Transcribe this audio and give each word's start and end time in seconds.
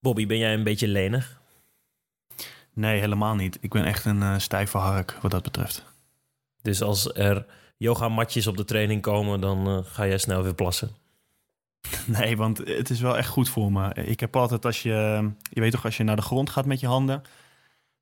Bobby, 0.00 0.26
ben 0.26 0.38
jij 0.38 0.54
een 0.54 0.64
beetje 0.64 0.88
lenig? 0.88 1.40
Nee, 2.72 3.00
helemaal 3.00 3.34
niet. 3.34 3.58
Ik 3.60 3.70
ben 3.70 3.84
echt 3.84 4.04
een 4.04 4.20
uh, 4.20 4.38
stijve 4.38 4.78
hark 4.78 5.18
wat 5.22 5.30
dat 5.30 5.42
betreft. 5.42 5.84
Dus 6.62 6.82
als 6.82 7.14
er 7.14 7.46
yogamatjes 7.76 8.46
op 8.46 8.56
de 8.56 8.64
training 8.64 9.02
komen, 9.02 9.40
dan 9.40 9.68
uh, 9.68 9.78
ga 9.84 10.06
jij 10.06 10.18
snel 10.18 10.42
weer 10.42 10.54
plassen? 10.54 10.90
Nee, 12.06 12.36
want 12.36 12.58
het 12.58 12.90
is 12.90 13.00
wel 13.00 13.16
echt 13.16 13.28
goed 13.28 13.48
voor 13.48 13.72
me. 13.72 13.94
Ik 13.94 14.20
heb 14.20 14.36
altijd 14.36 14.64
als 14.64 14.82
je, 14.82 15.30
je 15.42 15.60
weet 15.60 15.72
toch, 15.72 15.84
als 15.84 15.96
je 15.96 16.04
naar 16.04 16.16
de 16.16 16.22
grond 16.22 16.50
gaat 16.50 16.66
met 16.66 16.80
je 16.80 16.86
handen, 16.86 17.22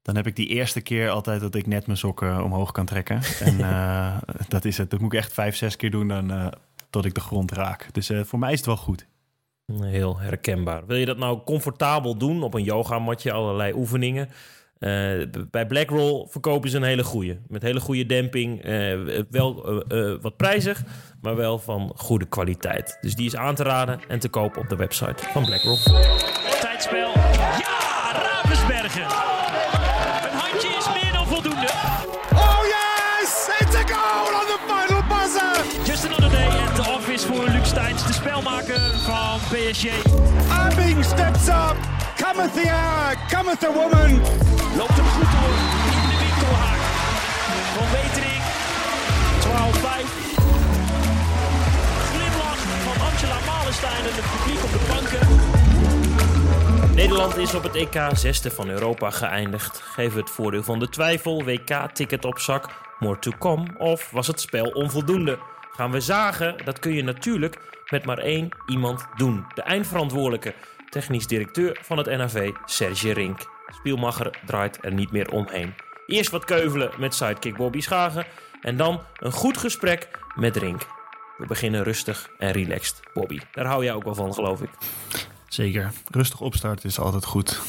dan 0.02 0.16
heb 0.16 0.26
ik 0.26 0.36
die 0.36 0.48
eerste 0.48 0.80
keer 0.80 1.10
altijd 1.10 1.40
dat 1.40 1.54
ik 1.54 1.66
net 1.66 1.86
mijn 1.86 1.98
sokken 1.98 2.44
omhoog 2.44 2.72
kan 2.72 2.86
trekken. 2.86 3.20
En 3.40 3.58
uh, 3.58 4.16
dat 4.48 4.64
is 4.64 4.78
het. 4.78 4.90
Dat 4.90 5.00
moet 5.00 5.12
ik 5.12 5.18
echt 5.18 5.32
vijf, 5.32 5.56
zes 5.56 5.76
keer 5.76 5.90
doen 5.90 6.08
dan, 6.08 6.32
uh, 6.32 6.46
tot 6.90 7.04
ik 7.04 7.14
de 7.14 7.20
grond 7.20 7.52
raak. 7.52 7.88
Dus 7.92 8.10
uh, 8.10 8.24
voor 8.24 8.38
mij 8.38 8.52
is 8.52 8.58
het 8.58 8.66
wel 8.66 8.76
goed. 8.76 9.06
Heel 9.72 10.18
herkenbaar. 10.18 10.86
Wil 10.86 10.96
je 10.96 11.06
dat 11.06 11.18
nou 11.18 11.40
comfortabel 11.44 12.16
doen 12.16 12.42
op 12.42 12.54
een 12.54 12.62
yogamatje, 12.62 13.32
allerlei 13.32 13.72
oefeningen? 13.72 14.28
bij 15.50 15.66
Blackroll 15.68 16.26
verkopen 16.28 16.70
ze 16.70 16.76
een 16.76 16.82
hele 16.82 17.04
goede. 17.04 17.38
Met 17.48 17.62
hele 17.62 17.80
goede 17.80 18.06
demping. 18.06 18.62
wel 19.30 19.82
wat 20.20 20.36
prijzig, 20.36 20.82
maar 21.20 21.36
wel 21.36 21.58
van 21.58 21.92
goede 21.96 22.26
kwaliteit. 22.26 22.98
Dus 23.00 23.14
die 23.14 23.26
is 23.26 23.36
aan 23.36 23.54
te 23.54 23.62
raden 23.62 24.00
en 24.08 24.18
te 24.18 24.28
kopen 24.28 24.62
op 24.62 24.68
de 24.68 24.76
website 24.76 25.24
van 25.32 25.44
Blackroll. 25.44 25.78
Tijdspel. 26.60 27.12
Steins, 37.76 38.06
de 38.06 38.12
spelmaker 38.12 38.80
van 39.04 39.38
PSG. 39.38 39.86
Abing 40.50 41.04
steps 41.04 41.48
up. 41.48 41.76
Cometh 42.16 42.52
the 42.52 42.70
hour, 42.70 43.16
cometh 43.28 43.60
the 43.60 43.72
woman. 43.74 44.10
Loopt 44.76 44.96
hem 44.96 45.06
goed 45.16 45.30
door 45.34 45.54
in 45.94 46.02
de 46.08 46.16
winkelhaak. 46.24 46.80
Van 47.76 47.88
Wetering. 47.96 48.42
12-5. 49.44 49.46
Glimlach 52.10 52.62
van 52.86 52.98
Angela 53.08 53.38
Malenstein 53.46 54.04
en 54.04 54.14
het 54.14 54.28
publiek 54.36 54.62
op 54.64 54.72
de 54.72 54.82
banken. 54.88 55.24
Nederland 56.94 57.36
is 57.36 57.54
op 57.54 57.62
het 57.62 57.74
EK 57.74 58.10
zesde 58.12 58.50
van 58.50 58.68
Europa 58.68 59.10
geëindigd. 59.10 59.80
Geef 59.80 60.14
het 60.14 60.30
voordeel 60.30 60.62
van 60.62 60.78
de 60.78 60.88
twijfel, 60.88 61.44
WK-ticket 61.44 62.24
op 62.24 62.38
zak, 62.38 62.68
more 62.98 63.18
to 63.18 63.32
come 63.38 63.66
of 63.78 64.10
was 64.10 64.26
het 64.26 64.40
spel 64.40 64.66
onvoldoende? 64.66 65.38
Gaan 65.76 65.90
we 65.90 66.00
zagen? 66.00 66.64
Dat 66.64 66.78
kun 66.78 66.94
je 66.94 67.02
natuurlijk 67.02 67.82
met 67.90 68.04
maar 68.04 68.18
één 68.18 68.48
iemand 68.66 69.06
doen. 69.16 69.44
De 69.54 69.62
eindverantwoordelijke, 69.62 70.54
technisch 70.90 71.26
directeur 71.26 71.78
van 71.82 71.98
het 71.98 72.06
NAV, 72.06 72.50
Serge 72.64 73.12
Rink. 73.12 73.40
Spielmacher 73.66 74.38
draait 74.46 74.78
er 74.84 74.92
niet 74.92 75.10
meer 75.10 75.30
omheen. 75.30 75.74
Eerst 76.06 76.30
wat 76.30 76.44
keuvelen 76.44 76.90
met 76.98 77.14
sidekick 77.14 77.56
Bobby 77.56 77.80
Schagen 77.80 78.26
en 78.60 78.76
dan 78.76 79.02
een 79.16 79.32
goed 79.32 79.56
gesprek 79.56 80.08
met 80.34 80.56
Rink. 80.56 80.86
We 81.38 81.46
beginnen 81.46 81.82
rustig 81.82 82.28
en 82.38 82.52
relaxed, 82.52 83.00
Bobby. 83.12 83.40
Daar 83.52 83.66
hou 83.66 83.84
jij 83.84 83.94
ook 83.94 84.04
wel 84.04 84.14
van, 84.14 84.34
geloof 84.34 84.62
ik. 84.62 84.70
Zeker. 85.48 85.92
Rustig 86.10 86.40
opstarten 86.40 86.88
is 86.88 86.98
altijd 86.98 87.24
goed. 87.24 87.60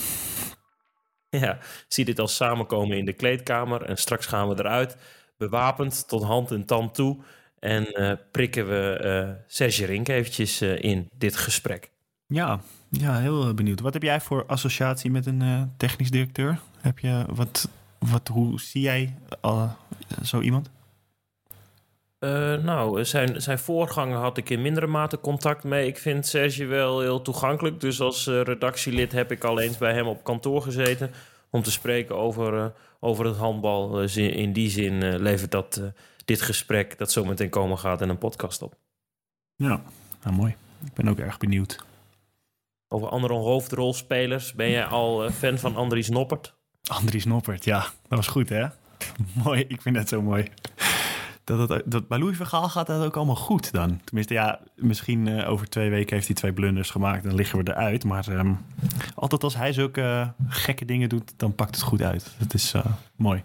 Ja, 1.30 1.58
zie 1.88 2.06
dit 2.06 2.20
als 2.20 2.36
samenkomen 2.36 2.98
in 2.98 3.06
de 3.06 3.14
kleedkamer 3.14 3.82
en 3.82 3.98
straks 3.98 4.26
gaan 4.26 4.50
we 4.50 4.56
eruit, 4.58 4.98
bewapend 5.38 6.08
tot 6.08 6.24
hand 6.24 6.52
en 6.52 6.66
tand 6.66 6.94
toe. 6.94 7.24
En 7.60 7.88
uh, 7.94 8.12
prikken 8.32 8.68
we 8.68 9.02
uh, 9.04 9.44
Serge 9.48 9.86
Rink 9.86 10.08
eventjes 10.08 10.62
uh, 10.62 10.84
in 10.84 11.10
dit 11.18 11.36
gesprek. 11.36 11.92
Ja, 12.26 12.60
ja, 12.90 13.20
heel 13.20 13.54
benieuwd. 13.54 13.80
Wat 13.80 13.94
heb 13.94 14.04
jij 14.04 14.22
voor 14.22 14.46
associatie 14.46 15.12
met 15.12 15.26
een 15.26 15.72
technisch 15.78 16.12
directeur? 16.12 16.60
Heb 16.80 17.00
je, 17.00 17.26
wat, 17.30 17.70
wat, 18.00 18.28
hoe 18.28 18.60
zie 18.60 18.82
jij 18.82 19.16
zo 20.24 20.42
iemand? 20.42 20.70
Uh, 22.20 22.56
nou, 22.56 23.06
zijn, 23.06 23.42
zijn 23.42 23.60
voorganger 23.60 24.18
had 24.18 24.38
ik 24.38 24.50
in 24.50 24.62
mindere 24.62 24.88
mate 24.88 25.20
contact 25.20 25.64
mee. 25.64 25.88
Ik 25.88 25.98
vind 25.98 26.28
Serge 26.28 26.66
wel 26.66 27.00
heel 27.00 27.22
toegankelijk. 27.22 27.82
Dus 27.82 28.02
als 28.02 28.28
uh, 28.28 28.42
redactielid 28.42 29.12
heb 29.12 29.32
ik 29.32 29.44
al 29.44 29.60
eens 29.60 29.78
bij 29.78 29.94
hem 29.94 30.08
op 30.08 30.24
kantoor 30.24 30.62
gezeten. 30.62 31.12
Om 31.50 31.64
te 31.64 31.72
spreken 31.72 32.16
over, 32.16 32.54
uh, 32.54 32.66
over 33.00 33.26
het 33.26 33.38
handbal. 33.38 34.02
in 34.16 34.54
die 34.54 34.70
zin 34.70 35.18
levert 35.18 35.52
dat 35.52 35.82
dit 36.28 36.42
gesprek 36.42 36.98
dat 36.98 37.12
zo 37.12 37.26
meteen 37.26 37.50
komen 37.50 37.78
gaat 37.78 38.02
en 38.02 38.10
een 38.10 38.18
podcast 38.18 38.62
op. 38.62 38.76
Ja, 39.56 39.82
nou, 40.24 40.36
mooi. 40.36 40.56
Ik 40.86 40.94
ben 40.94 41.08
ook 41.08 41.20
erg 41.20 41.38
benieuwd. 41.38 41.86
Over 42.88 43.10
andere 43.10 43.34
hoofdrolspelers. 43.34 44.54
Ben 44.54 44.70
jij 44.70 44.86
al 44.86 45.32
fan 45.32 45.58
van 45.58 45.76
Andries 45.76 46.10
Noppert? 46.10 46.56
Andries 46.88 47.26
Noppert, 47.26 47.64
ja. 47.64 47.80
Dat 47.80 48.18
was 48.18 48.28
goed, 48.28 48.50
hè? 48.50 48.68
mooi. 49.44 49.66
Ik 49.68 49.82
vind 49.82 49.96
dat 49.96 50.08
zo 50.08 50.22
mooi 50.22 50.52
dat, 51.48 51.70
het, 51.70 51.84
dat 51.86 52.08
bij 52.08 52.20
Louis 52.20 52.36
Vergaal 52.36 52.70
gaat 52.70 52.88
dat 52.88 53.04
ook 53.04 53.16
allemaal 53.16 53.36
goed 53.36 53.72
dan. 53.72 54.02
Tenminste, 54.04 54.34
ja, 54.34 54.60
misschien 54.76 55.26
uh, 55.26 55.50
over 55.50 55.70
twee 55.70 55.90
weken 55.90 56.16
heeft 56.16 56.28
hij 56.28 56.36
twee 56.36 56.54
blunders 56.54 56.90
gemaakt. 56.90 57.24
Dan 57.24 57.36
liggen 57.36 57.64
we 57.64 57.72
eruit. 57.72 58.04
Maar 58.04 58.28
um, 58.28 58.58
altijd 59.16 59.44
als 59.44 59.56
hij 59.56 59.74
zulke 59.74 60.02
uh, 60.02 60.28
gekke 60.48 60.86
dingen 60.86 61.10
doet, 61.10 61.34
dan 61.38 61.56
pakt 61.56 61.76
het 61.76 61.84
goed 61.84 62.02
uit. 62.02 62.36
Dat 62.38 62.54
is 62.54 62.74
uh, 62.74 62.86
mooi. 63.16 63.44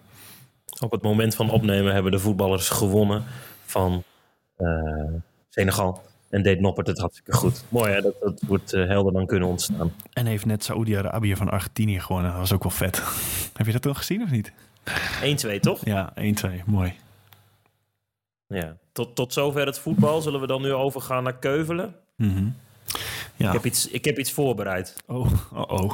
Op 0.81 0.91
het 0.91 1.03
moment 1.03 1.35
van 1.35 1.51
opnemen 1.51 1.93
hebben 1.93 2.13
de 2.13 2.19
voetballers 2.19 2.69
gewonnen 2.69 3.25
van 3.65 4.03
Senegal. 5.49 6.03
En 6.31 6.43
deed 6.43 6.61
Noppert 6.61 6.87
het 6.87 6.99
hartstikke 6.99 7.33
goed. 7.33 7.65
Mooi 7.69 7.93
hè, 7.93 8.01
dat, 8.01 8.15
dat 8.21 8.43
wordt 8.47 8.71
helder 8.71 9.13
dan 9.13 9.27
kunnen 9.27 9.49
ontstaan. 9.49 9.93
En 10.13 10.27
heeft 10.27 10.45
net 10.45 10.65
Saoedi-Arabië 10.65 11.37
van 11.37 11.51
Argentinië 11.51 12.01
gewonnen. 12.01 12.31
Dat 12.31 12.41
was 12.41 12.53
ook 12.53 12.63
wel 12.63 12.73
vet. 12.73 13.03
Heb 13.57 13.67
je 13.67 13.73
dat 13.73 13.85
nog 13.85 13.97
gezien 13.97 14.23
of 14.23 14.31
niet? 14.31 14.53
1-2 15.57 15.61
toch? 15.61 15.85
Ja, 15.85 16.13
1-2. 16.17 16.65
Mooi. 16.65 16.95
Ja, 18.47 18.77
tot, 18.93 19.15
tot 19.15 19.33
zover 19.33 19.67
het 19.67 19.79
voetbal. 19.79 20.21
Zullen 20.21 20.41
we 20.41 20.47
dan 20.47 20.63
nu 20.63 20.73
overgaan 20.73 21.23
naar 21.23 21.39
keuvelen? 21.39 21.95
Mm 22.17 22.35
-hmm. 22.35 22.57
ja. 23.37 23.47
ik, 23.47 23.53
heb 23.53 23.65
iets, 23.65 23.89
ik 23.89 24.05
heb 24.05 24.19
iets 24.19 24.33
voorbereid. 24.33 24.97
Oh, 25.07 25.33
oh, 25.53 25.71
oh. 25.71 25.93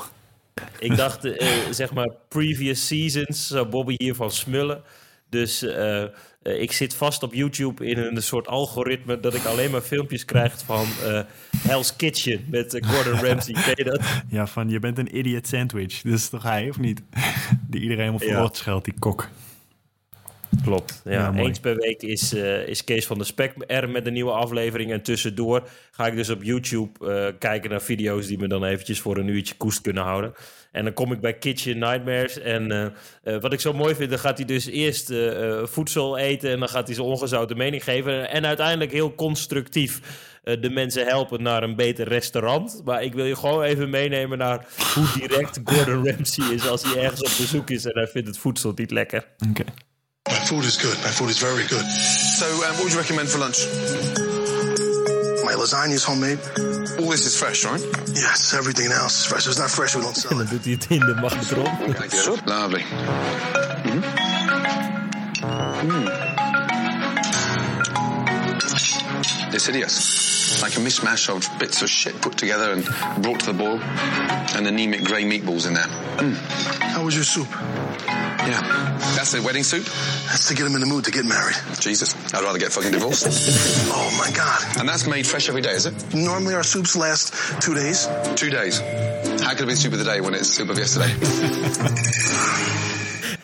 Ik 0.78 0.96
dacht, 0.96 1.24
uh, 1.24 1.52
zeg 1.70 1.92
maar, 1.92 2.10
previous 2.28 2.86
seasons 2.86 3.46
zou 3.46 3.68
Bobby 3.68 3.94
hiervan 3.98 4.30
smullen. 4.30 4.82
Dus 5.30 5.62
uh, 5.62 6.02
uh, 6.42 6.60
ik 6.60 6.72
zit 6.72 6.94
vast 6.94 7.22
op 7.22 7.34
YouTube 7.34 7.86
in 7.86 7.98
een 7.98 8.22
soort 8.22 8.46
algoritme 8.46 9.20
dat 9.20 9.34
ik 9.34 9.44
alleen 9.44 9.70
maar 9.70 9.80
filmpjes 9.80 10.24
krijg 10.24 10.58
van 10.64 10.86
Hell's 11.58 11.96
Kitchen 11.96 12.44
met 12.50 12.78
Gordon 12.80 13.20
Ramsay. 13.26 13.54
Ken 13.54 13.72
je 13.74 13.84
dat? 13.84 14.00
Ja, 14.28 14.46
van 14.46 14.68
je 14.68 14.78
bent 14.78 14.98
een 14.98 15.16
idiot 15.16 15.46
sandwich. 15.46 16.02
Dat 16.02 16.12
is 16.12 16.28
toch 16.38 16.42
hij, 16.42 16.68
of 16.68 16.78
niet? 16.78 17.02
Die 17.70 17.80
iedereen 17.80 18.04
helemaal 18.04 18.28
verrot 18.28 18.56
ja. 18.56 18.62
scheldt, 18.62 18.84
die 18.84 18.94
kok. 18.98 19.28
Klopt. 20.64 21.00
Ja, 21.04 21.12
ja 21.12 21.34
eens 21.34 21.60
per 21.60 21.76
week 21.76 22.02
is, 22.02 22.34
uh, 22.34 22.68
is 22.68 22.84
Kees 22.84 23.06
van 23.06 23.18
de 23.18 23.24
Spek 23.24 23.54
er 23.66 23.88
met 23.88 24.06
een 24.06 24.12
nieuwe 24.12 24.30
aflevering. 24.30 24.92
En 24.92 25.02
tussendoor 25.02 25.68
ga 25.90 26.06
ik 26.06 26.16
dus 26.16 26.30
op 26.30 26.42
YouTube 26.42 26.90
uh, 27.02 27.38
kijken 27.38 27.70
naar 27.70 27.82
video's 27.82 28.26
die 28.26 28.38
me 28.38 28.48
dan 28.48 28.64
eventjes 28.64 29.00
voor 29.00 29.16
een 29.16 29.28
uurtje 29.28 29.54
koest 29.54 29.80
kunnen 29.80 30.02
houden. 30.02 30.32
En 30.78 30.84
dan 30.84 30.92
kom 30.92 31.12
ik 31.12 31.20
bij 31.20 31.38
Kitchen 31.38 31.78
Nightmares. 31.78 32.38
En 32.38 32.92
uh, 33.24 33.40
wat 33.40 33.52
ik 33.52 33.60
zo 33.60 33.72
mooi 33.72 33.94
vind, 33.94 34.10
dan 34.10 34.18
gaat 34.18 34.36
hij 34.36 34.46
dus 34.46 34.66
eerst 34.66 35.12
voedsel 35.62 36.18
eten. 36.18 36.50
En 36.50 36.58
dan 36.58 36.68
gaat 36.68 36.86
hij 36.86 36.94
zijn 36.94 37.06
ongezouten 37.06 37.56
mening 37.56 37.84
geven. 37.84 38.30
En 38.30 38.46
uiteindelijk 38.46 38.92
heel 38.92 39.14
constructief 39.14 40.00
de 40.42 40.70
mensen 40.70 41.06
helpen 41.06 41.42
naar 41.42 41.62
een 41.62 41.76
beter 41.76 42.08
restaurant. 42.08 42.80
Maar 42.84 43.02
ik 43.02 43.14
wil 43.14 43.24
je 43.24 43.36
gewoon 43.36 43.62
even 43.62 43.90
meenemen 43.90 44.38
naar 44.38 44.66
hoe 44.94 45.06
direct 45.14 45.60
Gordon 45.64 46.08
Ramsay 46.08 46.54
is 46.54 46.68
als 46.68 46.82
hij 46.82 47.02
ergens 47.02 47.22
op 47.22 47.32
bezoek 47.36 47.70
is 47.70 47.84
en 47.84 47.92
hij 47.94 48.08
vindt 48.08 48.28
het 48.28 48.38
voedsel 48.38 48.72
niet 48.74 48.90
lekker. 48.90 49.26
Oké. 49.48 49.60
Okay. 49.60 49.74
My 50.28 50.46
food 50.46 50.64
is 50.64 50.76
good. 50.76 50.96
My 51.02 51.10
food 51.10 51.28
is 51.28 51.38
very 51.38 51.66
good. 51.66 51.84
So, 52.38 52.44
um, 52.44 52.58
what 52.58 52.76
would 52.76 52.92
you 52.92 53.00
recommend 53.00 53.28
for 53.28 53.38
lunch? 53.38 54.27
My 55.58 55.64
lasagna 55.64 55.94
is 55.94 56.04
homemade. 56.04 56.38
All 57.00 57.10
this 57.10 57.26
is 57.26 57.36
fresh, 57.36 57.64
right? 57.64 57.80
Yes, 58.14 58.54
everything 58.54 58.92
else 58.92 59.18
is 59.20 59.26
fresh. 59.26 59.44
If 59.44 59.48
it's 59.50 59.58
not 59.58 59.70
fresh, 59.70 59.96
we 59.96 60.02
don't 60.02 60.14
sell 60.16 60.30
En 60.30 60.36
dan 60.36 60.46
it. 60.46 60.50
doet 60.52 60.64
hij 60.64 60.72
het 60.72 60.86
in 60.88 61.00
de 61.00 61.14
magnetron. 61.20 61.64
Thank. 61.94 62.46
Lovely. 62.46 62.84
Mm-hmm. 63.84 64.02
Mm. 65.88 66.08
It's 69.52 69.66
hideous. 69.66 70.60
Like 70.62 70.76
a 70.76 70.80
mishmash 70.80 71.28
of 71.28 71.48
bits 71.58 71.82
of 71.82 71.88
shit 71.88 72.20
put 72.20 72.36
together 72.36 72.70
and 72.72 72.84
brought 73.22 73.40
to 73.40 73.46
the 73.46 73.52
boil, 73.54 73.80
and 74.56 74.66
anemic 74.66 75.02
grey 75.04 75.24
meatballs 75.24 75.66
in 75.66 75.74
there. 75.74 75.88
Mm. 76.18 76.34
How 76.94 77.02
was 77.04 77.14
your 77.16 77.24
soup? 77.24 77.48
Yeah. 78.48 78.62
That's 79.14 79.32
the 79.32 79.42
wedding 79.42 79.62
soup? 79.62 79.84
That's 79.84 80.48
to 80.48 80.54
get 80.54 80.66
him 80.66 80.74
in 80.74 80.80
the 80.80 80.86
mood 80.86 81.04
to 81.04 81.10
get 81.10 81.26
married. 81.26 81.56
Jesus. 81.78 82.14
I'd 82.32 82.42
rather 82.42 82.58
get 82.58 82.72
fucking 82.72 82.92
divorced. 82.92 83.26
oh 83.92 84.16
my 84.18 84.30
God. 84.34 84.78
And 84.78 84.88
that's 84.88 85.06
made 85.06 85.26
fresh 85.26 85.48
every 85.50 85.60
day, 85.60 85.72
is 85.72 85.84
it? 85.84 86.14
Normally 86.14 86.54
our 86.54 86.62
soups 86.62 86.96
last 86.96 87.34
two 87.60 87.74
days. 87.74 88.08
Two 88.36 88.48
days. 88.48 88.80
How 89.42 89.50
could 89.50 89.64
it 89.64 89.66
be 89.66 89.74
soup 89.74 89.92
of 89.92 89.98
the 89.98 90.04
day 90.06 90.22
when 90.22 90.32
it's 90.32 90.48
soup 90.48 90.70
of 90.70 90.78
yesterday? 90.78 91.12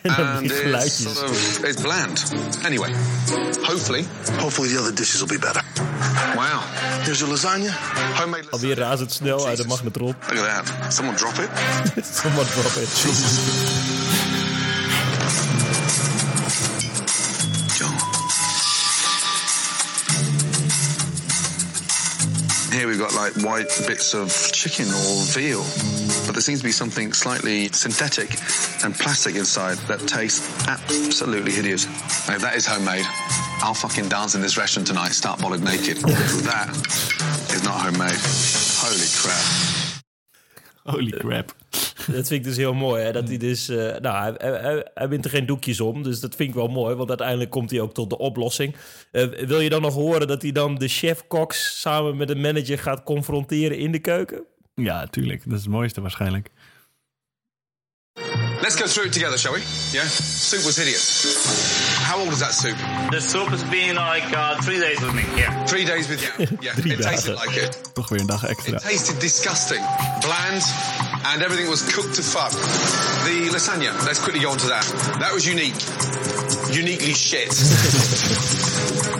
and 0.05 0.45
it's 0.45 0.93
sort 0.93 1.29
of, 1.29 1.65
it's 1.65 1.81
bland. 1.81 2.65
Anyway, 2.65 2.91
hopefully. 3.61 4.03
Hopefully 4.41 4.69
the 4.69 4.79
other 4.79 4.91
dishes 4.91 5.21
will 5.21 5.29
be 5.29 5.37
better. 5.37 5.61
Wow. 6.35 6.65
There's 7.05 7.21
your 7.21 7.29
lasagna. 7.29 7.69
Homemade 8.17 8.45
lasagna. 8.45 8.57
Alweer 8.57 8.77
razendsnel 8.77 9.47
uit 9.47 9.57
de 9.57 9.65
magnetron. 9.65 10.07
Look 10.07 10.37
at 10.37 10.65
that. 10.65 10.93
Someone 10.93 11.15
drop 11.15 11.37
it. 11.37 11.49
Someone 12.05 12.45
drop 12.45 12.75
it. 12.77 12.89
Here 12.89 14.34
we've 22.95 23.09
got 23.09 23.13
like 23.13 23.33
white 23.43 23.67
bits 23.87 24.13
of 24.13 24.31
chicken 24.53 24.85
or 24.85 25.23
veal, 25.25 25.63
but 26.25 26.33
there 26.33 26.41
seems 26.41 26.59
to 26.59 26.63
be 26.63 26.71
something 26.71 27.11
slightly 27.11 27.67
synthetic 27.69 28.29
and 28.85 28.95
plastic 28.95 29.35
inside 29.35 29.77
that 29.89 29.99
tastes 30.07 30.65
absolutely 30.67 31.51
hideous. 31.51 31.85
If 32.29 32.41
that 32.41 32.55
is 32.55 32.65
homemade, 32.65 33.05
I'll 33.61 33.73
fucking 33.73 34.07
dance 34.07 34.35
in 34.35 34.41
this 34.41 34.57
restaurant 34.57 34.87
tonight, 34.87 35.11
start 35.11 35.41
bollard 35.41 35.61
naked. 35.61 35.97
that 35.97 36.69
is 37.51 37.63
not 37.65 37.81
homemade. 37.81 38.15
Holy 38.79 39.09
crap. 39.19 40.01
Holy 40.85 41.11
crap. 41.11 41.51
Dat 42.07 42.27
vind 42.27 42.31
ik 42.31 42.43
dus 42.43 42.57
heel 42.57 42.73
mooi. 42.73 43.03
Hè? 43.03 43.11
Dat 43.11 43.27
hij 43.27 43.37
dus. 43.37 43.69
eh, 43.69 43.77
nou, 43.99 44.17
hij, 44.17 44.33
hij, 44.51 44.61
hij- 44.61 44.87
hij 44.93 45.09
wint 45.09 45.25
er 45.25 45.31
geen 45.31 45.45
doekjes 45.45 45.81
om. 45.81 46.03
Dus 46.03 46.19
dat 46.19 46.35
vind 46.35 46.49
ik 46.49 46.55
wel 46.55 46.67
mooi. 46.67 46.95
Want 46.95 47.09
uiteindelijk 47.09 47.49
komt 47.49 47.71
hij 47.71 47.79
ook 47.79 47.93
tot 47.93 48.09
de 48.09 48.17
oplossing. 48.17 48.75
Eh, 49.11 49.23
wil 49.27 49.59
je 49.59 49.69
dan 49.69 49.81
nog 49.81 49.93
horen 49.93 50.27
dat 50.27 50.41
hij 50.41 50.51
dan 50.51 50.75
de 50.75 50.87
chef-koks 50.87 51.79
samen 51.81 52.17
met 52.17 52.27
de 52.27 52.35
manager 52.35 52.79
gaat 52.79 53.03
confronteren 53.03 53.77
in 53.77 53.91
de 53.91 53.99
keuken? 53.99 54.43
Ja, 54.75 55.07
tuurlijk. 55.07 55.43
Dat 55.43 55.53
is 55.57 55.63
het 55.63 55.71
mooiste 55.71 56.01
waarschijnlijk. 56.01 56.49
Let's 58.65 58.77
go 58.77 58.87
through 58.87 59.05
it 59.09 59.13
together, 59.13 59.37
shall 59.37 59.53
we? 59.53 59.59
Yeah? 59.93 60.09
Soup 60.09 60.65
was 60.65 60.75
hideous. 60.75 62.01
How 62.01 62.17
old 62.17 62.29
is 62.29 62.39
that 62.39 62.51
soup? 62.51 62.75
The 63.11 63.21
soup 63.21 63.49
has 63.49 63.63
been 63.65 63.95
like 63.95 64.25
uh, 64.35 64.59
three 64.63 64.79
days 64.79 64.99
with 64.99 65.13
me. 65.13 65.21
Yeah. 65.37 65.65
Three 65.65 65.85
days 65.85 66.09
with 66.09 66.23
you. 66.23 66.57
Yeah, 66.65 66.73
Drie 66.73 66.93
it 66.93 67.03
tasted 67.03 67.35
like 67.35 67.55
it. 67.55 67.77
Toch 67.93 68.09
weer 68.09 68.19
een 68.21 68.25
dag 68.25 68.43
extra. 68.43 68.77
It 68.77 68.81
tasted 68.81 69.19
disgusting, 69.19 69.83
bland, 70.21 70.63
and 71.29 71.43
everything 71.43 71.69
was 71.69 71.83
cooked 71.93 72.15
to 72.15 72.23
fuck. 72.23 72.49
The 73.25 73.49
lasagna, 73.53 73.93
let's 74.03 74.19
quickly 74.19 74.41
go 74.41 74.49
on 74.49 74.57
to 74.57 74.67
that. 74.67 74.83
That 75.19 75.31
was 75.31 75.45
unique. 75.45 75.77
Uniquely 76.73 77.13
shit. 77.13 77.53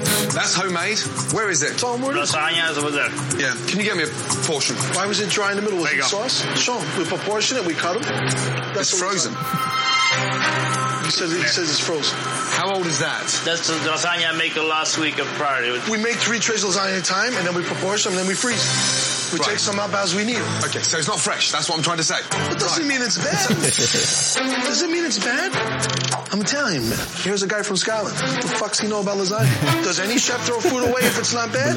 That's 0.36 0.54
homemade. 0.54 1.00
Where 1.34 1.50
is 1.50 1.64
it? 1.64 1.78
Tom, 1.80 2.02
where 2.02 2.16
is 2.18 2.30
it? 2.30 2.36
Lasagna 2.36 2.72
is 2.72 2.78
over 2.78 2.92
there. 2.92 3.10
Yeah, 3.40 3.56
can 3.68 3.80
you 3.80 3.86
get 3.86 3.96
me 3.96 4.04
a 4.04 4.08
portion? 4.44 4.76
Why 4.94 5.06
was 5.08 5.20
it 5.22 5.30
dry 5.30 5.52
in 5.52 5.56
the 5.56 5.62
middle? 5.64 5.80
Was 5.80 5.86
There 5.88 5.94
it 5.94 6.04
you 6.04 6.12
go. 6.12 6.28
sauce? 6.28 6.44
Show 6.60 6.78
'em. 6.78 6.86
We 7.00 7.06
proportion 7.06 7.56
it, 7.58 7.64
we 7.66 7.74
cut 7.74 8.02
them. 8.02 8.04
It's 8.76 8.92
frozen. 9.00 9.32
He 11.06 11.12
says, 11.12 11.32
he 11.32 11.44
says 11.44 11.70
it's 11.70 11.80
frozen. 11.80 12.18
How 12.56 12.74
old 12.74 12.88
is 12.88 13.00
that? 13.00 13.22
That's 13.44 13.68
the 13.68 13.74
lasagna 13.90 14.34
I 14.34 14.38
make 14.38 14.56
last 14.56 14.98
week 14.98 15.20
of 15.20 15.28
Friday. 15.28 15.72
We 15.92 15.98
make 16.02 16.16
three 16.16 16.40
trays 16.40 16.64
of 16.64 16.70
lasagna 16.72 16.96
at 16.98 17.00
a 17.00 17.04
time, 17.04 17.34
and 17.36 17.46
then 17.46 17.54
we 17.54 17.64
proportion 17.64 18.12
them, 18.14 18.20
and 18.20 18.28
then 18.28 18.30
we 18.30 18.36
freeze. 18.36 18.64
We 19.34 19.40
Right. 19.40 19.50
take 19.50 19.60
some 19.60 19.80
up 19.80 19.92
as 19.94 20.16
we 20.16 20.24
need. 20.24 20.40
Okay, 20.64 20.80
so 20.82 20.98
it's 20.98 21.08
not 21.08 21.20
fresh. 21.20 21.52
That's 21.52 21.68
what 21.68 21.76
I'm 21.78 21.84
trying 21.84 21.98
to 21.98 22.04
say. 22.04 22.16
It 22.20 22.60
doesn't 22.60 22.88
mean 22.88 23.02
it's 23.02 23.18
bad. 23.18 23.50
Does 24.66 24.82
it 24.84 24.90
mean 24.90 25.04
it's 25.04 25.18
bad? 25.20 25.52
I'm 26.32 26.40
Italian, 26.42 26.88
man. 26.90 27.00
Here's 27.24 27.44
a 27.44 27.48
guy 27.48 27.64
from 27.64 27.76
Scotland. 27.76 28.16
What 28.16 28.42
the 28.42 28.48
fuck's 28.56 28.80
he 28.80 28.88
know 28.88 29.02
about 29.02 29.18
lasagna? 29.18 29.84
Does 29.84 30.00
any 30.00 30.18
chef 30.20 30.40
throw 30.46 30.60
food 30.62 30.84
away 30.88 31.02
if 31.02 31.18
it's 31.20 31.34
not 31.34 31.52
bad? 31.52 31.76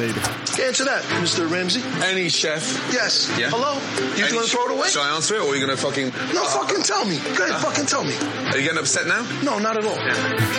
Answer 0.61 0.85
that, 0.85 1.03
Mr. 1.19 1.49
Ramsey. 1.51 1.81
Any 2.05 2.29
chef. 2.29 2.63
Yes. 2.93 3.29
Yeah. 3.37 3.49
Hello? 3.49 3.73
You 4.15 4.23
Any 4.25 4.33
gonna 4.35 4.47
ch- 4.47 4.51
throw 4.51 4.65
it 4.67 4.71
away? 4.71 4.87
Should 4.89 5.01
I 5.01 5.15
answer 5.15 5.35
it, 5.35 5.41
or 5.41 5.51
are 5.51 5.55
you 5.55 5.65
going 5.65 5.75
to 5.75 5.81
fucking? 5.81 6.13
No, 6.33 6.43
fucking 6.45 6.81
uh, 6.81 6.83
tell 6.83 7.03
me. 7.05 7.17
Go 7.17 7.43
ahead, 7.43 7.55
uh, 7.55 7.59
fucking 7.59 7.85
tell 7.87 8.03
me. 8.03 8.15
Are 8.15 8.57
you 8.57 8.63
getting 8.63 8.77
upset 8.79 9.07
now? 9.07 9.25
No, 9.43 9.57
not 9.59 9.75
at 9.77 9.85
all. 9.85 9.95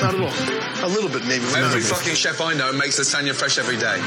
Not 0.03 0.10
at 0.15 0.21
all. 0.21 0.85
A 0.85 0.89
little 0.89 1.11
bit, 1.11 1.27
maybe. 1.27 1.45
Every 1.57 1.81
fucking 1.81 2.15
chef 2.15 2.41
I 2.41 2.55
know 2.55 2.73
makes 2.73 2.99
lasagna 2.99 3.35
fresh 3.35 3.59
every 3.59 3.77
day. 3.77 3.99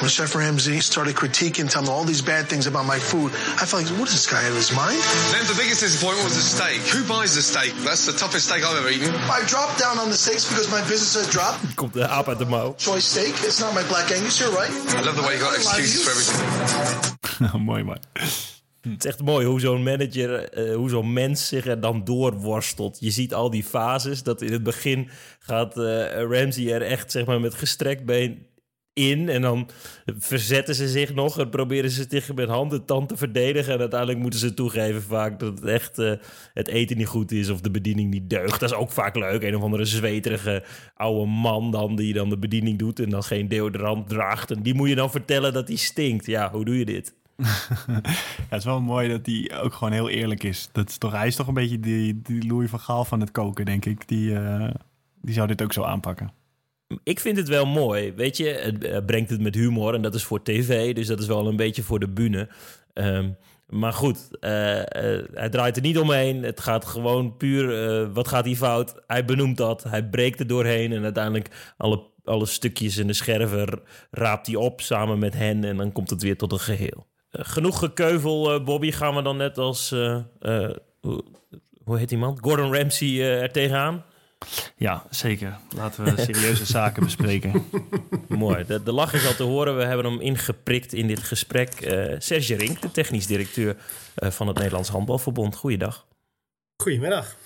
When 0.00 0.10
Chef 0.10 0.34
Ramsay 0.34 0.80
started 0.80 1.14
critiquing, 1.14 1.70
telling 1.70 1.88
me 1.88 1.94
all 1.94 2.04
these 2.04 2.22
bad 2.22 2.48
things 2.48 2.66
about 2.66 2.86
my 2.86 2.98
food, 2.98 3.32
I 3.60 3.64
felt 3.66 3.84
like, 3.84 3.92
what 3.98 4.08
is 4.08 4.14
this 4.14 4.26
guy 4.26 4.42
out 4.44 4.50
of 4.50 4.56
his 4.56 4.74
mind? 4.74 4.98
Then 5.30 5.46
the 5.46 5.54
biggest 5.54 5.80
disappointment 5.80 6.24
was 6.24 6.34
the 6.34 6.42
steak. 6.42 6.80
Who 6.90 7.04
buys 7.06 7.34
the 7.34 7.42
steak? 7.42 7.72
That's 7.84 8.06
the 8.06 8.12
toughest 8.12 8.48
steak 8.48 8.64
I've 8.64 8.76
ever 8.78 8.90
eaten. 8.90 9.14
I 9.30 9.42
dropped 9.46 9.78
down 9.78 9.98
on 9.98 10.08
the 10.10 10.16
steaks 10.16 10.48
because 10.48 10.70
my 10.70 10.80
business 10.88 11.14
has 11.14 11.28
dropped. 11.30 11.76
Komt 11.76 11.94
de 11.94 12.06
aap 12.08 12.28
uit 12.28 12.38
de 12.38 12.46
mouw. 12.46 12.74
Choice 12.78 13.06
steak. 13.06 13.34
It's 13.46 13.60
not 13.60 13.74
my 13.74 13.84
black 13.88 14.10
Angus. 14.10 14.38
You're 14.40 14.50
right. 14.50 14.70
I 14.70 15.00
love 15.02 15.16
the 15.16 15.22
way 15.22 15.34
you 15.34 15.40
got 15.40 15.54
I 15.54 15.62
lie 15.62 15.76
to 15.76 15.82
excuses 15.82 16.02
for 16.02 16.10
everything. 16.10 17.60
Mooi 17.66 17.84
man. 17.84 18.00
Het 18.82 19.04
is 19.04 19.10
echt 19.10 19.22
mooi 19.22 19.46
hoe 19.46 19.60
zo'n 19.60 19.82
manager, 19.82 20.48
eh, 20.48 20.74
hoe 20.74 20.88
zo'n 20.88 21.12
mens 21.12 21.48
zich 21.48 21.66
er 21.66 21.80
dan 21.80 22.04
doorworstelt. 22.04 22.96
Je 23.00 23.10
ziet 23.10 23.34
al 23.34 23.50
die 23.50 23.64
fases. 23.64 24.22
Dat 24.22 24.42
in 24.42 24.52
het 24.52 24.62
begin 24.62 25.08
gaat 25.38 25.78
eh, 25.78 26.22
Ramsey 26.22 26.72
er 26.72 26.82
echt 26.82 27.10
zeg 27.10 27.24
maar, 27.24 27.40
met 27.40 27.54
gestrekt 27.54 28.04
been 28.04 28.46
in. 28.92 29.28
En 29.28 29.42
dan 29.42 29.68
verzetten 30.06 30.74
ze 30.74 30.88
zich 30.88 31.14
nog 31.14 31.38
en 31.38 31.48
proberen 31.48 31.90
ze 31.90 32.06
zich 32.08 32.34
met 32.34 32.48
hand 32.48 32.72
en 32.72 32.84
tand 32.84 33.08
te 33.08 33.16
verdedigen. 33.16 33.72
En 33.72 33.80
uiteindelijk 33.80 34.18
moeten 34.18 34.40
ze 34.40 34.54
toegeven 34.54 35.02
vaak 35.02 35.38
dat 35.40 35.58
het 35.58 35.68
echt 35.68 35.98
eh, 35.98 36.12
het 36.54 36.68
eten 36.68 36.96
niet 36.96 37.06
goed 37.06 37.32
is 37.32 37.48
of 37.48 37.60
de 37.60 37.70
bediening 37.70 38.10
niet 38.10 38.30
deugt. 38.30 38.60
Dat 38.60 38.70
is 38.70 38.76
ook 38.76 38.90
vaak 38.90 39.16
leuk. 39.16 39.42
Een 39.42 39.56
of 39.56 39.62
andere 39.62 39.84
zweterige 39.84 40.64
oude 40.94 41.26
man 41.26 41.70
dan 41.70 41.96
die 41.96 42.12
dan 42.12 42.28
de 42.28 42.38
bediening 42.38 42.78
doet 42.78 43.00
en 43.00 43.10
dan 43.10 43.22
geen 43.22 43.48
deodorant 43.48 44.08
draagt. 44.08 44.50
En 44.50 44.62
die 44.62 44.74
moet 44.74 44.88
je 44.88 44.94
dan 44.94 45.10
vertellen 45.10 45.52
dat 45.52 45.68
hij 45.68 45.76
stinkt. 45.76 46.26
Ja, 46.26 46.50
hoe 46.50 46.64
doe 46.64 46.78
je 46.78 46.84
dit? 46.84 47.20
Het 48.50 48.58
is 48.58 48.64
wel 48.64 48.80
mooi 48.80 49.08
dat 49.08 49.26
hij 49.26 49.60
ook 49.62 49.74
gewoon 49.74 49.92
heel 49.92 50.08
eerlijk 50.08 50.42
is. 50.42 50.68
Dat 50.72 50.88
is 50.88 50.98
toch, 50.98 51.12
hij 51.12 51.26
is 51.26 51.36
toch 51.36 51.46
een 51.46 51.54
beetje 51.54 51.80
die, 51.80 52.20
die 52.22 52.46
Louis 52.46 52.70
van 52.70 52.80
Gaal 52.80 53.04
van 53.04 53.20
het 53.20 53.30
koken, 53.30 53.64
denk 53.64 53.84
ik. 53.84 54.08
Die, 54.08 54.34
eh, 54.34 54.70
die 55.20 55.34
zou 55.34 55.46
dit 55.46 55.62
ook 55.62 55.72
zo 55.72 55.82
aanpakken. 55.82 56.32
Ik 57.02 57.20
vind 57.20 57.36
het 57.36 57.48
wel 57.48 57.66
mooi. 57.66 58.12
Weet 58.12 58.36
je, 58.36 58.48
het 58.48 58.84
eh, 58.84 59.04
brengt 59.06 59.30
het 59.30 59.40
met 59.40 59.54
humor 59.54 59.94
en 59.94 60.02
dat 60.02 60.14
is 60.14 60.24
voor 60.24 60.42
tv, 60.42 60.94
dus 60.94 61.06
dat 61.06 61.20
is 61.20 61.26
wel 61.26 61.46
een 61.46 61.56
beetje 61.56 61.82
voor 61.82 61.98
de 61.98 62.08
bühne. 62.08 62.48
Ehm, 62.92 63.30
maar 63.66 63.92
goed, 63.92 64.38
eh, 64.40 64.50
hij 65.32 65.48
draait 65.50 65.76
er 65.76 65.82
niet 65.82 65.98
omheen. 65.98 66.42
Het 66.42 66.60
gaat 66.60 66.84
gewoon 66.84 67.36
puur, 67.36 68.12
wat 68.12 68.28
gaat 68.28 68.44
hier 68.44 68.56
fout? 68.56 69.02
Hij 69.06 69.24
benoemt 69.24 69.56
dat, 69.56 69.82
hij 69.82 70.08
breekt 70.08 70.40
er 70.40 70.46
doorheen 70.46 70.92
en 70.92 71.02
uiteindelijk 71.02 71.74
alle, 71.76 72.02
alle 72.24 72.46
stukjes 72.46 72.96
en 72.96 73.06
de 73.06 73.12
scherven 73.12 73.80
raapt 74.10 74.46
hij 74.46 74.56
op 74.56 74.80
samen 74.80 75.18
met 75.18 75.34
hen 75.34 75.64
en 75.64 75.76
dan 75.76 75.92
komt 75.92 76.10
het 76.10 76.22
weer 76.22 76.36
tot 76.36 76.52
een 76.52 76.60
geheel. 76.60 77.10
Eh, 77.32 77.44
genoeg 77.44 77.78
gekeuvel, 77.78 78.52
eh, 78.54 78.64
Bobby. 78.64 78.90
Gaan 78.90 79.14
we 79.14 79.22
dan 79.22 79.36
net 79.36 79.58
als, 79.58 79.92
eh, 79.92 80.14
eh, 80.40 80.70
hoe, 81.00 81.24
hoe 81.84 81.98
heet 81.98 82.08
die 82.08 82.18
man? 82.18 82.38
Gordon 82.40 82.74
Ramsay 82.74 83.20
er 83.22 83.52
tegenaan? 83.52 84.04
Ja, 84.76 85.04
zeker. 85.10 85.58
Laten 85.76 86.04
we 86.04 86.22
serieuze 86.32 86.66
zaken 86.66 87.02
bespreken. 87.04 87.64
Mooi. 88.28 88.64
De, 88.64 88.82
de 88.82 88.92
lach 88.92 89.14
is 89.14 89.26
al 89.26 89.34
te 89.34 89.42
horen. 89.42 89.76
We 89.76 89.84
hebben 89.84 90.06
hem 90.06 90.20
ingeprikt 90.20 90.92
in 90.92 91.06
dit 91.06 91.22
gesprek. 91.22 91.80
Eh 91.80 92.14
Serge 92.18 92.54
Rink, 92.54 92.80
de 92.82 92.90
technisch 92.90 93.26
directeur 93.26 93.76
eh, 94.14 94.30
van 94.30 94.46
het 94.46 94.56
Nederlands 94.56 94.88
Handbalverbond. 94.88 95.56
Goeiedag. 95.56 96.06
Goedemiddag. 96.76 97.36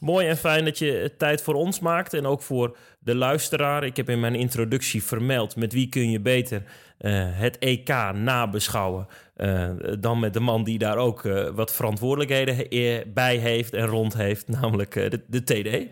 Mooi 0.00 0.26
en 0.26 0.36
fijn 0.36 0.64
dat 0.64 0.78
je 0.78 0.92
het 0.92 1.18
tijd 1.18 1.42
voor 1.42 1.54
ons 1.54 1.80
maakt 1.80 2.14
en 2.14 2.26
ook 2.26 2.42
voor 2.42 2.76
de 2.98 3.14
luisteraar. 3.14 3.84
Ik 3.84 3.96
heb 3.96 4.08
in 4.08 4.20
mijn 4.20 4.34
introductie 4.34 5.02
vermeld 5.02 5.56
met 5.56 5.72
wie 5.72 5.88
kun 5.88 6.10
je 6.10 6.20
beter 6.20 6.62
eh, 6.98 7.12
het 7.30 7.58
EK 7.58 7.88
nabeschouwen 8.14 9.06
eh, 9.34 9.70
dan 10.00 10.18
met 10.20 10.32
de 10.32 10.40
man 10.40 10.64
die 10.64 10.78
daar 10.78 10.96
ook 10.96 11.24
eh, 11.24 11.48
wat 11.48 11.72
verantwoordelijkheden 11.74 12.56
he- 12.56 13.02
bij 13.06 13.36
heeft 13.36 13.74
en 13.74 13.86
rond 13.86 14.14
heeft, 14.14 14.48
namelijk 14.48 14.96
eh, 14.96 15.10
de, 15.10 15.22
de 15.26 15.42
TD. 15.42 15.86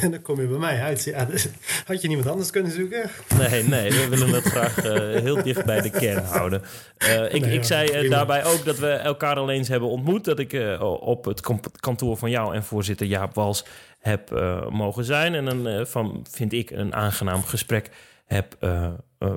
En 0.04 0.10
dan 0.10 0.22
kom 0.22 0.40
je 0.40 0.46
bij 0.46 0.58
mij 0.58 0.80
uit. 0.80 1.04
Ja, 1.04 1.24
dus 1.24 1.48
had 1.84 2.02
je 2.02 2.08
niemand 2.08 2.28
anders 2.28 2.50
kunnen 2.50 2.72
zoeken? 2.72 3.10
Nee, 3.38 3.62
nee, 3.62 3.90
we 3.90 4.08
willen 4.08 4.30
het 4.30 4.44
graag 4.44 4.84
eh, 4.84 4.92
heel 5.22 5.42
dicht 5.42 5.64
bij 5.64 5.80
de 5.80 5.90
kern 5.90 6.24
houden. 6.24 6.62
Eh, 6.96 7.34
ik, 7.34 7.40
Nee, 7.40 7.54
ik 7.54 7.64
zei 7.64 7.88
eh, 7.88 8.10
daarbij 8.10 8.44
ook 8.44 8.64
dat 8.64 8.78
we 8.78 8.90
elkaar 8.90 9.36
al 9.36 9.50
eens 9.50 9.68
hebben 9.68 9.88
ontmoet. 9.88 10.24
Dat 10.24 10.38
ik 10.38 10.78
op 11.00 11.24
het 11.24 11.40
kantoor 11.80 12.16
van 12.16 12.30
jou 12.30 12.54
en 12.54 12.64
voorzitter 12.64 13.06
Jaap 13.06 13.34
Wals 13.34 13.64
heb 13.98 14.30
mogen 14.70 15.04
zijn. 15.04 15.34
En 15.34 15.46
een, 15.46 15.86
van, 15.86 16.26
vind 16.30 16.52
ik, 16.52 16.70
een 16.70 16.94
aangenaam 16.94 17.42
gesprek 17.42 17.90
heb 18.26 18.56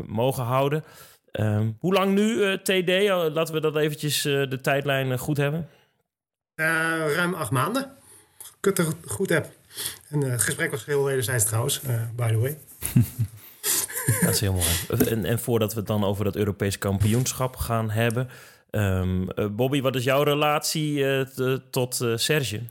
mogen 0.06 0.44
houden. 0.44 0.84
Ehm, 1.32 1.72
hoe 1.80 1.94
lang 1.94 2.14
nu, 2.14 2.58
TD? 2.58 2.90
Eh, 2.90 3.26
Laten 3.34 3.54
we 3.54 3.62
dat 3.62 3.76
eventjes 3.76 4.22
de 4.22 4.60
tijdlijn 4.62 5.18
goed 5.18 5.38
hebben. 5.38 5.70
Ruim 6.56 7.34
acht 7.34 7.52
maanden. 7.52 7.92
Ik 8.64 8.78
het 8.78 8.78
er 8.78 8.94
goed 9.06 9.30
heb. 9.30 9.50
En 10.10 10.24
eh, 10.24 10.32
het 10.32 10.42
gesprek 10.42 10.72
was 10.72 10.86
heel 10.86 11.04
wederzijds 11.04 11.46
trouwens, 11.46 11.82
eh, 11.82 12.02
by 12.16 12.28
the 12.32 12.38
way. 12.38 12.58
Dat 14.22 14.34
is 14.34 14.40
heel 14.40 14.54
mooi. 14.54 15.08
En, 15.10 15.26
en 15.26 15.40
voordat 15.40 15.74
we 15.74 15.78
het 15.80 15.88
dan 15.88 16.04
over 16.04 16.24
dat 16.24 16.36
Europees 16.36 16.78
kampioenschap 16.78 17.56
gaan 17.56 17.90
hebben. 17.90 18.30
ehm, 18.70 19.30
eh, 19.30 19.46
Bobby, 19.48 19.82
wat 19.82 19.96
is 19.96 20.04
jouw 20.04 20.24
relatie 20.24 21.08
eh, 21.08 21.22
t- 21.22 21.62
tot 21.72 22.02
eh, 22.02 22.12
Serge? 22.18 22.62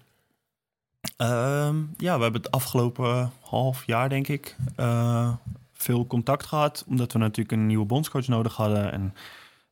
Ehm, 1.16 1.76
ja, 1.96 2.16
we 2.16 2.22
hebben 2.22 2.40
het 2.42 2.50
afgelopen 2.50 3.30
half 3.40 3.84
jaar, 3.86 4.08
denk 4.08 4.28
ik, 4.28 4.56
eh, 4.76 5.32
veel 5.72 6.06
contact 6.06 6.46
gehad. 6.46 6.84
Omdat 6.88 7.12
we 7.12 7.18
natuurlijk 7.18 7.52
een 7.52 7.66
nieuwe 7.66 7.84
bondscoach 7.86 8.28
nodig 8.28 8.54
hadden. 8.56 8.92
En 8.92 9.14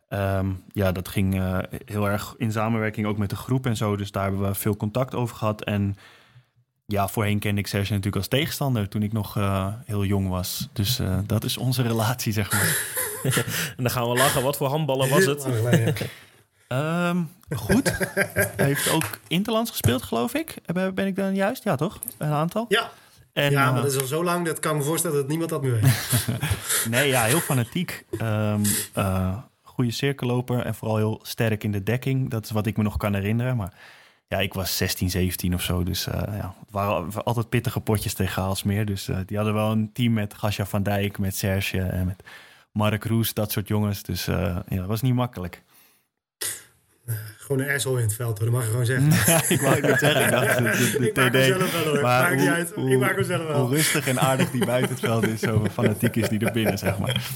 ehm, 0.09 0.51
ja, 0.73 0.93
dat 0.93 1.09
ging 1.09 1.35
eh, 1.35 1.59
heel 1.85 2.09
erg 2.09 2.35
in 2.39 2.53
samenwerking 2.53 3.07
ook 3.07 3.19
met 3.19 3.31
de 3.31 3.37
groep 3.37 3.67
en 3.67 3.77
zo. 3.77 3.97
Dus 3.97 4.11
daar 4.11 4.23
hebben 4.23 4.49
we 4.49 4.55
veel 4.55 4.77
contact 4.77 5.15
over 5.15 5.37
gehad. 5.37 5.65
En 5.65 5.97
Ja, 6.91 7.09
voorheen 7.09 7.39
kende 7.39 7.61
ik 7.61 7.67
Serge 7.67 7.91
natuurlijk 7.91 8.17
als 8.17 8.29
tegenstander 8.29 8.89
toen 8.89 9.03
ik 9.03 9.13
nog 9.13 9.35
heel 9.87 10.05
jong 10.05 10.29
was. 10.29 10.69
Dus 10.73 11.01
dat 11.27 11.45
is 11.45 11.57
onze 11.57 11.83
relatie, 11.83 12.33
zeg 12.33 12.53
maar. 12.53 12.77
en 13.77 13.83
dan 13.83 13.91
gaan 13.91 14.09
we 14.09 14.17
lachen. 14.17 14.43
Wat 14.43 14.57
voor 14.57 14.69
handballen 14.69 15.09
was 15.09 15.25
het? 15.25 15.47
Um, 16.73 17.31
goed. 17.57 17.99
Hij 18.57 18.67
heeft 18.67 18.91
ook 18.91 19.19
Interlands 19.29 19.71
gespeeld, 19.71 20.03
geloof 20.03 20.35
ik. 20.35 20.55
Ben 20.95 21.07
ik 21.07 21.17
dan 21.17 21.35
juist? 21.35 21.65
Ja, 21.65 21.77
toch? 21.77 22.01
Een 22.19 22.33
aantal? 22.33 22.65
Ja. 22.69 22.91
En, 23.33 23.51
ja, 23.51 23.65
maar 23.65 23.77
eh, 23.77 23.83
dat 23.83 23.93
is 23.93 24.01
al 24.01 24.07
zo 24.07 24.25
lang, 24.25 24.47
dat 24.47 24.59
kan 24.59 24.77
me 24.77 24.83
voorstellen 24.83 25.17
dat 25.17 25.29
niemand 25.29 25.51
dat 25.51 25.63
meer 25.63 25.81
weet. 25.81 26.27
nee, 26.91 27.09
ja, 27.09 27.23
heel 27.23 27.41
fanatiek. 27.41 28.05
Um, 28.23 28.63
uh, 28.97 29.37
goede 29.63 29.91
cirkelloper 29.91 30.65
en 30.65 30.75
vooral 30.75 30.97
heel 30.97 31.21
sterk 31.23 31.65
in 31.65 31.73
de 31.73 31.83
dekking. 31.83 32.31
Dat 32.31 32.45
is 32.45 32.51
wat 32.51 32.67
ik 32.67 32.77
me 32.77 32.83
nog 32.83 32.97
kan 32.97 33.15
herinneren. 33.15 33.57
Maar 33.57 33.73
ja, 34.31 34.39
ik 34.39 34.55
was 34.55 34.77
16, 34.77 35.11
17 35.11 35.55
of 35.55 35.63
zo. 35.63 35.83
Dus 35.83 36.07
uh, 36.07 36.15
ja, 36.15 36.55
het 36.61 36.71
waren 36.71 37.25
altijd 37.25 37.49
pittige 37.49 37.81
potjes 37.81 38.15
tegen 38.15 38.43
Haalsmeer. 38.43 38.87
Dus 38.87 39.09
die 39.27 39.37
hadden 39.37 39.55
wel 39.55 39.71
een 39.71 39.93
team 39.93 40.13
met 40.13 40.35
Gasja 40.35 40.67
van 40.67 40.83
Dijk, 40.83 41.19
met 41.19 41.37
Serge 41.37 41.81
en 41.83 42.07
met 42.07 42.23
Mark 42.73 43.05
Roes, 43.05 43.35
dat 43.35 43.53
soort 43.53 43.69
jongens. 43.69 44.03
Dus 44.03 44.25
ja, 44.25 44.65
dat 44.69 44.87
was 44.87 45.03
niet 45.03 45.15
makkelijk. 45.15 45.63
Gewoon 47.51 47.67
een 47.67 47.75
asshole 47.75 47.99
in 47.99 48.05
het 48.05 48.15
veld, 48.15 48.39
hoor. 48.39 48.51
dat 48.51 48.57
mag 48.57 48.65
je 48.65 48.71
gewoon 48.71 48.87
zeggen. 48.87 49.09
Ja, 49.33 49.43
ik 49.49 49.61
wou 49.61 49.87
het 49.87 49.99
zeggen. 49.99 50.25
Ik, 50.25 50.31
dacht, 50.31 50.59
de, 50.59 50.99
de, 50.99 51.07
ik 51.07 51.17
maak 51.17 51.33
hem 51.33 51.45
zelf 51.45 51.73
wel 51.73 51.93
hoor. 51.93 52.03
Maar 52.03 52.23
Maakt 52.23 52.37
niet 52.37 52.49
uit. 52.49 52.73
Hoe, 52.75 52.91
ik 52.91 52.99
maak 52.99 53.15
hem 53.15 53.25
zelf 53.25 53.47
wel. 53.47 53.61
Hoe 53.61 53.75
rustig 53.75 54.09
en 54.09 54.21
aardig 54.21 54.51
die 54.51 54.65
buiten 54.65 54.91
het 54.91 55.01
veld 55.01 55.27
is, 55.27 55.41
zo 55.41 55.65
fanatiek 55.73 56.17
is 56.17 56.29
die 56.29 56.39
er 56.39 56.53
binnen, 56.53 56.79
zeg 56.79 56.99
maar. 56.99 57.17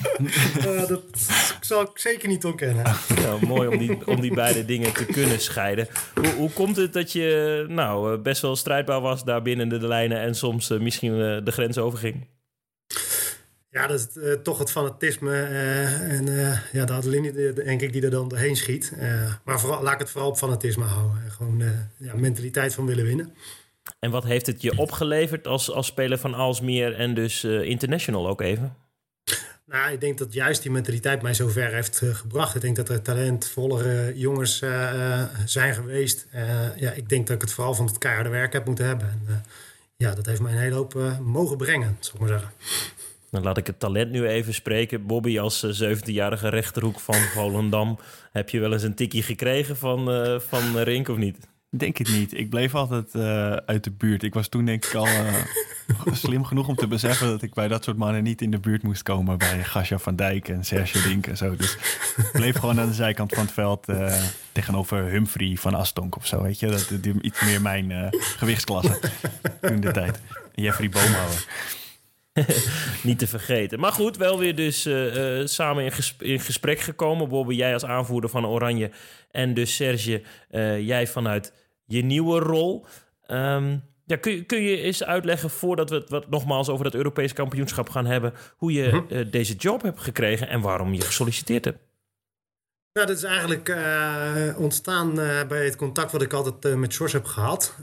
Uh, 0.66 0.86
dat 0.88 1.02
zal 1.60 1.82
ik 1.82 1.90
zeker 1.94 2.28
niet 2.28 2.44
ontkennen. 2.44 2.84
Mooi 3.46 3.68
om 3.68 3.78
die, 3.78 4.06
om 4.06 4.20
die 4.20 4.34
beide 4.34 4.64
dingen 4.64 4.92
te 4.92 5.04
kunnen 5.04 5.40
scheiden. 5.40 5.88
Hoe, 6.14 6.32
hoe 6.32 6.50
komt 6.50 6.76
het 6.76 6.92
dat 6.92 7.12
je 7.12 7.64
nou, 7.68 8.18
best 8.18 8.42
wel 8.42 8.56
strijdbaar 8.56 9.00
was 9.00 9.24
daar 9.24 9.42
binnen 9.42 9.68
de 9.68 9.86
lijnen 9.86 10.20
en 10.20 10.34
soms 10.34 10.70
uh, 10.70 10.80
misschien 10.80 11.12
uh, 11.12 11.44
de 11.44 11.52
grens 11.52 11.78
overging? 11.78 12.26
Ja, 13.74 13.86
dat 13.86 13.98
is 13.98 14.16
uh, 14.16 14.32
toch 14.32 14.58
het 14.58 14.70
fanatisme 14.70 15.30
uh, 15.30 16.12
en 16.12 16.26
uh, 16.26 16.58
ja, 16.72 16.84
de 16.84 16.92
adrenaline 16.92 17.52
denk 17.52 17.80
ik 17.80 17.92
die 17.92 18.02
er 18.02 18.10
dan 18.10 18.28
doorheen 18.28 18.56
schiet. 18.56 18.92
maar 19.44 19.60
vooral, 19.60 19.82
laat 19.82 19.92
ik 19.92 19.98
het 19.98 20.10
vooral 20.10 20.30
op 20.30 20.36
fanatisme 20.36 20.84
houden. 20.84 21.30
Gewoon 21.30 21.62
ja, 21.96 22.14
mentaliteit 22.14 22.74
van 22.74 22.86
willen 22.86 23.04
winnen. 23.04 23.34
En 23.98 24.10
wat 24.10 24.24
heeft 24.24 24.46
het 24.46 24.62
je 24.62 24.78
opgeleverd 24.78 25.46
als, 25.46 25.70
als 25.70 25.86
speler 25.86 26.18
van 26.18 26.34
Alsmeer 26.34 26.94
en 26.94 27.14
dus 27.14 27.44
international 27.44 28.28
ook 28.28 28.40
even? 28.40 28.76
Nou, 29.66 29.92
ik 29.92 30.00
denk 30.00 30.18
dat 30.18 30.32
juist 30.32 30.62
die 30.62 30.70
mentaliteit 30.70 31.22
mij 31.22 31.34
zo 31.34 31.48
ver 31.48 31.72
heeft 31.72 32.02
gebracht. 32.12 32.54
Ik 32.54 32.60
denk 32.60 32.76
dat 32.76 32.88
er 32.88 33.02
talentvollere 33.02 34.12
jongens 34.18 34.58
zijn 35.44 35.74
geweest. 35.74 36.26
ja, 36.76 36.90
ik 36.90 37.08
denk 37.08 37.26
dat 37.26 37.36
ik 37.36 37.42
het 37.42 37.52
vooral 37.52 37.74
van 37.74 37.86
het 37.86 37.98
keiharde 37.98 38.30
werk 38.30 38.52
heb 38.52 38.66
moeten 38.66 38.86
hebben. 38.86 39.08
En, 39.08 39.44
ja, 39.96 40.14
dat 40.14 40.26
heeft 40.26 40.40
mij 40.40 40.52
een 40.52 40.58
hele 40.58 40.74
hoop 40.74 40.94
mogen 41.22 41.56
brengen, 41.56 41.96
zal 42.00 42.14
ik 42.14 42.20
maar 42.20 42.28
zeggen. 42.28 42.50
Dan 43.34 43.42
laat 43.42 43.58
ik 43.58 43.66
het 43.66 43.78
talent 43.78 44.10
nu 44.10 44.26
even 44.26 44.54
spreken. 44.54 45.06
Bobby 45.06 45.38
als 45.38 45.82
17-jarige 45.82 46.48
rechterhoek 46.48 47.00
van 47.00 47.14
Volendam. 47.34 47.98
Heb 48.32 48.48
je 48.48 48.60
wel 48.60 48.72
eens 48.72 48.82
een 48.82 48.94
tikkie 48.94 49.22
gekregen 49.22 49.76
van, 49.76 50.10
uh, 50.14 50.40
van 50.40 50.78
Rink 50.78 51.08
of 51.08 51.16
niet? 51.16 51.48
Denk 51.70 51.96
het 51.96 52.08
niet. 52.08 52.38
Ik 52.38 52.50
bleef 52.50 52.74
altijd 52.74 53.14
uh, 53.14 53.52
uit 53.52 53.84
de 53.84 53.90
buurt. 53.90 54.22
Ik 54.22 54.34
was 54.34 54.48
toen 54.48 54.64
denk 54.64 54.84
ik 54.84 54.94
al 54.94 55.06
uh, 55.06 55.34
slim 56.12 56.44
genoeg 56.44 56.68
om 56.68 56.74
te 56.74 56.86
beseffen... 56.86 57.28
dat 57.28 57.42
ik 57.42 57.54
bij 57.54 57.68
dat 57.68 57.84
soort 57.84 57.96
mannen 57.96 58.22
niet 58.22 58.42
in 58.42 58.50
de 58.50 58.58
buurt 58.58 58.82
moest 58.82 59.02
komen... 59.02 59.38
bij 59.38 59.64
Gasja 59.64 59.98
van 59.98 60.16
Dijk 60.16 60.48
en 60.48 60.64
Serge 60.64 61.08
Dink 61.08 61.26
en 61.26 61.36
zo. 61.36 61.56
Dus 61.56 61.74
ik 62.16 62.30
bleef 62.32 62.56
gewoon 62.56 62.80
aan 62.80 62.88
de 62.88 62.94
zijkant 62.94 63.32
van 63.32 63.44
het 63.44 63.52
veld... 63.52 63.86
tegenover 64.52 65.04
Humphrey 65.04 65.56
van 65.56 65.74
Astonk 65.74 66.16
of 66.16 66.26
zo, 66.26 66.42
weet 66.42 66.58
je. 66.58 66.66
Dat, 66.66 66.90
iets 67.20 67.40
meer 67.40 67.60
mijn 67.60 68.10
gewichtsklasse 68.12 68.98
toen 69.60 69.80
de 69.80 69.92
tijd. 69.92 70.20
Jeffrey 70.54 70.88
Boomhouwer. 70.88 71.46
niet 73.02 73.18
te 73.18 73.26
vergeten. 73.26 73.80
Maar 73.80 73.92
goed, 73.92 74.16
wel 74.16 74.38
weer 74.38 74.54
dus 74.54 74.86
uh, 74.86 75.38
uh, 75.40 75.46
samen 75.46 75.84
in, 75.84 75.92
in, 76.18 76.40
gesprek 76.40 76.78
gekomen. 76.78 77.28
Bobby, 77.28 77.54
jij 77.54 77.72
als 77.72 77.84
aanvoerder 77.84 78.30
van 78.30 78.46
Oranje. 78.46 78.90
En 79.30 79.54
dus 79.54 79.74
Serge, 79.74 80.22
uh, 80.50 80.86
jij 80.86 81.06
vanuit 81.06 81.52
je 81.84 82.04
nieuwe 82.04 82.38
rol. 82.38 82.86
Um, 83.26 83.82
ja, 84.06 84.16
kun, 84.16 84.32
je, 84.32 84.44
kun 84.44 84.62
je 84.62 84.80
eens 84.80 85.04
uitleggen, 85.04 85.50
voordat 85.50 85.90
we 85.90 85.96
het 85.96 86.10
wat, 86.10 86.30
nogmaals 86.30 86.68
over 86.68 86.84
het 86.84 86.94
Europees 86.94 87.32
kampioenschap 87.32 87.88
gaan 87.88 88.06
hebben... 88.06 88.32
hoe 88.56 88.72
je 88.72 88.88
-huh. 89.08 89.30
deze 89.30 89.54
job 89.54 89.82
hebt 89.82 90.00
gekregen 90.00 90.48
en 90.48 90.60
waarom 90.60 90.94
je 90.94 91.00
gesolliciteerd 91.00 91.64
hebt? 91.64 91.78
Nou, 92.94 93.06
dat 93.06 93.16
is 93.16 93.22
eigenlijk 93.22 93.68
uh, 93.68 94.58
ontstaan 94.58 95.20
uh, 95.20 95.46
bij 95.48 95.64
het 95.64 95.76
contact 95.76 96.12
wat 96.12 96.22
ik 96.22 96.32
altijd 96.32 96.64
uh, 96.64 96.74
met 96.74 96.96
George 96.96 97.16
heb 97.16 97.24
gehad. 97.26 97.74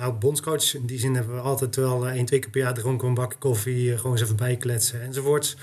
oud 0.00 0.18
bondscoach. 0.18 0.74
In 0.74 0.86
die 0.86 0.98
zin 0.98 1.14
hebben 1.14 1.34
we 1.34 1.40
altijd 1.40 1.76
wel 1.76 2.08
één, 2.08 2.24
twee 2.24 2.38
keer 2.38 2.50
per 2.50 2.60
jaar 2.60 2.74
dronken 2.74 3.08
een 3.08 3.14
bakje 3.14 3.38
koffie, 3.38 3.96
gewoon 3.96 4.12
eens 4.12 4.22
even 4.22 4.36
bijkletsen 4.36 5.02
enzovoorts. 5.02 5.56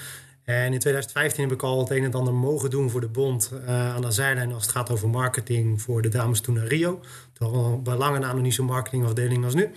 En 0.44 0.74
in 0.74 0.80
2015 0.80 1.44
heb 1.44 1.52
ik 1.54 1.64
al 1.64 1.80
het 1.80 1.90
een 1.90 2.04
en 2.04 2.14
ander 2.14 2.34
mogen 2.34 2.70
doen 2.70 2.90
voor 2.90 3.02
de 3.02 3.08
bond 3.08 3.52
aan 3.68 4.02
de 4.02 4.12
zijlijn 4.12 4.54
als 4.54 4.64
het 4.64 4.72
gaat 4.72 4.90
over 4.90 5.10
marketing 5.10 5.82
voor 5.82 6.02
de 6.02 6.10
dames 6.10 6.42
toen 6.42 6.56
naar 6.56 6.68
Rio. 6.68 7.00
Terwijl 7.34 7.82
bij 7.82 7.96
lange 7.96 8.20
na 8.20 8.34
nog 8.34 8.42
niet 8.42 8.54
zo'n 8.54 8.66
marketingafdeling 8.66 9.44
als 9.44 9.54
nu 9.54 9.72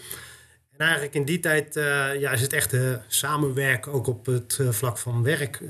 eigenlijk 0.80 1.14
in 1.14 1.24
die 1.24 1.40
tijd 1.40 1.76
uh, 1.76 2.20
ja, 2.20 2.30
is 2.30 2.40
het 2.40 2.52
echt 2.52 2.72
uh, 2.72 2.94
samenwerken 3.06 3.92
ook 3.92 4.06
op 4.06 4.26
het 4.26 4.58
uh, 4.60 4.68
vlak 4.70 4.98
van 4.98 5.22
werk 5.22 5.62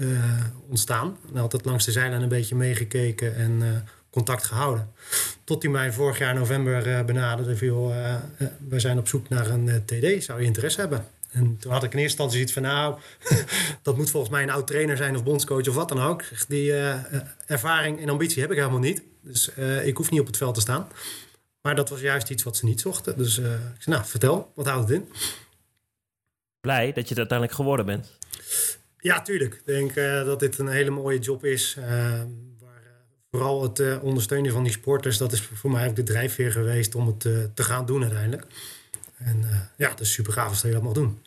ontstaan. 0.69 1.17
En 1.35 1.41
altijd 1.41 1.65
langs 1.65 1.85
de 1.85 1.93
zijlijn 1.93 2.23
een 2.23 2.29
beetje 2.29 2.55
meegekeken 2.55 3.37
en 3.37 3.85
contact 4.11 4.45
gehouden. 4.45 4.93
Tot 5.45 5.63
hij 5.63 5.73
mij 5.73 5.93
vorig 5.93 6.19
jaar 6.19 6.35
november 6.35 7.05
benaderde. 7.05 7.57
Viel, 7.57 7.95
we 8.69 8.81
zijn 8.81 8.99
op 8.99 9.09
zoek 9.09 9.29
naar 9.29 9.51
een 9.51 9.83
TD, 9.85 10.25
zou 10.25 10.41
je 10.41 10.47
interesse 10.47 10.81
hebben? 10.81 11.07
En 11.31 11.57
toen 11.61 11.73
had 11.73 11.83
ik 11.83 11.93
in 11.93 11.99
eerste 11.99 12.23
instantie 12.23 12.41
iets 12.41 12.53
van, 12.53 12.63
nou, 12.63 12.99
dat 13.83 13.97
moet 13.97 14.11
volgens 14.11 14.33
mij 14.33 14.43
een 14.43 14.51
oud 14.51 14.67
trainer 14.67 14.97
zijn 14.97 15.17
of 15.17 15.25
bondscoach 15.25 15.69
of 15.69 15.75
wat 15.75 15.89
dan 15.89 16.01
ook. 16.01 16.23
Die 16.49 16.73
ervaring 17.47 18.01
en 18.01 18.09
ambitie 18.09 18.43
heb 18.43 18.51
ik 18.51 18.57
helemaal 18.57 18.79
niet. 18.79 19.03
Dus 19.21 19.51
ik 19.85 19.97
hoef 19.97 20.11
niet 20.11 20.21
op 20.21 20.27
het 20.27 20.37
veld 20.37 20.55
te 20.55 20.61
staan. 20.61 20.89
Maar 21.63 21.75
dat 21.75 21.89
was 21.89 22.01
juist 22.01 22.31
iets 22.31 22.43
wat 22.43 22.57
ze 22.57 22.65
niet 22.65 22.81
zochten. 22.81 23.17
Dus 23.17 23.39
uh, 23.39 23.53
ik 23.53 23.83
zei, 23.83 23.97
nou, 23.97 24.05
vertel, 24.09 24.53
wat 24.55 24.67
houdt 24.67 24.89
het 24.89 24.99
in? 24.99 25.13
Blij 26.61 26.87
dat 26.87 27.03
je 27.03 27.09
het 27.09 27.19
uiteindelijk 27.19 27.59
geworden 27.59 27.87
bent. 27.87 28.19
Ja, 28.99 29.23
tuurlijk. 29.23 29.55
Ik 29.55 29.67
denk 29.67 29.97
uh, 29.97 30.25
dat 30.25 30.41
dit 30.41 30.59
een 30.59 30.69
hele 30.69 30.91
mooie 30.91 31.19
job 31.19 31.45
is. 31.45 31.77
Uh, 31.79 31.85
waar, 32.59 32.83
vooral 33.31 33.63
het 33.63 34.01
ondersteunen 34.01 34.53
van 34.53 34.63
die 34.63 34.73
sporters, 34.73 35.19
dat 35.19 35.33
is 35.33 35.41
voor 35.41 35.71
mij 35.71 35.89
ook 35.89 35.97
de 35.97 36.03
drijfveer 36.03 36.53
geweest 36.53 36.95
om 36.95 37.07
het 37.07 37.21
te 37.55 37.63
gaan 37.63 37.87
doen 37.87 38.03
uiteindelijk. 38.03 38.47
En 39.17 39.45
ja, 39.77 39.91
het 39.91 40.01
is 40.01 40.13
super 40.13 40.33
gaaf 40.33 40.49
als 40.49 40.61
je 40.61 40.71
dat 40.71 40.83
mag 40.83 40.93
doen. 40.93 41.23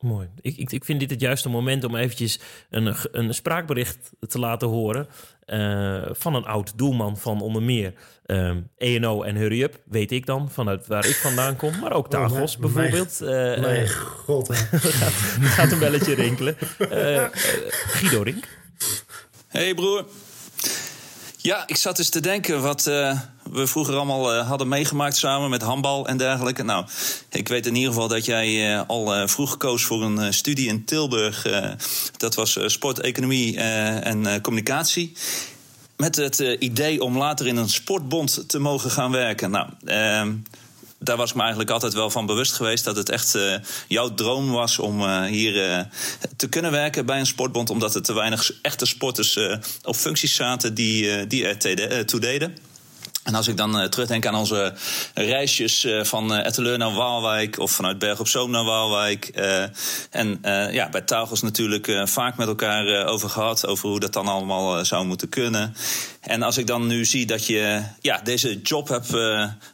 Mooi. 0.00 0.28
Ik, 0.40 0.56
ik, 0.56 0.72
ik 0.72 0.84
vind 0.84 1.00
dit 1.00 1.10
het 1.10 1.20
juiste 1.20 1.48
moment 1.48 1.84
om 1.84 1.96
eventjes 1.96 2.40
een, 2.70 2.94
een 3.12 3.34
spraakbericht 3.34 4.10
te 4.28 4.38
laten 4.38 4.68
horen 4.68 5.08
uh, 5.46 6.02
van 6.12 6.34
een 6.34 6.44
oud 6.44 6.78
doelman 6.78 7.18
van 7.18 7.40
onder 7.40 7.62
meer 7.62 7.94
um, 8.26 8.70
ENO 8.78 9.22
en 9.22 9.36
Hurry 9.36 9.62
Up, 9.62 9.80
weet 9.84 10.12
ik 10.12 10.26
dan, 10.26 10.50
vanuit 10.50 10.86
waar 10.86 11.06
ik 11.06 11.14
vandaan 11.14 11.56
kom. 11.56 11.78
Maar 11.78 11.92
ook 11.92 12.10
Tagos 12.10 12.54
oh, 12.54 12.60
bijvoorbeeld. 12.60 13.20
Mijn, 13.20 13.58
uh, 13.58 13.64
mijn 13.64 13.88
god. 13.90 14.54
gaat, 14.56 15.12
gaat, 15.40 15.72
een 15.72 15.78
belletje 15.78 16.14
rinkelen. 16.14 16.56
Uh, 16.78 17.24
Guido 17.32 18.22
Rink. 18.22 18.44
Hey 19.46 19.74
broer. 19.74 20.06
Ja, 21.36 21.66
ik 21.66 21.76
zat 21.76 21.98
eens 21.98 22.08
te 22.08 22.20
denken 22.20 22.62
wat 22.62 22.86
we 23.52 23.66
vroeger 23.66 23.94
allemaal 23.94 24.34
uh, 24.34 24.48
hadden 24.48 24.68
meegemaakt 24.68 25.16
samen 25.16 25.50
met 25.50 25.62
handbal 25.62 26.06
en 26.06 26.16
dergelijke. 26.16 26.62
Nou, 26.62 26.86
ik 27.30 27.48
weet 27.48 27.66
in 27.66 27.74
ieder 27.74 27.92
geval 27.92 28.08
dat 28.08 28.24
jij 28.24 28.74
uh, 28.74 28.82
al 28.86 29.28
vroeg 29.28 29.56
koos 29.56 29.84
voor 29.84 30.02
een 30.02 30.34
studie 30.34 30.68
in 30.68 30.84
Tilburg. 30.84 31.46
dat 32.16 32.34
was 32.34 32.58
sport, 32.66 33.00
economie 33.00 33.58
en 33.58 34.40
communicatie. 34.40 35.12
Met 35.96 36.16
het 36.16 36.38
idee 36.38 37.02
om 37.02 37.18
later 37.18 37.46
in 37.46 37.56
een 37.56 37.68
sportbond 37.68 38.48
te 38.48 38.58
mogen 38.58 38.90
gaan 38.90 39.10
werken. 39.10 39.50
Nou, 39.50 39.68
ehm, 39.84 40.34
daar 40.98 41.16
was 41.16 41.28
ik 41.28 41.34
me 41.34 41.40
eigenlijk 41.40 41.70
altijd 41.70 41.94
wel 41.94 42.10
van 42.10 42.26
bewust 42.26 42.52
geweest 42.52 42.84
dat 42.84 42.96
het 42.96 43.08
echt 43.08 43.38
jouw 43.88 44.14
droom 44.14 44.50
was 44.50 44.78
om 44.78 45.24
hier 45.24 45.88
te 46.36 46.48
kunnen 46.48 46.70
werken 46.70 47.06
bij 47.06 47.18
een 47.18 47.26
sportbond, 47.26 47.70
omdat 47.70 47.94
er 47.94 48.02
te 48.02 48.12
weinig 48.12 48.52
echte 48.62 48.86
sporters 48.86 49.38
op 49.84 49.96
functies 49.96 50.34
zaten 50.34 50.74
die, 50.74 51.26
die 51.26 51.46
er 51.46 52.06
toe 52.06 52.20
deden. 52.20 52.69
En 53.30 53.36
als 53.36 53.48
ik 53.48 53.56
dan 53.56 53.80
uh, 53.80 53.84
terugdenk 53.84 54.26
aan 54.26 54.34
onze 54.34 54.74
reisjes 55.14 55.84
uh, 55.84 56.04
van 56.04 56.32
uh, 56.32 56.46
Etteleur 56.46 56.78
naar 56.78 56.94
Waalwijk 56.94 57.58
of 57.58 57.70
vanuit 57.70 57.98
Berg 57.98 58.20
op 58.20 58.28
Zoom 58.28 58.50
naar 58.50 58.64
Waalwijk. 58.64 59.26
en 60.10 60.38
ja, 60.72 60.88
bij 60.88 61.00
Tagels 61.00 61.42
natuurlijk 61.42 62.02
vaak 62.04 62.36
met 62.36 62.48
elkaar 62.48 63.06
over 63.06 63.30
gehad, 63.30 63.66
over 63.66 63.88
hoe 63.88 64.00
dat 64.00 64.12
dan 64.12 64.26
allemaal 64.26 64.84
zou 64.84 65.06
moeten 65.06 65.28
kunnen. 65.28 65.74
En 66.20 66.42
als 66.42 66.58
ik 66.58 66.66
dan 66.66 66.86
nu 66.86 67.04
zie 67.04 67.26
dat 67.26 67.46
je 67.46 67.82
ja, 68.00 68.20
deze 68.24 68.60
job 68.60 68.88
hebt 68.88 69.10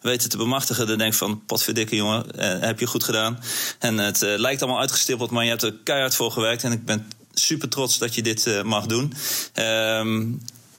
weten 0.01 0.31
te 0.31 0.37
bemachtigen, 0.37 0.87
dan 0.87 0.99
denk 0.99 1.13
ik 1.13 1.19
van 1.19 1.45
potverdikke 1.47 1.97
jongen, 1.97 2.25
heb 2.61 2.81
je 2.81 2.87
goed 2.87 3.05
gedaan. 3.05 3.39
En 3.79 3.99
het 3.99 4.21
lijkt 4.21 4.63
allemaal 4.63 4.81
uitgestippeld, 4.81 5.31
maar 5.31 5.45
je 5.45 5.51
hebt 5.51 5.63
er 5.63 5.75
keihard 5.85 6.15
voor 6.15 6.31
gewerkt 6.31 6.65
en 6.65 6.73
ik 6.73 6.85
ben 6.85 7.11
super 7.35 7.69
trots 7.69 7.99
dat 7.99 8.15
je 8.15 8.23
dit 8.23 8.63
mag 8.65 8.87
doen. 8.87 9.13
Ehm 9.53 10.25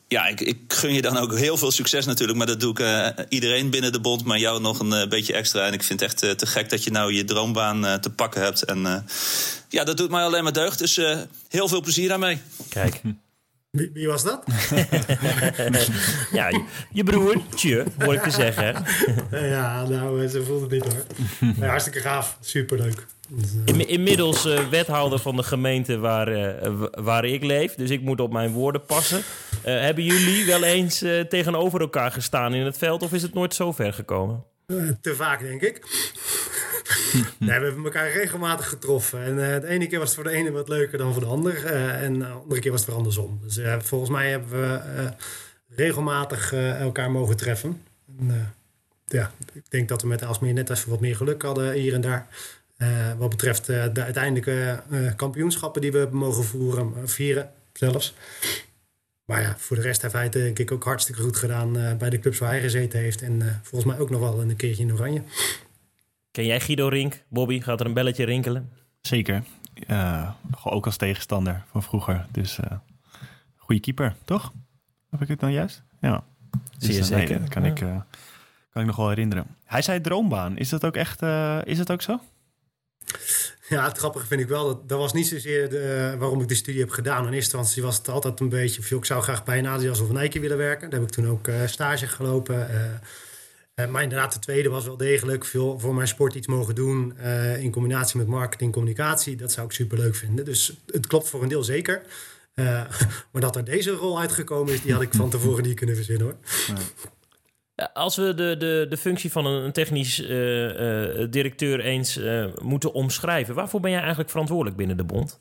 ja, 0.08 0.28
ik, 0.28 0.42
ik, 0.42 0.58
gun 0.68 0.94
je 0.94 1.02
dan 1.02 1.18
ook 1.18 1.38
heel 1.38 1.58
veel 1.58 1.72
succes 1.72 2.06
natuurlijk. 2.06 2.38
Maar 2.38 2.48
dat 2.48 2.60
doe 2.60 2.72
ik 2.72 2.80
uh, 2.80 3.08
iedereen 3.30 3.70
binnen 3.70 3.92
de 3.92 4.00
bond, 4.00 4.24
maar 4.24 4.38
jou 4.38 4.62
nog 4.62 4.80
een 4.80 4.92
uh, 4.92 5.08
beetje 5.08 5.34
extra. 5.34 5.66
En 5.66 5.74
ik 5.74 5.84
vind 5.84 6.00
het 6.00 6.10
echt 6.10 6.24
uh, 6.24 6.32
te 6.32 6.46
gek 6.46 6.70
dat 6.70 6.84
je 6.84 6.92
nou 6.92 7.14
je 7.14 7.26
droombaan 7.26 8.00
te 8.02 8.10
pakken 8.10 8.42
hebt. 8.42 8.64
En 8.64 9.06
ja, 9.70 9.84
dat 9.84 9.98
doet 9.98 10.10
mij 10.10 10.24
alleen 10.24 10.44
maar 10.44 10.54
deugd. 10.54 10.80
Dus 10.80 10.96
heel 11.50 11.68
veel 11.68 11.82
plezier 11.82 12.08
daarmee. 12.08 12.42
Kijk. 12.70 13.02
Wie, 13.72 13.90
wie 13.94 14.08
was 14.08 14.24
dat? 14.24 14.44
ja, 16.32 16.48
je, 16.48 16.64
je 16.92 17.04
broertje, 17.04 17.86
hoor 17.98 18.14
ik 18.14 18.24
te 18.24 18.32
zeggen. 18.32 18.86
ja, 19.32 19.88
nou, 19.88 20.28
ze 20.28 20.44
voelt 20.44 20.62
het 20.62 20.72
niet 20.72 20.84
hoor. 20.84 21.06
Ja, 21.60 21.68
hartstikke 21.68 22.00
gaaf. 22.00 22.38
Superleuk. 22.42 23.06
In, 23.66 23.88
inmiddels 23.88 24.46
uh, 24.46 24.70
wethouder 24.70 25.20
van 25.20 25.36
de 25.36 25.44
gemeente 25.44 25.98
waar, 25.98 26.32
uh, 26.32 26.84
waar 26.92 27.26
ik 27.26 27.44
leef. 27.44 27.76
Dus 27.76 27.90
ik 27.90 28.02
moet 28.02 28.20
op 28.20 28.32
mijn 28.32 28.52
woorden 28.52 28.86
passen. 28.86 29.18
Uh, 29.18 29.24
hebben 29.64 30.04
jullie 30.04 30.46
wel 30.46 30.64
eens 30.64 31.00
tegenover 31.30 31.82
elkaar 31.82 32.12
gestaan 32.12 32.54
in 32.54 32.66
het 32.66 32.78
veld? 32.78 33.04
Of 33.04 33.14
is 33.14 33.22
het 33.22 33.34
nooit 33.34 33.54
zo 33.54 33.72
ver 33.72 33.94
gekomen? 33.94 34.44
te 35.02 35.16
vaak, 35.16 35.40
denk 35.40 35.62
ik. 35.62 35.82
nee, 37.40 37.60
we 37.60 37.66
hebben 37.66 37.84
elkaar 37.84 38.12
regelmatig 38.12 38.70
getroffen. 38.70 39.24
En 39.24 39.36
de 39.62 39.68
ene 39.68 39.88
keer 39.88 40.00
was 40.00 40.08
het 40.08 40.16
voor 40.16 40.32
de 40.32 40.38
ene 40.38 40.52
wat 40.52 40.68
leuker 40.68 40.98
dan 40.98 41.14
voor 41.14 41.22
de 41.22 41.28
ander. 41.28 41.66
en 41.66 42.20
de 42.20 42.26
andere 42.26 42.62
keer 42.62 42.72
was 42.72 42.80
het 42.80 42.90
weer 42.90 42.98
andersom. 42.98 43.40
Dus 43.44 43.60
volgens 43.80 44.12
mij 44.12 44.30
hebben 44.30 44.50
we 44.50 45.14
regelmatig 45.76 46.54
elkaar 46.54 47.12
mogen 47.12 47.38
treffen. 47.38 47.82
En, 48.20 48.54
ja, 49.06 49.32
ik 49.54 49.70
denk 49.70 49.88
dat 49.88 50.02
we 50.02 50.08
met 50.08 50.24
Alsmeer 50.24 50.54
net 50.54 50.70
even 50.70 50.90
wat 50.90 51.00
meer 51.00 51.16
geluk 51.16 51.42
hadden 51.42 51.72
hier 51.72 51.94
en 51.94 52.02
daar. 52.02 52.28
Uh, 52.78 53.14
wat 53.18 53.30
betreft 53.30 53.70
uh, 53.70 53.86
de 53.94 54.04
uiteindelijke 54.04 54.84
uh, 54.90 55.16
kampioenschappen 55.16 55.82
die 55.82 55.92
we 55.92 55.98
hebben 55.98 56.18
mogen 56.18 56.44
voeren, 56.44 57.10
vieren 57.10 57.52
zelfs. 57.74 58.14
Maar 59.26 59.42
ja, 59.42 59.56
voor 59.58 59.76
de 59.76 59.82
rest 59.82 60.02
heeft 60.02 60.14
hij 60.14 60.30
denk 60.30 60.60
ik 60.60 60.72
ook 60.72 60.84
hartstikke 60.84 61.22
goed 61.22 61.38
gedaan 61.38 61.98
bij 61.98 62.10
de 62.10 62.20
clubs 62.20 62.38
waar 62.38 62.50
hij 62.50 62.62
gezeten 62.62 63.00
heeft. 63.00 63.22
En 63.22 63.62
volgens 63.64 63.92
mij 63.92 64.02
ook 64.02 64.10
nog 64.10 64.20
wel 64.20 64.42
een 64.42 64.56
keertje 64.56 64.84
in 64.84 64.94
Oranje. 64.94 65.22
Ken 66.32 66.46
jij 66.46 66.60
Guido 66.60 66.88
Rink? 66.88 67.24
Bobby, 67.28 67.62
gaat 67.62 67.80
er 67.80 67.86
een 67.86 67.94
belletje 67.94 68.26
rinkelen? 68.26 68.72
Zeker. 69.02 69.44
ook 70.64 70.86
als 70.86 70.98
tegenstander 70.98 71.64
van 71.72 71.84
vroeger. 71.84 72.26
Dus 72.32 72.60
goede 73.56 73.82
keeper, 73.82 74.16
toch? 74.26 74.54
Heb 75.10 75.22
ik 75.22 75.28
het 75.28 75.40
dan 75.40 75.52
juist? 75.52 75.84
Ja. 76.02 76.24
Zie 76.78 76.92
je 76.92 76.98
dus, 76.98 77.08
zeker. 77.08 77.40
Nee, 77.40 77.50
kan, 77.50 77.64
ja. 77.64 77.70
ik, 77.70 77.76
kan 78.70 78.82
ik 78.82 78.86
nog 78.86 78.96
wel 78.96 79.10
herinneren. 79.10 79.46
Hij 79.66 79.82
zei 79.82 80.02
droombaan. 80.02 80.58
Is 80.58 80.70
dat 80.70 80.86
ook 80.86 80.96
echt 80.96 81.22
is 81.64 81.78
dat 81.78 81.92
ook 81.92 82.02
zo? 82.02 82.20
Ja, 83.70 83.88
het 83.88 83.98
grappige 83.98 84.26
vind 84.26 84.42
ik 84.42 84.48
wel, 84.48 84.66
dat, 84.66 84.90
dat 84.90 85.00
was 85.00 85.14
niet 85.14 85.28
zozeer 85.28 85.70
de, 85.70 86.16
waarom 86.20 86.42
ik 86.42 86.48
de 86.48 86.56
studie 86.56 86.80
heb 86.80 86.90
gedaan. 86.90 87.28
In 87.28 87.34
eerste 87.34 87.58
instantie 87.58 87.84
was 87.84 87.98
het 87.98 88.10
altijd 88.10 88.40
een 88.40 88.50
beetje, 88.50 88.96
ik 88.96 89.06
zou 89.06 89.24
graag 89.24 89.44
bij 89.44 89.58
een 89.58 89.68
Adidas 89.68 90.00
of 90.00 90.10
een 90.10 90.16
Nike 90.16 90.40
willen 90.40 90.58
werken. 90.58 90.90
Daar 90.90 91.00
heb 91.00 91.10
ik 91.10 91.16
toen 91.16 91.28
ook 91.28 91.48
uh, 91.48 91.56
stage 91.66 92.08
gelopen. 92.08 92.70
Uh, 93.76 93.88
maar 93.88 94.04
inderdaad, 94.04 94.34
de 94.34 94.40
tweede 94.40 94.70
was 94.70 94.86
wel 94.86 94.98
degelijk 94.98 95.46
veel 95.46 95.80
voor 95.80 95.96
mijn 95.96 96.08
sport 96.08 96.36
iets 96.36 96.48
mogen 96.48 96.76
doen 96.76 97.18
in 97.60 97.72
combinatie 97.72 98.18
met 98.18 98.28
marketing 98.28 98.72
communicatie. 98.72 99.36
Dat 99.36 99.52
zou 99.52 99.66
ik 99.66 99.72
super 99.72 99.98
leuk 99.98 100.16
vinden. 100.16 100.46
Dus 100.46 100.78
het 100.86 101.08
klopt 101.08 101.30
voor 101.30 101.42
een 101.42 101.50
deel 101.50 101.64
zeker. 101.64 102.02
maar 103.32 103.42
dat 103.42 103.56
er 103.56 103.64
deze 103.64 103.92
rol 103.92 104.20
uitgekomen 104.20 104.74
is, 104.74 104.82
die 104.82 104.94
had 104.94 105.02
ik 105.02 105.14
van 105.14 105.30
tevoren 105.30 105.64
niet 105.64 105.76
kunnen 105.76 105.96
verzinnen 105.96 106.26
hoor. 106.26 106.36
Als 107.94 108.16
we 108.16 108.34
de, 108.34 108.58
de, 108.58 108.86
de 108.90 108.98
functie 108.98 109.32
van 109.32 109.46
een 109.46 109.72
technisch 109.72 110.20
uh, 110.20 111.20
uh, 111.20 111.28
directeur 111.30 111.80
eens 111.80 112.20
moeten 112.62 112.94
omschrijven, 112.94 113.56
waarvoor 113.56 113.80
ben 113.80 113.92
jij 113.92 114.00
eigenlijk 114.00 114.30
verantwoordelijk 114.30 114.78
binnen 114.78 114.98
de 114.98 115.04
bond? 115.04 115.40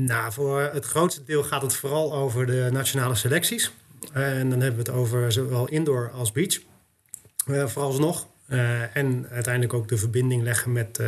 Nou, 0.00 0.32
voor 0.32 0.60
het 0.60 0.84
grootste 0.84 1.24
deel 1.24 1.42
gaat 1.42 1.62
het 1.62 1.76
vooral 1.76 2.14
over 2.14 2.46
de 2.46 2.68
nationale 2.72 3.14
selecties. 3.14 3.70
en 4.12 4.50
dan 4.50 4.60
hebben 4.60 4.84
we 4.84 4.90
het 4.90 5.00
over 5.00 5.32
zowel 5.32 5.68
indoor 5.68 6.10
als 6.10 6.32
beach, 6.32 6.58
vooralsnog. 7.46 8.26
en 8.92 9.26
uiteindelijk 9.30 9.74
ook 9.74 9.88
de 9.88 9.98
verbinding 9.98 10.42
leggen 10.42 10.72
met, 10.72 11.00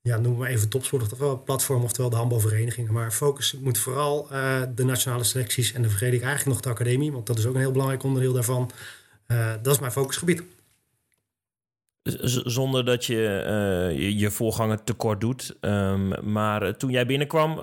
ja, 0.00 0.18
noem 0.18 0.36
maar 0.36 0.48
even 0.48 0.68
topsport, 0.68 1.02
oftewel 1.02 1.42
platform, 1.42 1.82
oftewel 1.82 2.10
de 2.10 2.16
handbalverenigingen. 2.16 2.92
Maar 2.92 3.12
focus 3.12 3.52
moet 3.60 3.78
vooral 3.78 4.28
de 4.74 4.84
nationale 4.84 5.24
selecties 5.24 5.72
en 5.72 5.80
dan 5.80 5.90
vergeet 5.90 6.12
ik 6.12 6.22
eigenlijk 6.22 6.50
nog 6.50 6.60
de 6.60 6.80
academie, 6.80 7.12
want 7.12 7.26
dat 7.26 7.38
is 7.38 7.46
ook 7.46 7.54
een 7.54 7.60
heel 7.60 7.72
belangrijk 7.72 8.02
onderdeel 8.02 8.32
daarvan. 8.32 8.70
Uh, 9.28 9.52
dat 9.62 9.74
is 9.74 9.80
mijn 9.80 9.92
focusgebied. 9.92 10.42
zonder 12.44 12.84
dat 12.84 13.04
je, 13.04 13.44
uh, 13.92 13.98
je, 13.98 14.18
je 14.18 14.30
voorganger 14.30 14.84
tekort 14.84 15.20
doet. 15.20 15.56
Um, 15.60 16.32
maar 16.32 16.76
toen 16.76 16.90
jij 16.90 17.06
binnenkwam 17.06 17.58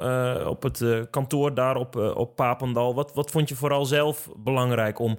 op 0.46 0.64
het 0.64 1.10
kantoor 1.10 1.54
daar 1.54 1.76
op, 1.76 1.96
op 1.96 2.36
Papendal, 2.36 2.96
wat, 2.96 3.14
wat 3.14 3.32
vond 3.32 3.50
je 3.50 3.56
vooral 3.56 3.86
zelf 3.86 4.30
belangrijk 4.38 5.00
om 5.00 5.18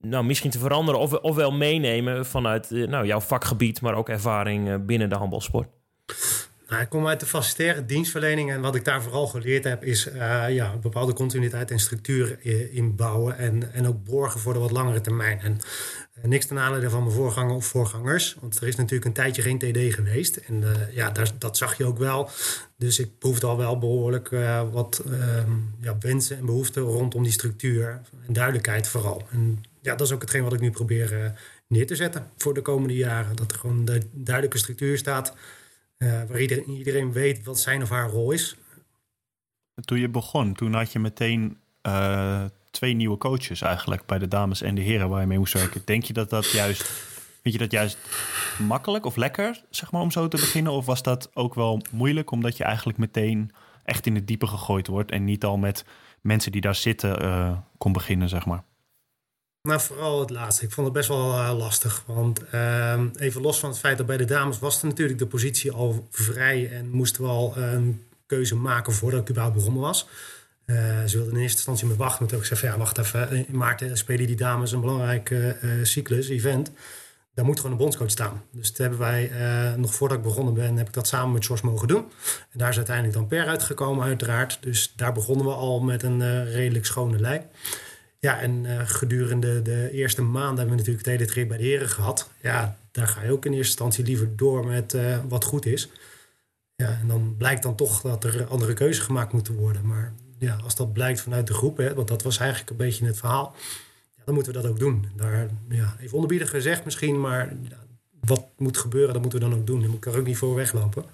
nou, 0.00 0.24
misschien 0.24 0.50
te 0.50 0.58
veranderen 0.58 1.00
of, 1.00 1.12
of 1.12 1.36
wel 1.36 1.52
meenemen 1.52 2.26
vanuit 2.26 2.70
nou, 2.70 3.06
jouw 3.06 3.20
vakgebied, 3.20 3.80
maar 3.80 3.94
ook 3.94 4.08
ervaring 4.08 4.86
binnen 4.86 5.08
de 5.08 5.16
handbalsport? 5.16 5.68
Nou, 6.68 6.82
ik 6.82 6.88
kom 6.88 7.06
uit 7.06 7.20
de 7.20 7.26
facilitaire 7.26 7.84
dienstverlening 7.84 8.50
en 8.50 8.60
wat 8.60 8.74
ik 8.74 8.84
daar 8.84 9.02
vooral 9.02 9.26
geleerd 9.26 9.64
heb 9.64 9.84
is 9.84 10.06
uh, 10.06 10.44
ja, 10.48 10.76
bepaalde 10.76 11.12
continuïteit 11.12 11.70
en 11.70 11.78
structuur 11.78 12.38
inbouwen 12.72 13.38
en, 13.38 13.72
en 13.72 13.86
ook 13.86 14.04
borgen 14.04 14.40
voor 14.40 14.52
de 14.52 14.58
wat 14.58 14.70
langere 14.70 15.00
termijn. 15.00 15.40
En 15.40 15.58
uh, 16.18 16.24
niks 16.24 16.46
ten 16.46 16.58
aanleiding 16.58 16.92
van 16.92 17.02
mijn 17.02 17.14
voorganger 17.14 17.54
of 17.54 17.66
voorgangers, 17.66 18.36
want 18.40 18.60
er 18.60 18.66
is 18.66 18.76
natuurlijk 18.76 19.04
een 19.04 19.12
tijdje 19.12 19.42
geen 19.42 19.58
TD 19.58 19.94
geweest 19.94 20.36
en 20.36 20.62
uh, 20.62 20.94
ja, 20.94 21.10
daar, 21.10 21.30
dat 21.38 21.56
zag 21.56 21.76
je 21.76 21.84
ook 21.84 21.98
wel. 21.98 22.30
Dus 22.76 22.98
ik 22.98 23.18
proefde 23.18 23.46
al 23.46 23.56
wel 23.56 23.78
behoorlijk 23.78 24.28
wat 24.72 25.02
ehm, 25.10 25.52
ja, 25.80 25.96
wensen 26.00 26.36
en 26.36 26.46
behoeften 26.46 26.82
rondom 26.82 27.22
die 27.22 27.32
structuur 27.32 28.00
en 28.26 28.32
duidelijkheid 28.32 28.88
vooral. 28.88 29.26
En 29.30 29.62
ja, 29.80 29.94
dat 29.94 30.06
is 30.06 30.12
ook 30.12 30.20
hetgeen 30.20 30.42
wat 30.42 30.52
ik 30.52 30.60
nu 30.60 30.70
probeer 30.70 31.32
neer 31.66 31.86
te 31.86 31.96
zetten 31.96 32.30
voor 32.36 32.54
de 32.54 32.62
komende 32.62 32.94
jaren. 32.94 33.36
Dat 33.36 33.52
er 33.52 33.58
gewoon 33.58 33.88
een 33.88 34.10
duidelijke 34.12 34.58
structuur 34.58 34.98
staat 34.98 35.34
waar 35.98 36.40
iedereen, 36.40 36.70
iedereen, 36.70 37.12
weet 37.12 37.44
wat 37.44 37.58
zijn 37.58 37.82
of 37.82 37.88
haar 37.88 38.10
rol 38.10 38.30
is. 38.30 38.56
Toen 39.84 39.98
je 39.98 40.08
begon, 40.08 40.54
toen 40.54 40.74
had 40.74 40.92
je 40.92 40.98
meteen 40.98 41.58
uh, 41.82 42.44
twee 42.70 42.94
nieuwe 42.94 43.18
coaches 43.18 43.60
eigenlijk 43.60 44.06
bij 44.06 44.18
de 44.18 44.28
dames 44.28 44.62
en 44.62 44.74
de 44.74 44.80
heren 44.80 45.08
waar 45.08 45.20
je 45.20 45.26
mee 45.26 45.38
moest 45.38 45.52
werken. 45.52 45.82
Denk 45.84 46.04
je 46.04 46.12
dat 46.12 46.30
dat 46.30 46.50
juist, 46.50 46.82
vind 47.42 47.54
je 47.54 47.60
dat 47.60 47.70
juist 47.70 47.98
makkelijk 48.58 49.04
of 49.06 49.16
lekker, 49.16 49.64
zeg 49.70 49.92
maar, 49.92 50.00
om 50.00 50.10
zo 50.10 50.28
te 50.28 50.36
beginnen? 50.36 50.72
Of 50.72 50.86
was 50.86 51.02
dat 51.02 51.30
ook 51.34 51.54
wel 51.54 51.82
moeilijk, 51.90 52.30
omdat 52.30 52.56
je 52.56 52.64
eigenlijk 52.64 52.98
meteen 52.98 53.50
echt 53.84 54.06
in 54.06 54.14
het 54.14 54.26
diepe 54.26 54.46
gegooid 54.46 54.86
wordt 54.86 55.10
en 55.10 55.24
niet 55.24 55.44
al 55.44 55.56
met 55.56 55.84
mensen 56.20 56.52
die 56.52 56.60
daar 56.60 56.74
zitten 56.74 57.22
uh, 57.22 57.58
kon 57.78 57.92
beginnen, 57.92 58.28
zeg 58.28 58.46
maar? 58.46 58.62
Maar 59.62 59.80
vooral 59.80 60.20
het 60.20 60.30
laatste. 60.30 60.64
Ik 60.64 60.72
vond 60.72 60.86
het 60.86 60.96
best 60.96 61.08
wel 61.08 61.32
uh, 61.32 61.54
lastig. 61.56 62.02
Want 62.06 62.42
uh, 62.54 63.00
even 63.16 63.40
los 63.40 63.58
van 63.58 63.70
het 63.70 63.78
feit 63.78 63.96
dat 63.98 64.06
bij 64.06 64.16
de 64.16 64.24
dames 64.24 64.58
was 64.58 64.80
er 64.80 64.86
natuurlijk 64.86 65.18
de 65.18 65.26
positie 65.26 65.72
al 65.72 66.08
vrij. 66.10 66.70
En 66.70 66.90
moesten 66.90 67.22
we 67.22 67.28
al 67.28 67.56
een 67.56 68.04
keuze 68.26 68.56
maken 68.56 68.92
voordat 68.92 69.20
ik 69.20 69.28
überhaupt 69.28 69.56
begonnen 69.56 69.82
was. 69.82 70.08
Uh, 70.66 70.76
ze 71.06 71.16
wilden 71.16 71.34
in 71.34 71.40
eerste 71.40 71.56
instantie 71.56 71.86
me 71.86 71.96
wachten. 71.96 72.26
Toen 72.26 72.38
ik 72.38 72.44
zei 72.44 72.72
ja, 72.72 72.78
wacht 72.78 72.98
even. 72.98 73.48
In 73.48 73.56
maart 73.56 73.84
spelen 73.92 74.26
die 74.26 74.36
dames 74.36 74.72
een 74.72 74.80
belangrijke 74.80 75.56
cyclus, 75.82 76.28
event. 76.28 76.70
Daar 77.34 77.44
moet 77.44 77.56
gewoon 77.56 77.72
een 77.72 77.78
bondscoach 77.78 78.10
staan. 78.10 78.42
Dus 78.52 78.68
dat 78.68 78.76
hebben 78.76 78.98
wij, 78.98 79.30
nog 79.76 79.94
voordat 79.94 80.18
ik 80.18 80.24
begonnen 80.24 80.54
ben, 80.54 80.76
heb 80.76 80.86
ik 80.86 80.92
dat 80.92 81.06
samen 81.06 81.32
met 81.32 81.46
George 81.46 81.66
mogen 81.66 81.88
doen. 81.88 82.04
En 82.50 82.58
daar 82.58 82.68
is 82.68 82.76
uiteindelijk 82.76 83.16
dan 83.16 83.26
per 83.26 83.46
uitgekomen 83.46 84.04
uiteraard. 84.04 84.58
Dus 84.60 84.92
daar 84.96 85.12
begonnen 85.12 85.46
we 85.46 85.52
al 85.52 85.80
met 85.80 86.02
een 86.02 86.44
redelijk 86.50 86.86
schone 86.86 87.18
lijn. 87.18 87.42
Ja, 88.20 88.40
en 88.40 88.64
uh, 88.64 88.80
gedurende 88.84 89.62
de 89.62 89.90
eerste 89.90 90.22
maanden 90.22 90.56
hebben 90.56 90.70
we 90.70 90.76
natuurlijk 90.76 91.06
het 91.06 91.16
hele 91.16 91.30
trip 91.30 91.48
bij 91.48 91.56
de 91.56 91.64
heren 91.64 91.88
gehad. 91.88 92.30
Ja, 92.40 92.78
daar 92.90 93.08
ga 93.08 93.22
je 93.22 93.32
ook 93.32 93.44
in 93.44 93.52
eerste 93.52 93.68
instantie 93.68 94.04
liever 94.04 94.36
door 94.36 94.66
met 94.66 94.94
uh, 94.94 95.18
wat 95.28 95.44
goed 95.44 95.66
is. 95.66 95.88
Ja, 96.74 96.98
en 97.00 97.08
dan 97.08 97.34
blijkt 97.36 97.62
dan 97.62 97.74
toch 97.74 98.00
dat 98.00 98.24
er 98.24 98.46
andere 98.46 98.72
keuzes 98.72 99.04
gemaakt 99.04 99.32
moeten 99.32 99.54
worden. 99.54 99.86
Maar 99.86 100.12
ja, 100.38 100.58
als 100.64 100.74
dat 100.74 100.92
blijkt 100.92 101.20
vanuit 101.20 101.46
de 101.46 101.54
groep, 101.54 101.76
hè, 101.76 101.94
want 101.94 102.08
dat 102.08 102.22
was 102.22 102.38
eigenlijk 102.38 102.70
een 102.70 102.76
beetje 102.76 103.06
het 103.06 103.18
verhaal, 103.18 103.54
ja, 104.16 104.22
dan 104.24 104.34
moeten 104.34 104.52
we 104.52 104.60
dat 104.60 104.70
ook 104.70 104.78
doen. 104.78 105.06
Daar, 105.16 105.48
ja, 105.68 105.96
even 106.00 106.14
onderbiedig 106.14 106.50
gezegd 106.50 106.84
misschien, 106.84 107.20
maar 107.20 107.56
wat 108.20 108.46
moet 108.56 108.76
gebeuren, 108.76 109.12
dat 109.12 109.22
moeten 109.22 109.40
we 109.40 109.48
dan 109.48 109.58
ook 109.58 109.66
doen. 109.66 109.80
Dan 109.80 109.88
moet 109.90 110.06
ik 110.06 110.12
er 110.12 110.18
ook 110.18 110.26
niet 110.26 110.36
voor 110.36 110.54
weglopen. 110.54 111.04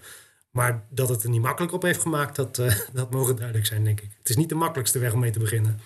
Maar 0.51 0.85
dat 0.89 1.09
het 1.09 1.23
er 1.23 1.31
niet 1.31 1.43
makkelijk 1.43 1.73
op 1.73 1.83
heeft 1.83 2.01
gemaakt, 2.01 2.37
dat, 2.37 2.59
uh, 2.59 2.75
dat 2.93 3.11
mogen 3.11 3.37
duidelijk 3.37 3.67
zijn, 3.67 3.85
denk 3.85 4.01
ik. 4.01 4.11
Het 4.19 4.29
is 4.29 4.37
niet 4.37 4.49
de 4.49 4.55
makkelijkste 4.55 4.99
weg 4.99 5.13
om 5.13 5.21
mee 5.21 5.31
te 5.31 5.39
beginnen. 5.39 5.81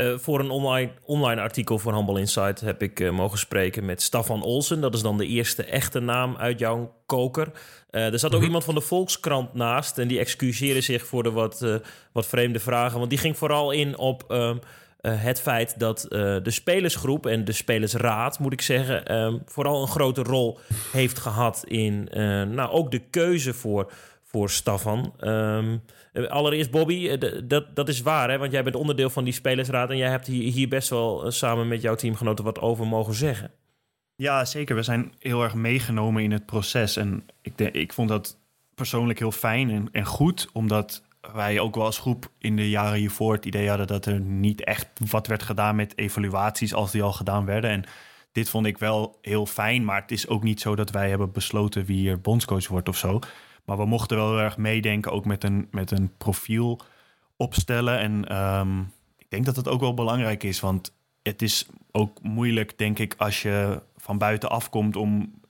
Uh, 0.00 0.18
voor 0.18 0.40
een 0.40 0.50
online, 0.50 0.90
online 1.04 1.40
artikel 1.40 1.78
voor 1.78 1.92
Handball 1.92 2.18
Insight 2.18 2.60
heb 2.60 2.82
ik 2.82 3.00
uh, 3.00 3.10
mogen 3.10 3.38
spreken 3.38 3.84
met 3.84 4.02
Stefan 4.02 4.42
Olsen. 4.42 4.80
Dat 4.80 4.94
is 4.94 5.02
dan 5.02 5.18
de 5.18 5.26
eerste 5.26 5.64
echte 5.64 6.00
naam 6.00 6.36
uit 6.36 6.58
jouw 6.58 6.94
koker. 7.06 7.50
Uh, 7.90 8.12
er 8.12 8.18
zat 8.18 8.24
ook 8.24 8.30
mm 8.30 8.36
-hmm. 8.36 8.44
iemand 8.44 8.64
van 8.64 8.74
de 8.74 8.80
Volkskrant 8.80 9.54
naast. 9.54 9.98
En 9.98 10.08
die 10.08 10.18
excuseerde 10.18 10.80
zich 10.80 11.06
voor 11.06 11.22
de 11.22 11.30
wat, 11.30 11.80
wat 12.12 12.26
vreemde 12.26 12.58
vragen. 12.58 12.98
Want 12.98 13.10
die 13.10 13.18
ging 13.18 13.38
vooral 13.38 13.70
in 13.70 13.98
op 13.98 14.24
ehm, 14.28 14.56
het 15.00 15.40
feit 15.40 15.78
dat 15.78 16.06
de 16.08 16.50
spelersgroep 16.50 17.26
en 17.26 17.44
de 17.44 17.52
spelersraad, 17.52 18.38
moet 18.38 18.52
ik 18.52 18.62
zeggen, 18.62 19.06
ehm, 19.06 19.38
vooral 19.44 19.82
een 19.82 19.88
grote 19.88 20.22
rol 20.22 20.58
heeft 20.92 21.18
gehad 21.18 21.64
in 21.66 22.08
nou, 22.54 22.70
ook 22.70 22.90
de 22.90 23.02
keuze 23.10 23.54
voor 23.54 23.92
voor 24.30 24.50
Stefan. 24.50 25.14
Ehm, 25.18 25.78
allereerst 26.28 26.70
Bobby, 26.70 27.18
dat, 27.44 27.76
dat 27.76 27.88
is 27.88 28.00
waar, 28.00 28.30
hè? 28.30 28.38
want 28.38 28.52
jij 28.52 28.62
bent 28.62 28.76
onderdeel 28.76 29.10
van 29.10 29.24
die 29.24 29.32
spelersraad 29.32 29.90
en 29.90 29.96
jij 29.96 30.10
hebt 30.10 30.26
hier, 30.26 30.52
hier 30.52 30.68
best 30.68 30.88
wel 30.88 31.30
samen 31.30 31.68
met 31.68 31.82
jouw 31.82 31.94
teamgenoten 31.94 32.44
wat 32.44 32.60
over 32.60 32.86
mogen 32.86 33.14
zeggen. 33.14 33.50
Ja, 34.16 34.44
zeker. 34.44 34.76
We 34.76 34.82
zijn 34.82 35.12
heel 35.18 35.42
erg 35.42 35.54
meegenomen 35.54 36.22
in 36.22 36.32
het 36.32 36.46
proces. 36.46 36.96
En 36.96 37.26
ik, 37.42 37.60
ik 37.60 37.92
vond 37.92 38.08
dat 38.08 38.38
persoonlijk 38.74 39.18
heel 39.18 39.32
fijn 39.32 39.70
en, 39.70 39.88
en 39.92 40.04
goed, 40.04 40.48
omdat 40.52 41.02
wij 41.32 41.60
ook 41.60 41.74
wel 41.74 41.84
als 41.84 41.98
groep 41.98 42.30
in 42.38 42.56
de 42.56 42.68
jaren 42.68 42.98
hiervoor 42.98 43.32
het 43.32 43.44
idee 43.44 43.68
hadden 43.68 43.86
dat 43.86 44.06
er 44.06 44.20
niet 44.20 44.64
echt 44.64 44.88
wat 45.10 45.26
werd 45.26 45.42
gedaan 45.42 45.76
met 45.76 45.98
evaluaties 45.98 46.74
als 46.74 46.90
die 46.90 47.02
al 47.02 47.12
gedaan 47.12 47.44
werden. 47.44 47.70
En 47.70 47.84
dit 48.32 48.48
vond 48.48 48.66
ik 48.66 48.78
wel 48.78 49.18
heel 49.22 49.46
fijn, 49.46 49.84
maar 49.84 50.00
het 50.00 50.10
is 50.10 50.28
ook 50.28 50.42
niet 50.42 50.60
zo 50.60 50.74
dat 50.74 50.90
wij 50.90 51.08
hebben 51.08 51.32
besloten 51.32 51.84
wie 51.84 52.10
er 52.10 52.20
bondscoach 52.20 52.68
wordt 52.68 52.88
of 52.88 52.96
zo. 52.96 53.18
Maar 53.70 53.78
we 53.78 53.86
mochten 53.86 54.16
wel 54.16 54.28
heel 54.30 54.40
erg 54.40 54.56
meedenken, 54.56 55.12
ook 55.12 55.24
met 55.24 55.44
een, 55.44 55.68
met 55.70 55.90
een 55.90 56.16
profiel 56.16 56.80
opstellen. 57.36 57.98
En 57.98 58.28
ehm, 58.28 58.80
ik 59.16 59.26
denk 59.28 59.44
dat 59.44 59.56
het 59.56 59.68
ook 59.68 59.80
wel 59.80 59.94
belangrijk 59.94 60.42
is, 60.42 60.60
want 60.60 60.94
het 61.22 61.42
is 61.42 61.66
ook 61.90 62.22
moeilijk, 62.22 62.78
denk 62.78 62.98
ik, 62.98 63.14
als 63.18 63.42
je 63.42 63.82
van 63.96 64.18
buiten 64.18 64.50
afkomt 64.50 64.96
om, 64.96 65.40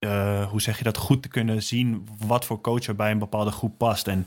uh, 0.00 0.50
hoe 0.50 0.60
zeg 0.60 0.78
je 0.78 0.84
dat, 0.84 0.96
goed 0.96 1.22
te 1.22 1.28
kunnen 1.28 1.62
zien 1.62 2.08
wat 2.26 2.44
voor 2.44 2.60
coach 2.60 2.86
er 2.86 2.96
bij 2.96 3.10
een 3.10 3.18
bepaalde 3.18 3.50
groep 3.50 3.78
past. 3.78 4.08
En 4.08 4.26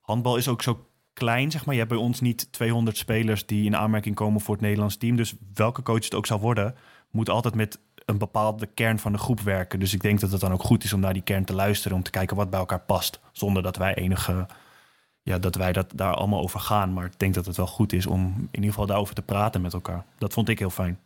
handbal 0.00 0.36
is 0.36 0.48
ook 0.48 0.62
zo 0.62 0.86
klein, 1.12 1.50
zeg 1.50 1.64
maar. 1.64 1.74
Je 1.74 1.80
hebt 1.80 1.92
bij 1.92 2.02
ons 2.02 2.20
niet 2.20 2.52
200 2.52 2.96
spelers 2.96 3.46
die 3.46 3.64
in 3.64 3.76
aanmerking 3.76 4.14
komen 4.14 4.40
voor 4.40 4.54
het 4.54 4.64
Nederlands 4.64 4.96
team. 4.96 5.16
Dus 5.16 5.34
welke 5.54 5.82
coach 5.82 6.04
het 6.04 6.14
ook 6.14 6.26
zal 6.26 6.40
worden, 6.40 6.74
moet 7.10 7.30
altijd 7.30 7.54
met 7.54 7.78
een 8.06 8.18
bepaalde 8.18 8.66
kern 8.66 8.98
van 8.98 9.12
de 9.12 9.18
groep 9.18 9.40
werken. 9.40 9.78
Dus 9.78 9.94
ik 9.94 10.00
denk 10.00 10.20
dat 10.20 10.30
het 10.30 10.40
dan 10.40 10.52
ook 10.52 10.62
goed 10.62 10.84
is 10.84 10.92
om 10.92 11.00
naar 11.00 11.12
die 11.12 11.22
kern 11.22 11.44
te 11.44 11.54
luisteren, 11.54 11.96
om 11.96 12.02
te 12.02 12.10
kijken 12.10 12.36
wat 12.36 12.50
bij 12.50 12.58
elkaar 12.58 12.80
past, 12.80 13.20
zonder 13.32 13.62
dat 13.62 13.76
wij 13.76 13.94
enige, 13.94 14.46
ja, 15.22 15.38
dat 15.38 15.54
wij 15.54 15.72
dat 15.72 15.92
daar 15.94 16.14
allemaal 16.14 16.42
over 16.42 16.60
gaan. 16.60 16.92
Maar 16.92 17.04
ik 17.04 17.18
denk 17.18 17.34
dat 17.34 17.46
het 17.46 17.56
wel 17.56 17.66
goed 17.66 17.92
is 17.92 18.06
om 18.06 18.34
in 18.36 18.48
ieder 18.50 18.70
geval 18.70 18.86
daarover 18.86 19.14
te 19.14 19.22
praten 19.22 19.60
met 19.60 19.72
elkaar. 19.72 20.04
Dat 20.18 20.32
vond 20.32 20.48
ik 20.48 20.58
heel 20.58 20.70
fijn. 20.70 20.98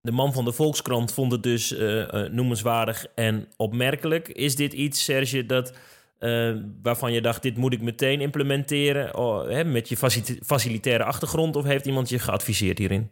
De 0.00 0.12
man 0.12 0.32
van 0.32 0.44
de 0.44 0.52
Volkskrant 0.52 1.12
vond 1.12 1.32
het 1.32 1.42
dus 1.42 1.72
uh, 1.72 2.28
noemenswaardig 2.28 3.06
en 3.14 3.48
opmerkelijk. 3.56 4.28
Is 4.28 4.56
dit 4.56 4.72
iets, 4.72 5.04
Serge, 5.04 5.46
dat 5.46 5.72
uh, 6.20 6.56
waarvan 6.82 7.12
je 7.12 7.20
dacht, 7.20 7.42
dit 7.42 7.56
moet 7.56 7.72
ik 7.72 7.80
meteen 7.80 8.20
implementeren 8.20 9.16
oh, 9.16 9.48
hè, 9.48 9.64
met 9.64 9.88
je 9.88 9.96
facilitaire 10.42 11.04
achtergrond? 11.04 11.56
Of 11.56 11.64
heeft 11.64 11.86
iemand 11.86 12.08
je 12.08 12.18
geadviseerd 12.18 12.78
hierin? 12.78 13.10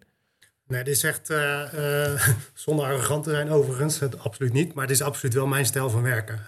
Nee, 0.68 0.84
dit 0.84 0.96
is 0.96 1.02
echt, 1.02 1.30
uh, 1.30 1.62
uh, 1.74 2.28
zonder 2.54 2.84
arrogant 2.84 3.24
te 3.24 3.30
zijn 3.30 3.50
overigens, 3.50 3.98
het, 3.98 4.18
absoluut 4.18 4.52
niet. 4.52 4.74
Maar 4.74 4.84
het 4.84 4.94
is 4.94 5.02
absoluut 5.02 5.34
wel 5.34 5.46
mijn 5.46 5.66
stijl 5.66 5.90
van 5.90 6.02
werken. 6.02 6.40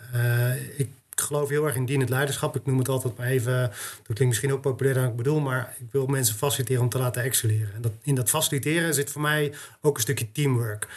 ik 0.76 0.88
geloof 1.14 1.48
heel 1.48 1.66
erg 1.66 1.74
in 1.74 1.85
dienend 1.85 2.09
leiderschap. 2.09 2.56
Ik 2.56 2.66
noem 2.66 2.78
het 2.78 2.88
altijd 2.88 3.16
maar 3.16 3.26
even, 3.26 3.61
dat 3.61 4.02
klinkt 4.02 4.26
misschien 4.26 4.52
ook 4.52 4.61
populair 4.61 4.94
dan 4.94 5.04
ik 5.04 5.16
bedoel, 5.16 5.40
maar 5.40 5.74
ik 5.78 5.87
wil 5.90 6.06
mensen 6.06 6.35
faciliteren 6.35 6.83
om 6.83 6.88
te 6.88 6.98
laten 6.98 7.22
excelleren. 7.22 7.74
En 7.74 7.83
dat, 7.83 7.92
in 8.02 8.14
dat 8.14 8.30
faciliteren 8.30 8.94
zit 8.94 9.11
voor 9.11 9.20
mij 9.20 9.52
ook 9.80 9.96
een 9.96 10.02
stukje 10.02 10.33
teamwork. 10.33 10.88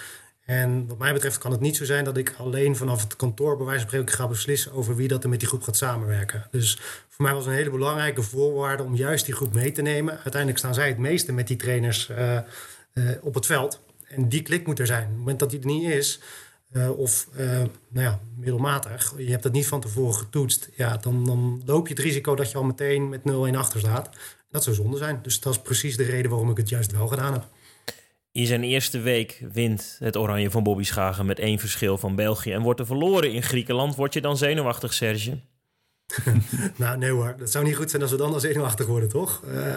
En 0.45 0.87
wat 0.87 0.97
mij 0.97 1.13
betreft 1.13 1.37
kan 1.37 1.51
het 1.51 1.59
niet 1.59 1.75
zo 1.75 1.85
zijn 1.85 2.03
dat 2.03 2.17
ik 2.17 2.33
alleen 2.37 2.75
vanaf 2.75 3.01
het 3.01 3.15
kantoor 3.15 3.57
bij 3.57 3.65
wijze 3.65 3.81
van 3.81 3.89
spreken 3.89 4.15
ga 4.15 4.27
beslissen 4.27 4.73
over 4.73 4.95
wie 4.95 5.07
dat 5.07 5.23
er 5.23 5.29
met 5.29 5.39
die 5.39 5.47
groep 5.47 5.63
gaat 5.63 5.77
samenwerken. 5.77 6.47
Dus 6.51 6.77
voor 7.09 7.25
mij 7.25 7.33
was 7.33 7.45
een 7.45 7.53
hele 7.53 7.69
belangrijke 7.69 8.21
voorwaarde 8.21 8.83
om 8.83 8.95
juist 8.95 9.25
die 9.25 9.35
groep 9.35 9.53
mee 9.53 9.71
te 9.71 9.81
nemen. 9.81 10.13
Uiteindelijk 10.13 10.57
staan 10.57 10.73
zij 10.73 10.87
het 10.87 10.97
meeste 10.97 11.33
met 11.33 11.47
die 11.47 11.57
trainers 11.57 12.09
op 13.21 13.33
het 13.33 13.45
veld. 13.45 13.81
En 14.07 14.29
die 14.29 14.41
klik 14.41 14.67
moet 14.67 14.79
er 14.79 14.87
zijn. 14.87 15.03
Op 15.03 15.09
het 15.09 15.17
moment 15.17 15.39
dat 15.39 15.49
die 15.49 15.59
er 15.59 15.65
niet 15.65 15.89
is, 15.89 16.19
uh, 16.71 16.99
of 16.99 17.27
nou 17.35 17.69
ja, 17.89 18.19
middelmatig, 18.35 19.13
je 19.17 19.29
hebt 19.29 19.43
dat 19.43 19.51
niet 19.51 19.67
van 19.67 19.81
tevoren 19.81 20.13
getoetst, 20.13 20.69
ja, 20.75 20.97
dan, 20.97 21.25
dan 21.25 21.61
loop 21.65 21.87
je 21.87 21.93
het 21.93 22.03
risico 22.03 22.35
dat 22.35 22.51
je 22.51 22.57
al 22.57 22.63
meteen 22.63 23.09
met 23.09 23.21
0-1 23.53 23.57
achter 23.57 23.79
staat. 23.79 24.09
Dat 24.51 24.63
zou 24.63 24.75
zonde 24.75 24.97
zijn. 24.97 25.19
Dus 25.21 25.39
dat 25.39 25.53
is 25.53 25.61
precies 25.61 25.97
de 25.97 26.03
reden 26.03 26.31
waarom 26.31 26.49
ik 26.49 26.57
het 26.57 26.69
juist 26.69 26.91
wel 26.91 27.07
gedaan 27.07 27.33
heb. 27.33 27.47
In 28.31 28.45
zijn 28.45 28.63
eerste 28.63 28.99
week 28.99 29.43
wint 29.51 29.95
het 29.99 30.17
Oranje 30.17 30.51
van 30.51 30.63
Bobby 30.63 30.83
Schagen 30.83 31.25
met 31.25 31.39
één 31.39 31.59
verschil 31.59 31.97
van 31.97 32.15
België 32.15 32.51
en 32.51 32.61
wordt 32.61 32.79
er 32.79 32.85
verloren 32.85 33.31
in 33.33 33.43
Griekenland. 33.43 33.95
Word 33.95 34.13
je 34.13 34.21
dan 34.21 34.37
zenuwachtig, 34.37 34.93
Serge? 34.93 35.39
nou, 36.75 36.97
nee 36.97 37.09
hoor. 37.09 37.35
Dat 37.37 37.51
zou 37.51 37.65
niet 37.65 37.75
goed 37.75 37.89
zijn 37.89 38.01
als 38.01 38.11
we 38.11 38.17
dan 38.17 38.33
al 38.33 38.39
zenuwachtig 38.39 38.85
worden, 38.85 39.09
toch? 39.09 39.43
Uh, 39.47 39.75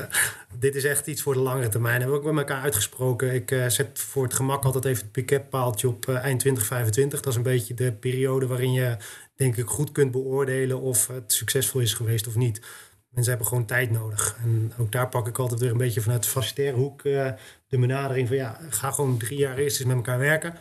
dit 0.59 0.75
is 0.75 0.85
echt 0.85 1.07
iets 1.07 1.23
voor 1.23 1.35
de 1.35 1.41
langere 1.41 1.69
termijn. 1.69 1.97
We 1.97 2.03
hebben 2.03 2.19
ook 2.19 2.35
met 2.35 2.49
elkaar 2.49 2.63
uitgesproken. 2.63 3.35
Ik 3.35 3.51
uh, 3.51 3.67
zet 3.69 3.99
voor 3.99 4.23
het 4.23 4.35
gemak 4.35 4.65
altijd 4.65 4.85
even 4.85 5.03
het 5.03 5.13
piketpaaltje 5.13 5.89
op 5.89 6.07
uh, 6.09 6.15
eind 6.15 6.41
2025. 6.41 7.21
Dat 7.21 7.33
is 7.33 7.37
een 7.37 7.43
beetje 7.43 7.75
de 7.75 7.93
periode 7.93 8.47
waarin 8.47 8.73
je, 8.73 8.97
denk 9.37 9.57
ik, 9.57 9.67
goed 9.67 9.93
kunt 9.93 10.11
beoordelen 10.11 10.81
of 10.81 11.07
het 11.07 11.33
succesvol 11.33 11.81
is 11.81 11.95
geweest 11.95 12.27
of 12.27 12.35
niet. 12.35 12.61
Mensen 13.09 13.33
hebben 13.33 13.49
gewoon 13.51 13.67
tijd 13.67 13.91
nodig. 13.91 14.37
En 14.43 14.73
ook 14.79 14.93
daar 14.93 15.09
pak 15.09 15.27
ik 15.27 15.39
altijd 15.39 15.61
weer 15.61 15.71
een 15.71 15.77
beetje 15.77 16.01
vanuit 16.01 16.23
de 16.23 16.29
facilitaire 16.29 16.77
hoek 16.77 17.03
de 17.03 17.79
benadering 17.79 18.29
van 18.29 18.37
ja, 18.37 18.61
ga 18.71 18.91
gewoon 18.91 19.19
drie 19.19 19.39
jaar 19.39 19.57
eerst 19.57 19.79
eens 19.79 19.89
met 19.89 19.97
elkaar 19.97 20.19
werken. 20.19 20.55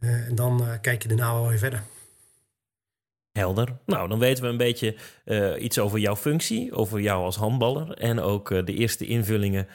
En 0.00 0.34
dan 0.34 0.78
kijk 0.80 1.02
je 1.02 1.08
daarna 1.08 1.34
wel 1.34 1.48
weer 1.48 1.58
verder. 1.58 1.82
Helder. 3.38 3.76
Nou, 3.86 4.08
dan 4.08 4.18
weten 4.18 4.44
we 4.44 4.50
een 4.50 4.56
beetje 4.56 4.96
iets 5.58 5.78
over 5.78 5.98
jouw 5.98 6.16
functie, 6.16 6.72
over 6.72 7.00
jou 7.00 7.24
als 7.24 7.36
handballer 7.36 7.90
en 7.90 8.20
ook 8.20 8.48
de 8.48 8.74
eerste 8.74 9.06
invullingen 9.06 9.66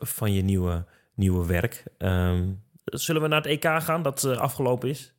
van 0.00 0.32
je 0.32 0.42
nieuwe, 0.42 0.84
nieuwe 1.14 1.46
werk. 1.46 1.82
Um, 1.98 2.62
zullen 2.84 3.22
we 3.22 3.28
naar 3.28 3.42
het 3.42 3.64
EK 3.64 3.82
gaan 3.82 4.02
dat 4.02 4.24
afgelopen 4.24 4.88
is? 4.88 5.14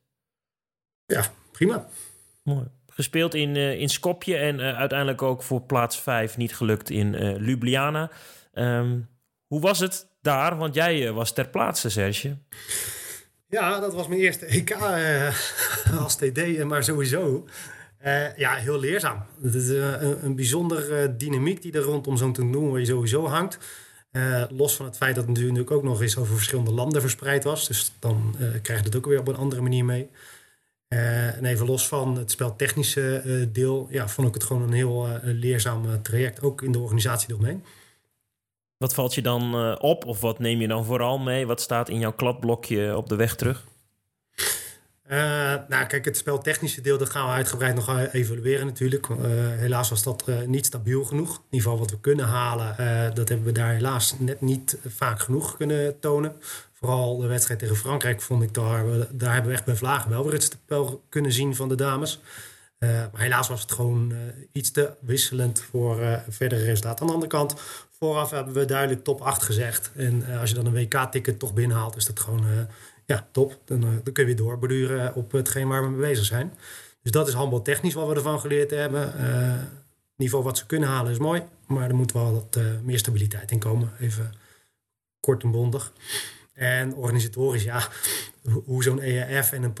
Ja, 1.06 1.24
prima. 1.52 1.86
Mooi 2.42 2.66
gespeeld 3.00 3.34
in, 3.34 3.56
in 3.56 3.88
Skopje 3.88 4.36
en 4.36 4.60
uiteindelijk 4.60 5.22
ook 5.22 5.42
voor 5.42 5.60
plaats 5.60 6.00
5 6.00 6.36
niet 6.36 6.56
gelukt 6.56 6.90
in 6.90 7.36
Ljubljana. 7.44 8.10
Um, 8.54 9.08
hoe 9.46 9.60
was 9.60 9.78
het 9.78 10.08
daar? 10.22 10.56
Want 10.56 10.74
jij 10.74 11.12
was 11.12 11.32
ter 11.32 11.48
plaatse, 11.48 11.90
Serge. 11.90 12.36
Ja, 13.50 13.80
dat 13.80 13.94
was 13.94 14.08
mijn 14.08 14.20
eerste 14.20 14.46
EK 14.46 14.72
als 16.02 16.16
TD, 16.16 16.64
maar 16.64 16.84
sowieso. 16.84 17.46
ja, 18.36 18.54
heel 18.54 18.78
leerzaam. 18.78 19.24
Het 19.42 19.54
is 19.54 19.68
een, 19.68 20.24
een 20.24 20.34
bijzondere 20.34 21.16
dynamiek 21.16 21.62
die 21.62 21.72
er 21.72 21.82
rondom 21.82 22.16
zo'n 22.16 22.32
toernooi 22.32 22.86
sowieso 22.86 23.26
hangt. 23.26 23.58
los 24.50 24.76
van 24.76 24.86
het 24.86 24.96
feit 24.96 25.14
dat 25.14 25.24
het 25.26 25.34
natuurlijk 25.34 25.70
ook 25.70 25.82
nog 25.82 26.02
eens 26.02 26.16
over 26.16 26.34
verschillende 26.34 26.70
landen 26.72 27.00
verspreid 27.00 27.44
was. 27.44 27.66
Dus 27.66 27.92
dan 27.98 28.34
krijg 28.62 28.80
je 28.80 28.86
het 28.86 28.96
ook 28.96 29.06
weer 29.06 29.18
op 29.18 29.28
een 29.28 29.36
andere 29.36 29.60
manier 29.62 29.84
mee. 29.84 30.10
En 30.88 31.44
even 31.44 31.66
los 31.66 31.88
van 31.88 32.16
het 32.16 32.30
speltechnische 32.30 33.48
deel, 33.52 33.88
ja, 33.90 34.08
vond 34.08 34.28
ik 34.28 34.34
het 34.34 34.44
gewoon 34.44 34.62
een 34.62 34.72
heel 34.72 35.08
leerzaam 35.22 36.02
traject, 36.02 36.42
ook 36.42 36.62
in 36.62 36.72
de 36.72 36.78
organisatie 36.78 37.30
eromheen. 37.30 37.64
Wat 38.80 38.94
valt 38.94 39.14
je 39.14 39.22
dan 39.22 39.78
op 39.80 40.06
of 40.06 40.20
wat 40.20 40.38
neem 40.38 40.60
je 40.60 40.68
dan 40.68 40.84
vooral 40.84 41.18
mee? 41.18 41.46
Wat 41.46 41.60
staat 41.60 41.88
in 41.88 41.98
jouw 41.98 42.12
kladblokje 42.12 42.96
op 42.96 43.08
de 43.08 43.16
weg 43.16 43.34
terug? 43.34 43.64
nou, 45.68 45.86
kijk, 45.86 46.04
het 46.04 46.16
speltechnische 46.16 46.80
deel, 46.80 46.98
dat 46.98 47.10
gaan 47.10 47.26
we 47.26 47.32
uitgebreid 47.32 47.74
nog 47.74 47.98
evalueren 48.12 48.66
natuurlijk. 48.66 49.08
helaas 49.58 49.90
was 49.90 50.02
dat 50.02 50.24
niet 50.46 50.66
stabiel 50.66 51.04
genoeg. 51.04 51.36
In 51.36 51.42
ieder 51.50 51.60
geval 51.60 51.78
wat 51.78 51.90
we 51.90 52.00
kunnen 52.00 52.26
halen, 52.26 52.76
dat 53.14 53.28
hebben 53.28 53.46
we 53.46 53.52
daar 53.52 53.72
helaas 53.72 54.14
net 54.18 54.40
niet 54.40 54.78
vaak 54.86 55.20
genoeg 55.20 55.56
kunnen 55.56 55.98
tonen. 55.98 56.36
Vooral 56.72 57.18
de 57.18 57.26
wedstrijd 57.26 57.60
tegen 57.60 57.76
Frankrijk 57.76 58.20
vond 58.20 58.42
ik 58.42 58.54
daar, 58.54 58.84
daar 59.10 59.32
hebben 59.32 59.50
we 59.50 59.56
echt 59.56 59.66
bij 59.66 59.76
Vlagen 59.76 60.10
wel 60.10 60.24
weer 60.24 60.32
het 60.32 60.42
spel 60.42 61.02
kunnen 61.08 61.32
zien 61.32 61.54
van 61.54 61.68
de 61.68 61.74
dames. 61.74 62.20
Maar 62.78 63.10
helaas 63.12 63.48
was 63.48 63.60
het 63.60 63.72
gewoon 63.72 64.14
iets 64.52 64.70
te 64.70 64.90
wisselend 65.00 65.64
voor 65.70 66.22
verdere 66.28 66.64
resultaten. 66.64 67.00
Aan 67.00 67.06
de 67.06 67.12
andere 67.12 67.30
kant, 67.30 67.54
vooraf 68.04 68.30
hebben 68.30 68.54
we 68.54 68.64
duidelijk 68.64 69.04
top 69.04 69.20
8 69.20 69.42
gezegd. 69.42 69.90
En 69.94 70.38
als 70.40 70.48
je 70.48 70.54
dan 70.54 70.66
een 70.66 70.72
WK-ticket 70.72 71.38
toch 71.38 71.54
binnenhaalt, 71.54 71.96
is 71.96 72.06
dat 72.06 72.20
gewoon 72.20 72.44
ja, 73.06 73.28
top. 73.32 73.58
Dan, 73.64 73.80
dan 73.80 74.02
kun 74.02 74.14
je 74.14 74.24
weer 74.24 74.36
doorbeduren 74.36 75.14
op 75.14 75.32
hetgeen 75.32 75.68
waar 75.68 75.82
we 75.82 75.88
mee 75.88 76.08
bezig 76.08 76.24
zijn. 76.24 76.52
Dus 77.02 77.12
dat 77.12 77.28
is 77.28 77.34
handbaltechnisch 77.34 77.94
wat 77.94 78.08
we 78.08 78.14
ervan 78.14 78.40
geleerd 78.40 78.70
hebben. 78.70 79.12
Het 79.12 79.68
niveau 80.16 80.44
wat 80.44 80.58
ze 80.58 80.66
kunnen 80.66 80.88
halen 80.88 81.12
is 81.12 81.18
mooi, 81.18 81.42
maar 81.66 81.88
er 81.88 81.94
moet 81.94 82.12
wel 82.12 82.32
wat 82.32 82.58
meer 82.82 82.98
stabiliteit 82.98 83.50
in 83.50 83.58
komen. 83.58 83.92
Even 84.00 84.34
kort 85.20 85.42
en 85.42 85.50
bondig. 85.50 85.92
En 86.52 86.94
organisatorisch, 86.94 87.62
ja, 87.62 87.88
hoe 88.64 88.82
zo'n 88.82 89.00
EAF 89.00 89.52
en 89.52 89.62
een 89.62 89.72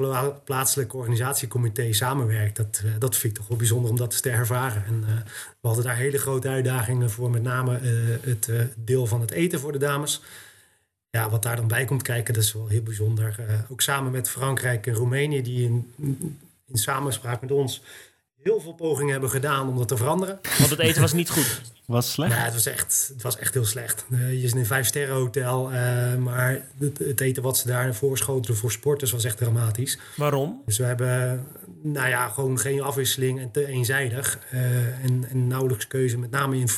plaatselijk 0.44 0.94
organisatiecomité 0.94 1.92
samenwerkt, 1.92 2.56
dat, 2.56 2.82
uh, 2.84 2.92
dat 2.98 3.16
vind 3.16 3.32
ik 3.32 3.38
toch 3.38 3.48
wel 3.48 3.58
bijzonder 3.58 3.90
om 3.90 3.96
dat 3.96 4.22
te 4.22 4.30
ervaren. 4.30 4.84
En 4.84 5.04
uh, 5.08 5.14
we 5.60 5.66
hadden 5.66 5.84
daar 5.84 5.96
hele 5.96 6.18
grote 6.18 6.48
uitdagingen 6.48 7.10
voor, 7.10 7.30
met 7.30 7.42
name 7.42 7.80
uh, 7.80 8.16
het 8.20 8.50
deel 8.76 9.06
van 9.06 9.20
het 9.20 9.30
eten 9.30 9.60
voor 9.60 9.72
de 9.72 9.78
dames. 9.78 10.22
Ja, 11.10 11.30
wat 11.30 11.42
daar 11.42 11.56
dan 11.56 11.68
bij 11.68 11.84
komt 11.84 12.02
kijken, 12.02 12.34
dat 12.34 12.42
is 12.42 12.52
wel 12.52 12.68
heel 12.68 12.82
bijzonder. 12.82 13.64
ook 13.70 13.80
samen 13.80 14.12
met 14.12 14.28
Frankrijk 14.28 14.86
en 14.86 14.94
Roemenië, 14.94 15.42
die 15.42 15.64
in, 15.64 15.92
in 16.66 16.78
samenspraak 16.78 17.40
met 17.40 17.50
ons 17.50 17.82
heel 18.42 18.60
veel 18.60 18.72
pogingen 18.72 19.12
hebben 19.12 19.30
gedaan 19.30 19.68
om 19.68 19.76
dat 19.76 19.88
te 19.88 19.96
veranderen. 19.96 20.38
Want 20.58 20.70
het 20.70 20.78
eten 20.78 21.00
was 21.00 21.12
niet 21.12 21.30
goed. 21.30 21.60
Was 21.84 22.12
slecht? 22.12 22.32
Ja, 22.32 22.38
het 22.38 22.52
was 22.52 22.66
echt, 22.66 23.10
het 23.12 23.22
was 23.22 23.38
echt 23.38 23.54
heel 23.54 23.64
slecht. 23.64 24.04
Uh, 24.10 24.32
je 24.32 24.40
zit 24.40 24.52
in 24.52 24.58
een 24.58 24.66
vijf-sterren 24.66 25.14
hotel, 25.14 25.72
uh, 25.72 26.14
maar 26.14 26.66
het, 26.78 26.98
het, 26.98 27.20
eten 27.20 27.42
wat 27.42 27.58
ze 27.58 27.66
daar 27.66 27.94
voorschoten 27.94 28.56
voor 28.56 28.72
sporters 28.72 29.10
was 29.10 29.24
echt 29.24 29.36
dramatisch. 29.36 29.98
Waarom? 30.16 30.62
Dus 30.66 30.78
we 30.78 30.84
hebben 30.84 31.46
nou 31.82 32.08
ja, 32.08 32.28
gewoon 32.28 32.58
geen 32.58 32.82
afwisseling 32.82 33.40
en 33.40 33.50
te 33.50 33.66
eenzijdig. 33.66 34.38
en, 35.02 35.24
en 35.28 35.46
nauwelijks 35.46 35.86
keuze, 35.86 36.18
met 36.18 36.30
name 36.30 36.56
in, 36.56 36.68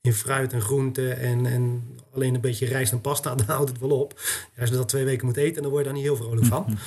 in 0.00 0.12
fruit 0.12 0.52
en 0.52 0.60
groenten 0.60 1.18
en, 1.18 1.46
en 1.46 1.82
alleen 2.14 2.34
een 2.34 2.40
beetje 2.40 2.66
rijst 2.66 2.92
en 2.92 3.00
pasta, 3.00 3.34
dan 3.44 3.46
houdt 3.46 3.70
het 3.70 3.80
wel 3.80 4.00
op. 4.00 4.20
Ja, 4.54 4.60
als 4.60 4.70
je 4.70 4.76
dat 4.76 4.88
twee 4.88 5.04
weken 5.04 5.26
moet 5.26 5.36
eten, 5.36 5.62
dan 5.62 5.70
word 5.70 5.84
je 5.84 5.90
daar 5.90 5.98
niet 5.98 6.08
heel 6.08 6.16
vrolijk 6.16 6.46
van. 6.46 6.66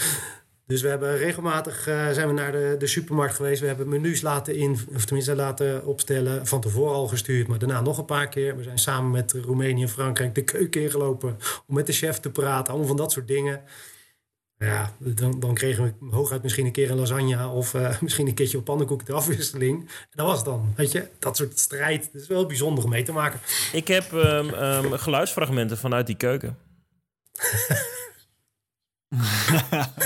Dus 0.72 0.82
we 0.82 0.88
hebben 0.88 1.18
regelmatig 1.18 1.88
uh, 1.88 2.10
zijn 2.10 2.28
we 2.28 2.34
naar 2.34 2.52
de, 2.52 2.76
de 2.80 2.88
supermarkt 2.88 3.36
geweest. 3.36 3.62
We 3.62 3.68
hebben 3.68 3.90
menus 3.90 4.22
laten 4.22 4.56
in, 4.56 4.78
of 4.96 5.06
tenminste 5.06 5.36
laten 5.36 5.86
opstellen. 5.86 6.48
Van 6.48 6.62
tevoren 6.62 6.96
al 6.96 7.08
gestuurd, 7.08 7.48
maar 7.48 7.60
daarna 7.60 7.82
nog 7.82 7.98
een 7.98 8.06
paar 8.06 8.30
keer. 8.30 8.58
We 8.58 8.64
zijn 8.64 8.78
samen 8.78 9.12
met 9.12 9.32
Roemenië 9.32 9.82
en 9.82 9.90
Frankrijk 9.90 10.36
de 10.36 10.44
keuken 10.44 10.82
ingelopen 10.82 11.38
om 11.68 11.76
met 11.76 11.88
de 11.88 11.94
chef 11.94 12.20
te 12.20 12.30
praten. 12.30 12.68
Allemaal 12.68 12.88
van 12.88 12.98
dat 12.98 13.12
soort 13.12 13.28
dingen. 13.28 13.62
Ja, 14.58 14.94
dan, 14.98 15.40
dan 15.40 15.54
kregen 15.54 15.84
we 15.84 16.16
hooguit 16.16 16.44
misschien 16.44 16.66
een 16.66 16.72
keer 16.72 16.92
een 16.92 16.98
lasagne 16.98 17.48
of 17.48 17.74
uh, 17.74 18.02
misschien 18.02 18.28
een 18.28 18.34
keertje 18.34 18.58
op 18.58 18.66
pannenkoeken 18.66 19.06
de 19.06 19.14
afwisseling. 19.14 19.80
En 19.80 20.16
dat 20.16 20.26
was 20.26 20.36
het 20.36 20.46
dan, 20.46 20.74
weet 20.76 20.92
je. 20.92 21.08
Dat 21.20 21.38
soort 21.38 21.60
strijd, 21.60 22.10
dat 22.14 22.22
is 22.22 22.28
wel 22.28 22.46
bijzonder 22.46 22.84
om 22.84 22.90
mee 22.90 23.04
te 23.04 23.12
maken. 23.12 23.40
Ik 23.74 23.88
heb 23.88 24.12
um, 24.12 24.54
um, 24.54 24.92
geluidsfragmenten 24.98 25.78
vanuit 25.78 26.06
die 26.06 26.18
keuken. 26.18 26.58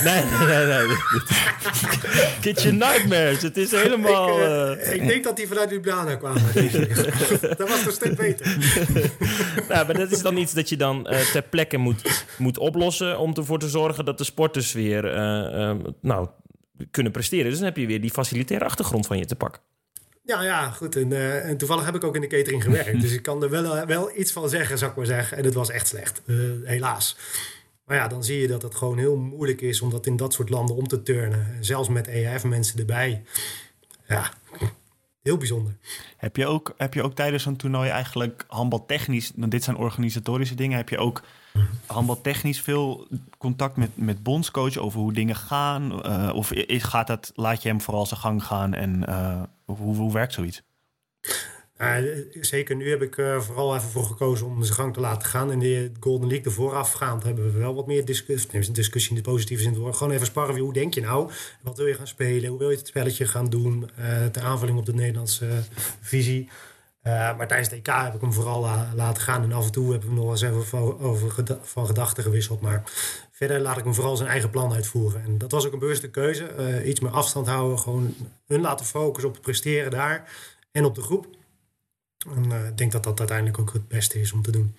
nee, 0.03 0.23
nee, 0.23 0.65
nee. 0.65 0.97
Kitchen 2.41 2.77
Nightmares. 2.85 3.41
Het 3.41 3.57
is 3.57 3.71
helemaal... 3.71 4.29
Ik, 4.29 4.85
uh, 4.85 4.93
ik 4.93 5.07
denk 5.07 5.23
dat 5.23 5.35
die 5.35 5.47
vanuit 5.47 5.69
Ljubljana 5.69 6.15
kwamen. 6.15 6.41
dat 7.57 7.69
was 7.69 7.85
een 7.85 7.91
stuk 7.91 8.15
beter. 8.15 8.57
nou, 9.69 9.85
maar 9.85 9.93
dat 9.93 10.11
is 10.11 10.21
dan 10.21 10.37
iets 10.37 10.53
dat 10.53 10.69
je 10.69 10.77
dan 10.77 11.07
uh, 11.09 11.19
ter 11.19 11.41
plekke 11.41 11.77
moet, 11.77 12.25
moet 12.37 12.57
oplossen... 12.57 13.19
om 13.19 13.33
ervoor 13.33 13.59
te 13.59 13.69
zorgen 13.69 14.05
dat 14.05 14.17
de 14.17 14.23
sporters 14.23 14.73
weer 14.73 15.05
uh, 15.05 15.75
nou, 16.01 16.27
kunnen 16.91 17.11
presteren. 17.11 17.49
Dus 17.49 17.57
dan 17.57 17.67
heb 17.67 17.77
je 17.77 17.85
weer 17.85 18.01
die 18.01 18.11
facilitaire 18.11 18.65
achtergrond 18.65 19.07
van 19.07 19.17
je 19.17 19.25
te 19.25 19.35
pakken. 19.35 19.61
Ja, 20.23 20.43
ja, 20.43 20.69
goed. 20.69 20.95
En, 20.95 21.41
en, 21.43 21.57
toevallig 21.57 21.85
heb 21.85 21.95
ik 21.95 22.03
ook 22.03 22.15
in 22.15 22.21
de 22.21 22.27
catering 22.27 22.63
gewerkt. 22.63 23.01
dus 23.01 23.13
ik 23.13 23.21
kan 23.21 23.43
er 23.43 23.49
wel, 23.49 23.85
wel 23.85 24.17
iets 24.17 24.31
van 24.31 24.49
zeggen, 24.49 24.77
zou 24.77 24.91
ik 24.91 24.97
maar 24.97 25.05
zeggen. 25.05 25.37
En 25.37 25.43
het 25.43 25.53
was 25.53 25.69
echt 25.69 25.87
slecht, 25.87 26.21
helaas. 26.63 27.15
Maar 27.85 27.97
ja, 27.97 28.07
dan 28.07 28.23
zie 28.23 28.41
je 28.41 28.47
dat 28.47 28.61
het 28.61 28.75
gewoon 28.75 28.97
heel 28.97 29.15
moeilijk 29.15 29.61
is 29.61 29.81
om 29.81 29.89
dat 29.89 30.05
in 30.05 30.17
dat 30.17 30.33
soort 30.33 30.49
landen 30.49 30.75
om 30.75 30.87
te 30.87 31.03
turnen. 31.03 31.57
Zelfs 31.59 31.89
met 31.89 32.07
EF-mensen 32.07 32.79
erbij. 32.79 33.23
Ja, 34.07 34.31
heel 35.21 35.37
bijzonder. 35.37 35.77
Heb 36.17 36.35
je 36.35 36.47
ook, 36.47 36.73
heb 36.77 36.93
je 36.93 37.03
ook 37.03 37.15
tijdens 37.15 37.45
een 37.45 37.55
toernooi 37.55 37.89
eigenlijk 37.89 38.45
handbaltechnisch... 38.47 39.31
Nou, 39.35 39.49
dit 39.49 39.63
zijn 39.63 39.77
organisatorische 39.77 40.55
dingen. 40.55 40.77
Heb 40.77 40.89
je 40.89 40.97
ook 40.97 41.21
handbaltechnisch 41.85 42.61
veel 42.61 43.07
contact 43.37 43.77
met, 43.77 43.89
met 43.93 44.23
bondscoach 44.23 44.77
over 44.77 44.99
hoe 44.99 45.13
dingen 45.13 45.35
gaan? 45.35 46.01
Uh, 46.05 46.31
of 46.35 46.51
gaat 46.67 47.07
dat, 47.07 47.31
laat 47.35 47.61
je 47.61 47.69
hem 47.69 47.81
vooral 47.81 48.05
zijn 48.05 48.19
gang 48.19 48.43
gaan 48.43 48.73
en 48.73 49.03
uh, 49.09 49.41
hoe, 49.65 49.95
hoe 49.95 50.13
werkt 50.13 50.33
zoiets? 50.33 50.61
Zeker 52.39 52.75
nu 52.75 52.89
heb 52.89 53.01
ik 53.01 53.17
uh, 53.17 53.39
vooral 53.39 53.75
even 53.75 53.89
voor 53.89 54.03
gekozen 54.03 54.47
om 54.47 54.63
zijn 54.63 54.75
gang 54.75 54.93
te 54.93 54.99
laten 54.99 55.27
gaan. 55.27 55.51
In 55.51 55.59
de 55.59 55.91
Golden 55.99 56.27
League, 56.27 56.45
de 56.45 56.51
voorafgaand, 56.51 57.23
hebben 57.23 57.53
we 57.53 57.59
wel 57.59 57.75
wat 57.75 57.87
meer 57.87 58.05
discussie. 58.05 58.71
discussie 58.71 59.15
in 59.15 59.23
de 59.23 59.29
positieve 59.29 59.63
zin. 59.63 59.93
Gewoon 59.93 60.11
even 60.11 60.25
sparren. 60.25 60.57
Hoe 60.57 60.73
denk 60.73 60.93
je 60.93 61.01
nou? 61.01 61.31
Wat 61.61 61.77
wil 61.77 61.85
je 61.85 61.93
gaan 61.93 62.07
spelen? 62.07 62.49
Hoe 62.49 62.59
wil 62.59 62.69
je 62.69 62.77
het 62.77 62.87
spelletje 62.87 63.27
gaan 63.27 63.49
doen? 63.49 63.89
Uh, 63.99 64.25
ter 64.25 64.43
aanvulling 64.43 64.77
op 64.77 64.85
de 64.85 64.93
Nederlandse 64.93 65.47
visie. 66.01 66.49
maar 67.03 67.47
tijdens 67.47 67.69
de 67.69 67.75
EK 67.75 67.85
heb 67.87 68.13
ik 68.13 68.21
hem 68.21 68.33
vooral 68.33 68.61
laten 68.95 69.23
gaan. 69.23 69.43
En 69.43 69.51
af 69.51 69.65
en 69.65 69.71
toe 69.71 69.91
hebben 69.91 70.09
we 70.09 70.15
nog 70.15 70.31
eens 70.31 70.41
even 70.41 70.99
over 70.99 71.31
geda 71.31 71.59
van 71.61 71.85
gedachten 71.85 72.23
gewisseld. 72.23 72.61
Maar 72.61 72.83
verder 73.31 73.59
laat 73.59 73.77
ik 73.77 73.83
hem 73.83 73.93
vooral 73.93 74.17
zijn 74.17 74.29
eigen 74.29 74.49
plan 74.49 74.73
uitvoeren. 74.73 75.23
En 75.23 75.37
dat 75.37 75.51
was 75.51 75.65
ook 75.65 75.73
een 75.73 75.79
bewuste 75.79 76.09
keuze. 76.09 76.83
iets 76.85 76.99
meer 76.99 77.11
afstand 77.11 77.47
houden. 77.47 77.79
Gewoon 77.79 78.15
hun 78.47 78.61
laten 78.61 78.85
focussen 78.85 79.29
op 79.29 79.35
het 79.35 79.43
presteren 79.43 79.91
daar. 79.91 80.31
En 80.71 80.85
op 80.85 80.95
de 80.95 81.01
groep. 81.01 81.27
En 82.35 82.51
uh, 82.51 82.67
ik 82.67 82.77
denk 82.77 82.91
dat 82.91 83.03
dat 83.03 83.19
uiteindelijk 83.19 83.59
ook 83.59 83.73
het 83.73 83.87
beste 83.87 84.19
is 84.19 84.31
om 84.31 84.41
te 84.41 84.51
doen. 84.51 84.75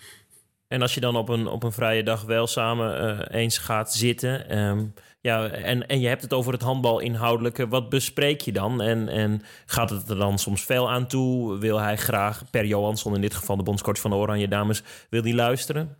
En 0.69 0.83
als 0.83 0.95
je 0.95 1.01
dan 1.01 1.17
op 1.17 1.29
een, 1.29 1.47
op 1.47 1.63
een 1.63 1.73
vrije 1.73 2.03
dag 2.03 2.23
wel 2.23 2.47
samen 2.47 3.05
uh, 3.05 3.41
eens 3.41 3.59
gaat 3.59 3.93
zitten. 3.93 4.59
Um, 4.59 4.95
ja, 5.21 5.49
en, 5.49 5.87
en 5.87 6.01
je 6.01 6.09
hebt 6.09 6.23
het 6.23 6.33
over 6.33 6.53
het 6.53 6.63
handbal 6.63 6.99
inhoudelijke. 6.99 7.69
Wat 7.69 7.89
bespreek 7.89 8.41
je 8.41 8.53
dan? 8.53 8.83
En, 8.83 9.09
en 9.09 9.43
gaat 9.67 9.91
het 9.91 10.09
er 10.09 10.17
dan 10.17 10.39
soms 10.39 10.65
veel 10.65 10.91
aan 10.91 11.07
toe? 11.07 11.59
Wil 11.59 11.81
hij 11.81 11.97
graag, 11.97 12.51
Per 12.51 12.67
Johansson 12.67 13.15
in 13.15 13.21
dit 13.21 13.35
geval 13.35 13.57
de 13.57 13.63
bondscoach 13.63 14.01
van 14.01 14.11
de 14.11 14.17
Oranje 14.17 14.49
Dames, 14.49 14.83
wil 15.11 15.23
die 15.23 15.35
luisteren? 15.35 15.97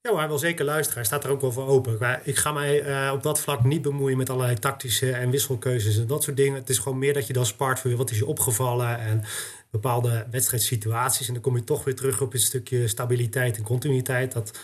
Ja, 0.00 0.10
maar 0.10 0.18
hij 0.18 0.28
wil 0.28 0.38
zeker 0.38 0.64
luisteren. 0.64 0.98
Hij 0.98 1.04
staat 1.06 1.24
er 1.24 1.30
ook 1.30 1.40
wel 1.40 1.52
voor 1.52 1.66
open. 1.66 1.96
Maar 2.00 2.20
ik 2.24 2.36
ga 2.36 2.52
mij 2.52 2.86
uh, 2.86 3.12
op 3.12 3.22
dat 3.22 3.40
vlak 3.40 3.64
niet 3.64 3.82
bemoeien 3.82 4.16
met 4.18 4.30
allerlei 4.30 4.58
tactische 4.58 5.12
en 5.12 5.30
wisselkeuzes 5.30 5.98
en 5.98 6.06
dat 6.06 6.22
soort 6.22 6.36
dingen. 6.36 6.54
Het 6.54 6.68
is 6.68 6.78
gewoon 6.78 6.98
meer 6.98 7.14
dat 7.14 7.26
je 7.26 7.32
dan 7.32 7.46
spart 7.46 7.80
voor 7.80 7.96
wat 7.96 8.10
is 8.10 8.18
je 8.18 8.26
opgevallen 8.26 8.98
en 8.98 9.24
bepaalde 9.74 10.26
wedstrijdsituaties. 10.30 11.26
En 11.26 11.32
dan 11.32 11.42
kom 11.42 11.56
je 11.56 11.64
toch 11.64 11.84
weer 11.84 11.94
terug 11.94 12.20
op 12.20 12.32
het 12.32 12.40
stukje 12.40 12.88
stabiliteit 12.88 13.56
en 13.56 13.62
continuïteit. 13.62 14.32
Dat, 14.32 14.58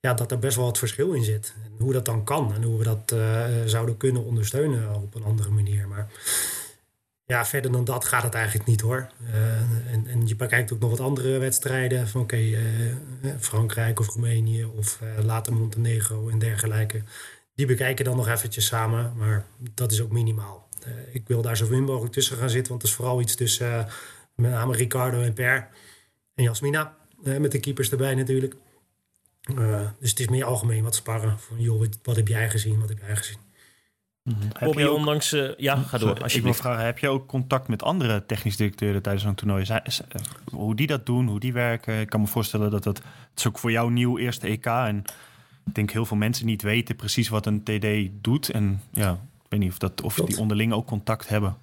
ja, 0.00 0.14
dat 0.14 0.30
er 0.30 0.38
best 0.38 0.56
wel 0.56 0.64
wat 0.64 0.78
verschil 0.78 1.12
in 1.12 1.24
zit. 1.24 1.54
En 1.64 1.84
hoe 1.84 1.92
dat 1.92 2.04
dan 2.04 2.24
kan 2.24 2.54
en 2.54 2.62
hoe 2.62 2.78
we 2.78 2.84
dat 2.84 3.12
uh, 3.14 3.46
zouden 3.64 3.96
kunnen 3.96 4.24
ondersteunen 4.24 4.94
op 4.94 5.14
een 5.14 5.24
andere 5.24 5.50
manier. 5.50 5.88
Maar 5.88 6.08
ja, 7.26 7.44
verder 7.46 7.72
dan 7.72 7.84
dat 7.84 8.04
gaat 8.04 8.22
het 8.22 8.34
eigenlijk 8.34 8.66
niet 8.66 8.80
hoor. 8.80 9.08
Uh, 9.30 9.92
en, 9.92 10.06
en 10.06 10.26
je 10.26 10.36
bekijkt 10.36 10.72
ook 10.72 10.80
nog 10.80 10.90
wat 10.90 11.00
andere 11.00 11.38
wedstrijden. 11.38 12.08
Van 12.08 12.20
oké, 12.20 12.36
uh, 12.36 12.60
Frankrijk 13.40 14.00
of 14.00 14.06
Roemenië 14.06 14.64
of 14.64 14.98
later 15.22 15.52
Montenegro 15.52 16.28
en 16.28 16.38
dergelijke. 16.38 17.02
Die 17.54 17.66
bekijken 17.66 18.04
dan 18.04 18.16
nog 18.16 18.28
eventjes 18.28 18.66
samen. 18.66 19.12
Maar 19.16 19.44
dat 19.74 19.92
is 19.92 20.00
ook 20.00 20.12
minimaal. 20.12 20.68
ik 21.12 21.22
wil 21.26 21.42
daar 21.42 21.56
zo 21.56 21.68
min 21.68 21.84
mogelijk 21.84 22.12
tussen 22.12 22.36
gaan 22.36 22.50
zitten. 22.50 22.68
Want 22.68 22.82
het 22.82 22.90
is 22.90 22.96
vooral 22.96 23.20
iets 23.20 23.34
tussen 23.34 23.88
met 24.34 24.50
name 24.50 24.76
Ricardo 24.76 25.20
en 25.20 25.32
Per. 25.32 25.68
En 26.34 26.44
Jasmina, 26.44 26.96
eh, 27.24 27.36
met 27.36 27.52
de 27.52 27.60
keepers 27.60 27.90
erbij 27.90 28.14
natuurlijk. 28.14 28.54
Uh, 29.58 29.80
dus 30.00 30.10
het 30.10 30.20
is 30.20 30.28
meer 30.28 30.44
algemeen 30.44 30.82
wat 30.82 30.94
sparren. 30.94 31.38
Van, 31.38 31.60
joh, 31.60 31.84
wat 32.02 32.16
heb 32.16 32.28
jij 32.28 32.50
gezien, 32.50 32.80
wat 32.80 32.88
heb 32.88 32.98
jij 32.98 33.16
gezien? 33.16 33.38
Mm 34.22 34.34
-hmm. 34.34 34.48
Heb 34.52 34.74
je 34.74 34.92
ondanks... 34.92 35.32
Uh, 35.32 35.56
ja, 35.56 35.76
ga 35.76 35.98
door. 35.98 36.22
Als 36.22 36.32
je 36.32 36.42
wil 36.42 36.54
vragen, 36.54 36.84
heb 36.84 36.98
je 36.98 37.08
ook 37.08 37.26
contact 37.26 37.68
met 37.68 37.82
andere 37.82 38.26
technisch 38.26 38.56
directeuren 38.56 39.02
tijdens 39.02 39.24
zo'n 39.24 39.34
toernooi? 39.34 39.66
Hoe 40.50 40.76
die 40.76 40.86
dat 40.86 41.06
doen, 41.06 41.28
hoe 41.28 41.40
die 41.40 41.52
werken? 41.52 42.00
Ik 42.00 42.08
kan 42.08 42.20
me 42.20 42.26
voorstellen 42.26 42.70
dat 42.70 42.82
dat... 42.82 42.96
Het 42.96 43.38
is 43.38 43.46
ook 43.46 43.58
voor 43.58 43.70
jou 43.70 43.90
nieuw 43.90 44.18
eerste 44.18 44.46
EK. 44.46 44.66
En 44.66 45.04
ik 45.66 45.74
denk 45.74 45.90
heel 45.90 46.06
veel 46.06 46.16
mensen 46.16 46.46
niet 46.46 46.62
weten 46.62 46.96
precies 46.96 47.28
wat 47.28 47.46
een 47.46 47.62
TD 47.62 48.10
doet. 48.24 48.48
En 48.48 48.82
ja, 48.92 49.12
ik 49.12 49.46
weet 49.48 49.60
niet 49.60 49.70
of, 49.70 49.78
dat, 49.78 50.02
of 50.02 50.14
die 50.14 50.38
onderling 50.38 50.72
ook 50.72 50.86
contact 50.86 51.28
hebben. 51.28 51.56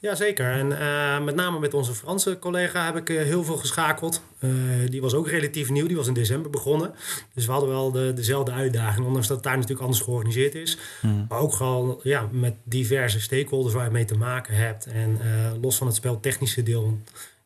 Jazeker. 0.00 0.52
En 0.52 0.70
uh, 0.70 1.24
met 1.24 1.34
name 1.34 1.58
met 1.58 1.74
onze 1.74 1.94
Franse 1.94 2.38
collega 2.38 2.84
heb 2.84 2.96
ik 2.96 3.08
uh, 3.08 3.22
heel 3.22 3.44
veel 3.44 3.56
geschakeld. 3.56 4.22
Uh, 4.38 4.50
die 4.88 5.00
was 5.00 5.14
ook 5.14 5.28
relatief 5.28 5.70
nieuw. 5.70 5.86
Die 5.86 5.96
was 5.96 6.06
in 6.06 6.14
december 6.14 6.50
begonnen. 6.50 6.94
Dus 7.34 7.46
we 7.46 7.52
hadden 7.52 7.70
wel 7.70 7.92
de, 7.92 8.12
dezelfde 8.14 8.52
uitdaging. 8.52 9.06
Ondanks 9.06 9.26
dat 9.26 9.36
het 9.36 9.46
daar 9.46 9.54
natuurlijk 9.54 9.82
anders 9.82 10.00
georganiseerd 10.00 10.54
is. 10.54 10.78
Hmm. 11.00 11.26
Maar 11.28 11.38
ook 11.38 11.52
gewoon 11.52 12.00
ja, 12.02 12.28
met 12.30 12.54
diverse 12.62 13.20
stakeholders 13.20 13.74
waar 13.74 13.84
je 13.84 13.90
mee 13.90 14.04
te 14.04 14.16
maken 14.16 14.54
hebt. 14.54 14.86
En 14.86 15.20
los 15.60 15.76
van 15.76 15.86
het 15.86 15.96
speltechnische 15.96 16.62
deel. 16.62 16.98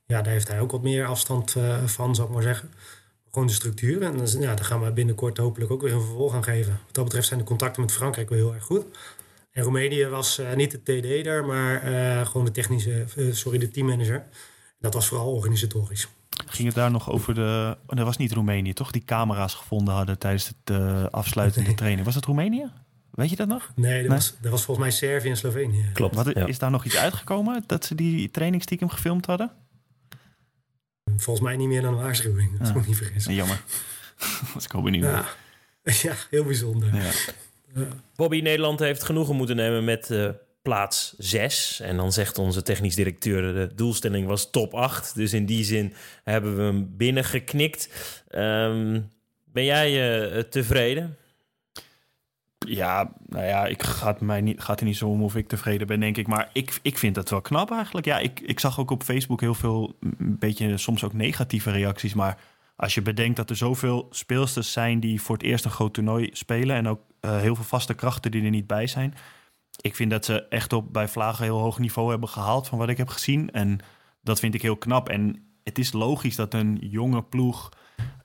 Ja, 0.06 0.22
daar 0.22 0.32
heeft 0.32 0.48
hij 0.48 0.60
ook 0.60 0.70
wat 0.70 0.82
meer 0.82 1.06
afstand 1.06 1.56
van, 1.84 2.14
zou 2.14 2.28
ik 2.28 2.34
maar 2.34 2.42
zeggen. 2.42 2.70
Gewoon 3.30 3.46
de 3.46 3.54
structuur. 3.54 4.02
En 4.02 4.40
ja, 4.40 4.54
daar 4.54 4.64
gaan 4.64 4.84
we 4.84 4.92
binnenkort 4.92 5.38
hopelijk 5.38 5.70
ook 5.70 5.82
weer 5.82 5.92
een 5.92 6.00
vervolg 6.00 6.34
aan 6.34 6.44
geven. 6.44 6.72
Wat 6.72 6.94
dat 6.94 7.04
betreft 7.04 7.26
zijn 7.26 7.40
de 7.40 7.46
contacten 7.46 7.82
met 7.82 7.92
Frankrijk 7.92 8.28
wel 8.28 8.38
heel 8.38 8.54
erg 8.54 8.64
goed. 8.64 8.84
En 9.56 9.62
Roemenië 9.62 10.06
was 10.06 10.38
uh, 10.38 10.54
niet 10.54 10.70
de 10.70 10.82
TD 10.82 11.24
daar, 11.24 11.44
maar 11.44 11.92
uh, 11.92 12.26
gewoon 12.26 12.44
de 12.44 12.50
technische, 12.50 13.04
uh, 13.16 13.34
sorry, 13.34 13.58
de 13.58 13.70
teammanager. 13.70 14.24
Dat 14.78 14.94
was 14.94 15.06
vooral 15.06 15.32
organisatorisch. 15.32 16.08
Ging 16.46 16.66
het 16.66 16.76
daar 16.76 16.90
nog 16.90 17.10
over 17.10 17.34
de. 17.34 17.76
Oh, 17.86 17.96
dat 17.96 18.06
was 18.06 18.16
niet 18.16 18.32
Roemenië, 18.32 18.72
toch? 18.72 18.90
Die 18.90 19.04
camera's 19.04 19.54
gevonden 19.54 19.94
hadden 19.94 20.18
tijdens 20.18 20.52
het 20.64 20.76
afsluitende 21.10 21.66
nee. 21.66 21.76
training. 21.76 22.04
Was 22.04 22.14
dat 22.14 22.24
Roemenië? 22.24 22.70
Weet 23.10 23.30
je 23.30 23.36
dat 23.36 23.48
nog? 23.48 23.72
Nee, 23.74 23.92
dat, 23.92 24.08
nee? 24.08 24.16
Was, 24.16 24.34
dat 24.40 24.50
was 24.50 24.62
volgens 24.62 24.86
mij 24.86 24.96
Servië 24.96 25.30
en 25.30 25.36
Slovenië. 25.36 25.90
Klopt. 25.92 26.14
Wat, 26.14 26.26
ja. 26.34 26.46
Is 26.46 26.58
daar 26.58 26.70
nog 26.70 26.84
iets 26.84 26.96
uitgekomen 26.96 27.64
dat 27.66 27.84
ze 27.84 27.94
die 27.94 28.30
training 28.30 28.62
stiekem 28.62 28.88
gefilmd 28.88 29.26
hadden? 29.26 29.50
Volgens 31.16 31.46
mij 31.46 31.56
niet 31.56 31.68
meer 31.68 31.82
dan 31.82 31.94
een 31.94 32.00
waarschuwing. 32.00 32.58
Dat 32.58 32.68
ah. 32.68 32.74
moet 32.74 32.86
niet 32.86 32.96
vergissen. 32.96 33.34
jammer. 33.34 33.62
was 34.54 34.64
ik 34.64 34.74
al 34.74 34.82
benieuwd. 34.82 35.04
Ja. 35.04 35.26
ja, 36.10 36.14
heel 36.30 36.44
bijzonder. 36.44 36.94
Ja. 36.94 37.10
Bobby 38.16 38.40
Nederland 38.40 38.78
heeft 38.78 39.02
genoegen 39.02 39.36
moeten 39.36 39.56
nemen 39.56 39.84
met 39.84 40.10
uh, 40.10 40.28
plaats 40.62 41.14
6. 41.18 41.80
En 41.80 41.96
dan 41.96 42.12
zegt 42.12 42.38
onze 42.38 42.62
technisch 42.62 42.94
directeur... 42.94 43.54
de 43.54 43.74
doelstelling 43.74 44.26
was 44.26 44.50
top 44.50 44.74
8. 44.74 45.14
Dus 45.14 45.32
in 45.32 45.46
die 45.46 45.64
zin 45.64 45.94
hebben 46.24 46.56
we 46.56 46.62
hem 46.62 46.96
binnengeknikt. 46.96 47.88
Um, 48.30 49.08
ben 49.44 49.64
jij 49.64 50.20
uh, 50.36 50.42
tevreden? 50.42 51.16
Ja, 52.58 53.12
nou 53.26 53.44
ja, 53.44 53.66
ik 53.66 53.82
gaat, 53.82 54.20
mij 54.20 54.40
niet, 54.40 54.68
er 54.68 54.84
niet 54.84 54.96
zo 54.96 55.08
om 55.08 55.22
of 55.22 55.36
ik 55.36 55.48
tevreden 55.48 55.86
ben, 55.86 56.00
denk 56.00 56.16
ik. 56.16 56.26
Maar 56.26 56.50
ik, 56.52 56.78
ik 56.82 56.98
vind 56.98 57.16
het 57.16 57.30
wel 57.30 57.40
knap 57.40 57.70
eigenlijk. 57.70 58.06
Ja, 58.06 58.18
ik, 58.18 58.40
ik 58.40 58.60
zag 58.60 58.80
ook 58.80 58.90
op 58.90 59.02
Facebook 59.02 59.40
heel 59.40 59.54
veel, 59.54 59.96
een 60.00 60.38
beetje 60.38 60.76
soms 60.76 61.04
ook 61.04 61.12
negatieve 61.12 61.70
reacties. 61.70 62.14
Maar 62.14 62.38
als 62.76 62.94
je 62.94 63.02
bedenkt 63.02 63.36
dat 63.36 63.50
er 63.50 63.56
zoveel 63.56 64.06
speelsters 64.10 64.72
zijn 64.72 65.00
die 65.00 65.22
voor 65.22 65.36
het 65.36 65.44
eerst 65.44 65.64
een 65.64 65.70
groot 65.70 65.94
toernooi 65.94 66.30
spelen... 66.32 66.76
en 66.76 66.88
ook 66.88 67.00
uh, 67.26 67.38
heel 67.38 67.54
veel 67.54 67.64
vaste 67.64 67.94
krachten 67.94 68.30
die 68.30 68.44
er 68.44 68.50
niet 68.50 68.66
bij 68.66 68.86
zijn... 68.86 69.14
ik 69.80 69.96
vind 69.96 70.10
dat 70.10 70.24
ze 70.24 70.48
echt 70.48 70.72
op 70.72 70.92
bij 70.92 71.08
Vlagen 71.08 71.44
heel 71.44 71.58
hoog 71.58 71.78
niveau 71.78 72.10
hebben 72.10 72.28
gehaald 72.28 72.68
van 72.68 72.78
wat 72.78 72.88
ik 72.88 72.96
heb 72.96 73.08
gezien. 73.08 73.50
En 73.50 73.78
dat 74.22 74.38
vind 74.38 74.54
ik 74.54 74.62
heel 74.62 74.76
knap. 74.76 75.08
En 75.08 75.46
het 75.62 75.78
is 75.78 75.92
logisch 75.92 76.36
dat 76.36 76.54
een 76.54 76.78
jonge 76.80 77.22
ploeg 77.22 77.68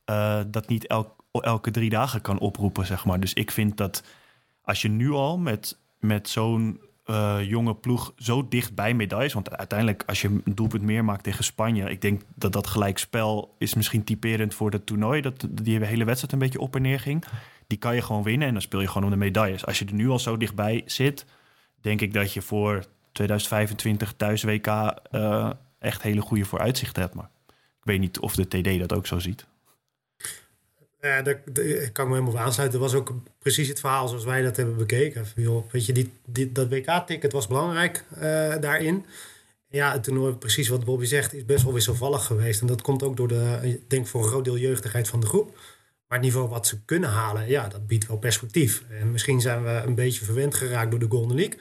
uh, 0.06 0.42
dat 0.48 0.68
niet 0.68 0.88
elk, 0.88 1.16
elke 1.32 1.72
drie 1.72 1.90
dagen 1.90 2.22
kan 2.22 2.40
oproepen, 2.40 2.86
zeg 2.86 3.06
maar. 3.06 3.20
Dus 3.20 3.34
ik 3.34 3.52
vind 3.52 3.78
dat 3.78 4.04
als 4.62 4.82
je 4.82 4.90
nu 4.90 5.12
al 5.12 5.38
met, 5.38 5.80
met 6.00 6.30
zo'n 6.30 6.82
uh, 7.06 7.38
jonge 7.44 7.76
ploeg 7.76 8.14
zo 8.16 8.48
dicht 8.48 8.76
bij 8.76 8.94
medailles. 8.94 9.34
Want 9.34 9.58
uiteindelijk, 9.58 10.04
als 10.06 10.22
je 10.22 10.28
een 10.28 10.56
doelpunt 10.56 10.84
meer 10.84 11.06
maakt 11.06 11.24
tegen 11.24 11.44
Spanje. 11.44 11.90
Ik 11.90 12.02
denk 12.02 12.22
dat 12.36 12.54
dat 12.54 12.68
gelijkspel 12.68 13.56
is 13.58 13.74
misschien 13.74 14.04
typerend 14.04 14.54
voor 14.54 14.72
het 14.72 14.86
toernooi. 14.86 15.22
Dat 15.22 15.48
die 15.52 15.86
hele 15.86 16.06
wedstrijd 16.06 16.34
een 16.34 16.40
beetje 16.40 16.60
op 16.60 16.76
en 16.76 16.82
neer 16.82 17.00
ging. 17.00 17.24
Die 17.72 17.80
kan 17.80 17.96
je 17.96 18.02
gewoon 18.02 18.24
winnen 18.24 18.48
en 18.48 18.54
dan 18.54 18.62
speel 18.62 18.82
je 18.82 18.88
gewoon 18.88 19.04
om 19.04 19.10
de 19.10 19.16
medailles. 19.16 19.66
Als 19.66 19.80
je 19.80 19.86
er 19.86 19.94
nu 19.94 20.10
al 20.10 20.20
zo 20.20 20.38
dichtbij 20.38 20.84
zit, 20.86 21.26
denk 21.82 22.02
ik 22.02 22.14
dat 22.14 22.34
je 22.34 22.42
voor 22.42 22.86
2025 23.12 24.14
thuis 24.18 24.44
WK 24.44 24.68
uh, 24.68 25.52
echt 25.80 26.02
hele 26.02 26.22
goede 26.22 26.46
vooruitzichten 26.46 27.02
hebt. 27.02 27.14
Maar 27.14 27.30
ik 27.48 27.84
weet 27.84 28.00
niet 28.00 28.20
of 28.20 28.36
de 28.36 28.48
TD 28.48 28.80
dat 28.80 28.94
ook 28.94 29.08
zo 29.08 29.20
ziet. 29.20 29.46
Ja, 31.02 31.22
daar, 31.22 31.42
kan 31.92 32.08
me 32.08 32.14
helemaal 32.14 32.40
aansluiten. 32.40 32.80
Dat 32.80 32.92
was 32.92 33.00
ook 33.00 33.14
precies 33.40 33.68
het 33.68 33.80
verhaal 33.80 34.08
zoals 34.08 34.24
wij 34.24 34.42
dat 34.42 34.58
hebben 34.58 34.78
bekeken. 34.78 35.26
weet 35.72 35.86
je, 35.86 36.10
dat 36.52 36.70
WK-ticket 36.70 37.32
was 37.32 37.48
belangrijk 37.48 38.06
uh, 38.14 38.22
daarin. 38.60 39.06
Ja, 39.70 39.92
het 39.92 40.04
toernooi, 40.04 40.34
precies 40.34 40.68
wat 40.68 40.86
Bobby 40.86 41.06
zegt, 41.06 41.34
is 41.34 41.46
best 41.46 41.64
wel 41.64 41.74
wisselvallig 41.74 42.26
geweest. 42.26 42.62
En 42.62 42.68
dat 42.68 42.82
komt 42.82 43.04
ook 43.04 43.18
door 43.18 43.28
de, 43.28 43.60
ik 43.62 43.90
denk 43.90 44.08
voor 44.08 44.22
een 44.22 44.30
groot 44.30 44.46
deel 44.46 44.58
jeugdigheid 44.58 45.08
van 45.08 45.20
de 45.20 45.26
groep. 45.26 45.58
Maar 46.12 46.20
het 46.20 46.30
niveau 46.30 46.50
wat 46.50 46.68
ze 46.68 46.82
kunnen 46.86 47.10
halen, 47.10 47.48
ja, 47.48 47.68
dat 47.68 47.88
biedt 47.88 48.08
wel 48.08 48.18
perspectief. 48.18 48.84
En 48.90 49.12
misschien 49.12 49.42
zijn 49.42 49.64
we 49.64 49.70
een 49.70 49.96
beetje 49.96 50.26
verwend 50.26 50.56
geraakt 50.56 50.92
door 50.92 51.00
de 51.00 51.10
Golden 51.10 51.36
League. 51.36 51.60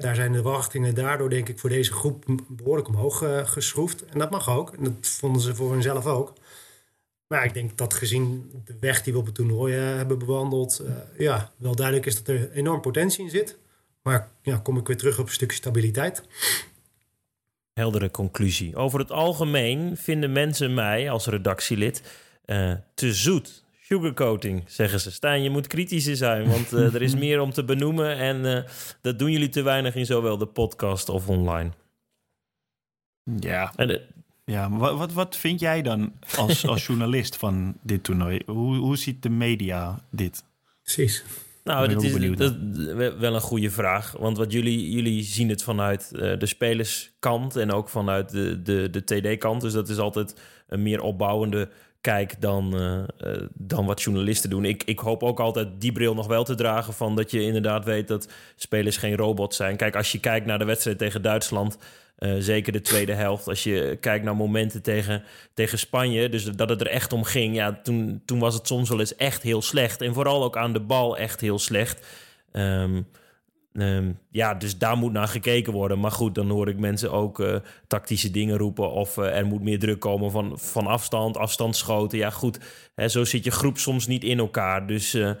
daar 0.00 0.14
zijn 0.14 0.32
de 0.32 0.42
verwachtingen 0.42 0.94
daardoor, 0.94 1.30
denk 1.30 1.48
ik, 1.48 1.58
voor 1.58 1.70
deze 1.70 1.92
groep 1.92 2.24
behoorlijk 2.48 2.88
omhoog 2.88 3.22
uh, 3.22 3.46
geschroefd. 3.46 4.04
En 4.04 4.18
dat 4.18 4.30
mag 4.30 4.50
ook. 4.50 4.72
En 4.72 4.84
dat 4.84 4.94
vonden 5.00 5.42
ze 5.42 5.54
voor 5.54 5.72
hunzelf 5.72 6.06
ook. 6.06 6.32
Maar 7.26 7.44
ik 7.44 7.54
denk 7.54 7.78
dat 7.78 7.94
gezien 7.94 8.50
de 8.64 8.76
weg 8.80 9.02
die 9.02 9.12
we 9.12 9.18
op 9.18 9.26
het 9.26 9.34
toernooi 9.34 9.74
uh, 9.74 9.96
hebben 9.96 10.18
bewandeld, 10.18 10.82
uh, 10.82 10.90
ja, 11.18 11.52
wel 11.56 11.74
duidelijk 11.74 12.06
is 12.06 12.16
dat 12.16 12.28
er 12.28 12.52
enorm 12.52 12.80
potentie 12.80 13.24
in 13.24 13.30
zit. 13.30 13.58
Maar 14.02 14.30
ja, 14.42 14.56
kom 14.56 14.78
ik 14.78 14.86
weer 14.86 14.96
terug 14.96 15.18
op 15.18 15.26
een 15.26 15.32
stukje 15.32 15.56
stabiliteit. 15.56 16.22
Heldere 17.72 18.10
conclusie. 18.10 18.76
Over 18.76 18.98
het 18.98 19.10
algemeen 19.10 19.96
vinden 19.96 20.32
mensen 20.32 20.74
mij 20.74 21.10
als 21.10 21.26
redactielid 21.26 22.02
te 22.94 23.14
zoet. 23.14 23.66
Sugarcoating, 23.88 24.62
zeggen 24.66 25.00
ze. 25.00 25.10
Stijn, 25.10 25.42
je 25.42 25.50
moet 25.50 25.66
kritischer 25.66 26.16
zijn, 26.16 26.48
want 26.48 26.70
er 26.70 27.02
is 27.02 27.14
meer 27.24 27.40
om 27.40 27.52
te 27.52 27.64
benoemen. 27.64 28.16
En 28.16 28.66
dat 29.00 29.18
doen 29.18 29.30
jullie 29.30 29.48
te 29.48 29.62
weinig 29.62 29.94
in 29.94 30.06
zowel 30.06 30.38
de 30.38 30.46
podcast 30.46 31.08
of 31.08 31.28
online. 31.28 31.70
Ja. 33.40 33.72
En 33.76 34.00
ja, 34.44 34.68
maar 34.68 34.96
wat, 34.96 35.12
wat 35.12 35.36
vind 35.36 35.60
jij 35.60 35.82
dan 35.82 36.12
als, 36.36 36.66
als 36.66 36.86
journalist 36.86 37.36
van 37.36 37.76
dit 37.82 38.04
toernooi? 38.04 38.42
Hoe, 38.46 38.76
hoe 38.76 38.96
ziet 38.96 39.22
de 39.22 39.30
media 39.30 40.02
dit? 40.10 40.44
Precies. 40.82 41.24
Nou, 41.64 41.88
dat 41.88 42.02
is 42.02 42.36
dat, 42.36 42.56
wel 43.18 43.34
een 43.34 43.40
goede 43.40 43.70
vraag. 43.70 44.12
Want 44.18 44.36
wat 44.36 44.52
jullie, 44.52 44.90
jullie 44.90 45.22
zien 45.22 45.48
het 45.48 45.62
vanuit 45.62 46.10
uh, 46.12 46.38
de 46.38 46.46
spelerskant 46.46 47.56
en 47.56 47.72
ook 47.72 47.88
vanuit 47.88 48.30
de, 48.30 48.62
de, 48.62 48.90
de 48.90 49.04
TD-kant. 49.04 49.60
Dus 49.60 49.72
dat 49.72 49.88
is 49.88 49.98
altijd 49.98 50.40
een 50.66 50.82
meer 50.82 51.00
opbouwende 51.00 51.70
kijk 52.00 52.40
dan, 52.40 52.74
uh, 52.74 52.98
uh, 53.32 53.42
dan 53.54 53.86
wat 53.86 54.02
journalisten 54.02 54.50
doen. 54.50 54.64
Ik, 54.64 54.82
ik 54.84 54.98
hoop 54.98 55.22
ook 55.22 55.40
altijd 55.40 55.68
die 55.78 55.92
bril 55.92 56.14
nog 56.14 56.26
wel 56.26 56.44
te 56.44 56.54
dragen 56.54 56.92
van 56.92 57.16
dat 57.16 57.30
je 57.30 57.42
inderdaad 57.42 57.84
weet 57.84 58.08
dat 58.08 58.28
spelers 58.56 58.96
geen 58.96 59.16
robots 59.16 59.56
zijn. 59.56 59.76
Kijk, 59.76 59.96
als 59.96 60.12
je 60.12 60.20
kijkt 60.20 60.46
naar 60.46 60.58
de 60.58 60.64
wedstrijd 60.64 60.98
tegen 60.98 61.22
Duitsland 61.22 61.78
uh, 62.18 62.34
zeker 62.38 62.72
de 62.72 62.80
tweede 62.80 63.12
helft. 63.12 63.48
Als 63.48 63.62
je 63.62 63.96
kijkt 64.00 64.24
naar 64.24 64.36
momenten 64.36 64.82
tegen, 64.82 65.22
tegen 65.54 65.78
Spanje, 65.78 66.28
dus 66.28 66.44
dat 66.44 66.68
het 66.68 66.80
er 66.80 66.86
echt 66.86 67.12
om 67.12 67.24
ging, 67.24 67.54
ja, 67.54 67.80
toen, 67.82 68.22
toen 68.24 68.38
was 68.38 68.54
het 68.54 68.66
soms 68.66 68.88
wel 68.88 69.00
eens 69.00 69.16
echt 69.16 69.42
heel 69.42 69.62
slecht. 69.62 70.00
En 70.00 70.14
vooral 70.14 70.44
ook 70.44 70.56
aan 70.56 70.72
de 70.72 70.80
bal 70.80 71.18
echt 71.18 71.40
heel 71.40 71.58
slecht. 71.58 72.06
Um, 72.52 73.06
um, 73.72 74.18
ja, 74.30 74.54
dus 74.54 74.78
daar 74.78 74.96
moet 74.96 75.12
naar 75.12 75.28
gekeken 75.28 75.72
worden. 75.72 76.00
Maar 76.00 76.10
goed, 76.10 76.34
dan 76.34 76.50
hoor 76.50 76.68
ik 76.68 76.78
mensen 76.78 77.12
ook 77.12 77.40
uh, 77.40 77.56
tactische 77.86 78.30
dingen 78.30 78.56
roepen. 78.56 78.90
Of 78.90 79.16
uh, 79.16 79.36
er 79.36 79.46
moet 79.46 79.62
meer 79.62 79.78
druk 79.78 80.00
komen 80.00 80.30
van, 80.30 80.58
van 80.58 80.86
afstand, 80.86 81.36
afstandsschoten. 81.36 82.18
Ja, 82.18 82.30
goed, 82.30 82.58
hè, 82.94 83.08
zo 83.08 83.24
zit 83.24 83.44
je 83.44 83.50
groep 83.50 83.78
soms 83.78 84.06
niet 84.06 84.24
in 84.24 84.38
elkaar. 84.38 84.86
Dus 84.86 85.14
uh, 85.14 85.34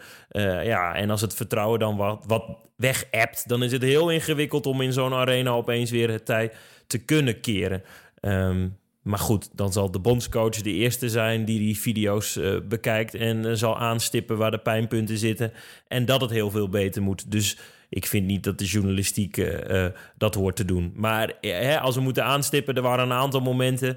ja, 0.64 0.94
en 0.94 1.10
als 1.10 1.20
het 1.20 1.34
vertrouwen 1.34 1.78
dan 1.78 1.96
wat, 1.96 2.24
wat 2.26 2.44
weg 2.76 3.08
dan 3.46 3.62
is 3.62 3.72
het 3.72 3.82
heel 3.82 4.10
ingewikkeld 4.10 4.66
om 4.66 4.80
in 4.80 4.92
zo'n 4.92 5.14
arena 5.14 5.50
opeens 5.50 5.90
weer 5.90 6.10
het 6.10 6.24
tij 6.24 6.52
te 6.86 6.98
kunnen 6.98 7.40
keren. 7.40 7.82
Um, 8.20 8.76
maar 9.02 9.18
goed, 9.18 9.48
dan 9.52 9.72
zal 9.72 9.90
de 9.90 9.98
bondscoach 9.98 10.62
de 10.62 10.72
eerste 10.72 11.08
zijn 11.08 11.44
die 11.44 11.58
die 11.58 11.78
video's 11.78 12.40
bekijkt 12.68 13.14
en 13.14 13.58
zal 13.58 13.78
aanstippen 13.78 14.36
waar 14.36 14.50
de 14.50 14.58
pijnpunten 14.58 15.18
zitten. 15.18 15.52
En 15.88 16.04
dat 16.04 16.20
het 16.20 16.30
heel 16.30 16.50
veel 16.50 16.68
beter 16.68 17.02
moet. 17.02 17.30
Dus 17.30 17.56
ik 17.88 18.06
vind 18.06 18.26
niet 18.26 18.44
dat 18.44 18.58
de 18.58 18.64
journalistiek 18.64 19.36
uh, 19.36 19.86
dat 20.16 20.34
hoort 20.34 20.56
te 20.56 20.64
doen. 20.64 20.92
Maar 20.96 21.32
hè, 21.40 21.80
als 21.80 21.94
we 21.94 22.00
moeten 22.00 22.24
aanstippen, 22.24 22.74
er 22.74 22.82
waren 22.82 23.04
een 23.04 23.12
aantal 23.12 23.40
momenten 23.40 23.96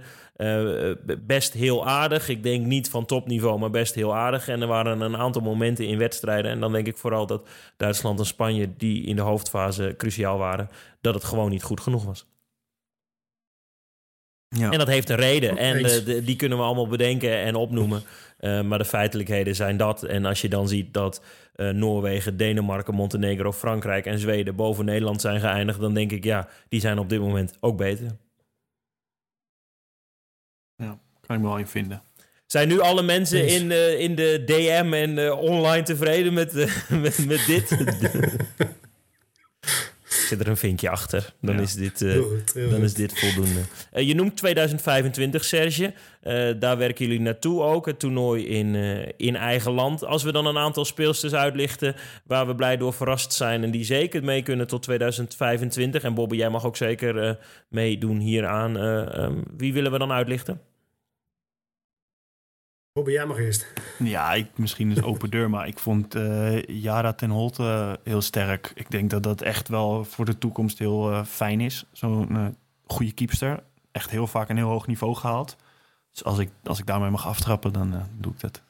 best 1.19 1.54
heel 1.54 1.88
aardig. 1.88 2.30
Ik 2.30 2.43
denk 2.43 2.65
niet 2.65 2.89
van 2.89 3.06
topniveau, 3.06 3.60
maar 3.60 3.69
best 3.69 3.95
heel 3.95 4.15
aardig. 4.15 4.47
En 4.47 4.62
er 4.62 4.67
waren 4.67 5.01
een 5.01 5.17
aantal 5.17 5.41
momenten 5.41 5.88
in 5.88 5.97
wedstrijden. 5.97 6.51
En 6.51 6.60
dan 6.60 6.71
denk 6.71 6.88
ik 6.88 6.97
vooral 6.97 7.25
dat 7.25 7.49
Duitsland 7.77 8.19
en 8.19 8.25
Spanje, 8.25 8.73
die 8.77 9.04
in 9.04 9.15
de 9.15 9.21
hoofdfase 9.21 9.93
cruciaal 9.97 10.38
waren, 10.38 10.69
dat 11.01 11.13
het 11.13 11.23
gewoon 11.23 11.49
niet 11.49 11.63
goed 11.63 11.82
genoeg 11.82 12.06
was. 12.06 12.31
Ja. 14.56 14.72
En 14.72 14.78
dat 14.78 14.88
heeft 14.88 15.10
een 15.10 15.16
reden. 15.16 15.58
En 15.58 15.80
uh, 15.80 16.06
de, 16.06 16.24
die 16.24 16.36
kunnen 16.36 16.58
we 16.58 16.64
allemaal 16.64 16.88
bedenken 16.88 17.38
en 17.38 17.56
opnoemen. 17.56 18.04
Uh, 18.40 18.62
maar 18.68 18.78
de 18.78 18.86
feitelijkheden 18.86 19.56
zijn 19.56 19.78
dat. 19.78 20.04
En 20.04 20.26
als 20.26 20.42
je 20.42 20.50
dan 20.50 20.68
ziet 20.68 20.94
dat 20.94 21.22
uh, 21.56 21.70
Noorwegen, 21.70 22.38
Denemarken, 22.38 22.94
Montenegro, 22.94 23.52
Frankrijk 23.52 24.06
en 24.06 24.20
Zweden 24.20 24.56
boven 24.56 24.86
Nederland 24.86 25.22
zijn 25.22 25.40
geëindigd, 25.40 25.80
dan 25.80 25.94
denk 25.94 26.12
ik 26.12 26.24
ja, 26.24 26.48
die 26.70 26.80
zijn 26.80 27.00
op 27.00 27.10
dit 27.10 27.20
moment 27.20 27.54
ook 27.60 27.78
beter. 27.78 28.06
Ja, 30.76 31.00
kan 31.28 31.36
ik 31.36 31.42
me 31.42 31.48
wel 31.48 31.58
in 31.58 31.68
vinden. 31.68 32.02
Zijn 32.46 32.68
nu 32.68 32.80
alle 32.80 33.02
mensen 33.02 33.48
in, 33.48 33.72
uh, 33.72 34.00
in 34.00 34.16
de 34.16 34.44
DM 34.46 34.94
en 34.94 35.34
online 35.34 35.84
tevreden 35.84 36.34
met, 36.34 36.54
met, 37.02 37.26
met 37.28 37.46
dit? 37.46 37.78
Zit 40.13 40.39
er 40.39 40.47
een 40.47 40.58
vinkje 40.58 40.89
achter, 40.89 41.34
dan, 41.41 41.56
ja. 41.56 41.62
is, 41.62 41.74
dit, 41.74 41.97
goed, 41.97 42.54
dan 42.54 42.69
goed. 42.69 42.84
is 42.84 42.93
dit 42.93 43.19
voldoende. 43.19 43.60
je 43.93 44.15
noemt 44.15 44.38
2025, 44.38 45.43
Serge. 45.43 45.93
daar 46.60 46.78
werken 46.78 47.06
jullie 47.06 47.21
naartoe 47.21 47.62
ook, 47.62 47.86
het 47.86 48.00
toernooi 48.00 48.47
in, 48.47 48.76
in 49.17 49.36
eigen 49.36 49.71
land. 49.71 50.06
Als 50.06 50.24
we 50.24 50.32
dan 50.32 50.45
een 50.45 50.58
aantal 50.58 50.86
speelsters 50.86 51.34
uitlichten 51.34 51.95
waar 52.26 52.47
we 52.47 52.56
blij 52.56 52.78
door 52.78 52.93
verrast 52.93 53.34
zijn... 53.34 53.63
en 53.63 53.71
die 53.71 53.84
zeker 53.84 54.24
mee 54.24 54.43
kunnen 54.43 54.67
tot 54.67 54.84
2025. 54.84 56.04
En 56.04 56.13
Bobby, 56.13 56.36
jij 56.36 56.50
mag 56.50 56.65
ook 56.65 56.78
zeker 56.78 57.38
meedoen 57.67 58.19
hieraan. 58.19 58.76
Um, 58.76 59.43
wie 59.58 59.74
willen 59.74 59.91
we 59.91 59.97
dan 59.97 60.12
uitlichten? 60.12 60.62
Bobby, 62.93 63.12
jij 63.12 63.25
mag 63.25 63.38
eerst. 63.38 63.73
Ja, 63.99 64.34
ik, 64.34 64.47
misschien 64.56 64.91
is 64.91 65.01
open 65.01 65.30
deur, 65.30 65.49
maar 65.49 65.67
ik 65.67 65.80
vond 65.80 66.15
uh, 66.15 66.62
Jara 66.63 67.13
ten 67.13 67.30
Holte 67.30 67.63
uh, 67.63 67.93
heel 68.04 68.21
sterk. 68.21 68.71
Ik 68.75 68.91
denk 68.91 69.10
dat 69.10 69.23
dat 69.23 69.41
echt 69.41 69.67
wel 69.67 70.06
voor 70.06 70.25
de 70.25 70.38
toekomst 70.38 70.80
heel 70.80 71.12
uh, 71.12 71.25
fijn 71.25 71.62
is. 71.62 71.86
Zo'n 71.91 72.58
goede 72.88 73.12
keepster. 73.12 73.63
Echt 73.91 74.10
heel 74.10 74.27
vaak 74.27 74.49
een 74.49 74.58
heel 74.58 74.67
hoog 74.67 74.88
niveau 74.88 75.15
gehaald. 75.15 75.56
Dus 76.12 76.23
als 76.23 76.39
ik, 76.39 76.49
als 76.63 76.80
ik 76.80 76.86
daarmee 76.86 77.10
mag 77.10 77.27
aftrappen, 77.27 77.73
dan 77.73 78.08
doe 78.19 78.34
ik 78.34 78.39
dat. 78.39 78.62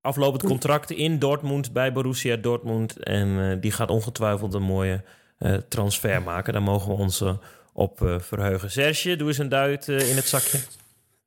Aflopend 0.00 0.42
contract 0.42 0.90
in 0.90 1.18
Dortmund 1.18 1.72
bij 1.72 1.92
Borussia 1.92 2.36
Dortmund. 2.36 3.02
En 3.02 3.60
die 3.60 3.72
gaat 3.72 3.90
ongetwijfeld 3.90 4.54
een 4.54 4.62
mooie 4.62 5.04
transfer 5.68 6.22
maken. 6.22 6.52
Daar 6.52 6.62
mogen 6.62 6.88
we 6.88 6.96
ons 6.96 7.24
op 7.72 8.18
verheugen. 8.18 8.70
Serge, 8.70 9.16
doe 9.16 9.28
eens 9.28 9.38
een 9.38 9.48
duit 9.48 9.88
in 9.88 10.16
het 10.16 10.26
zakje. 10.26 10.58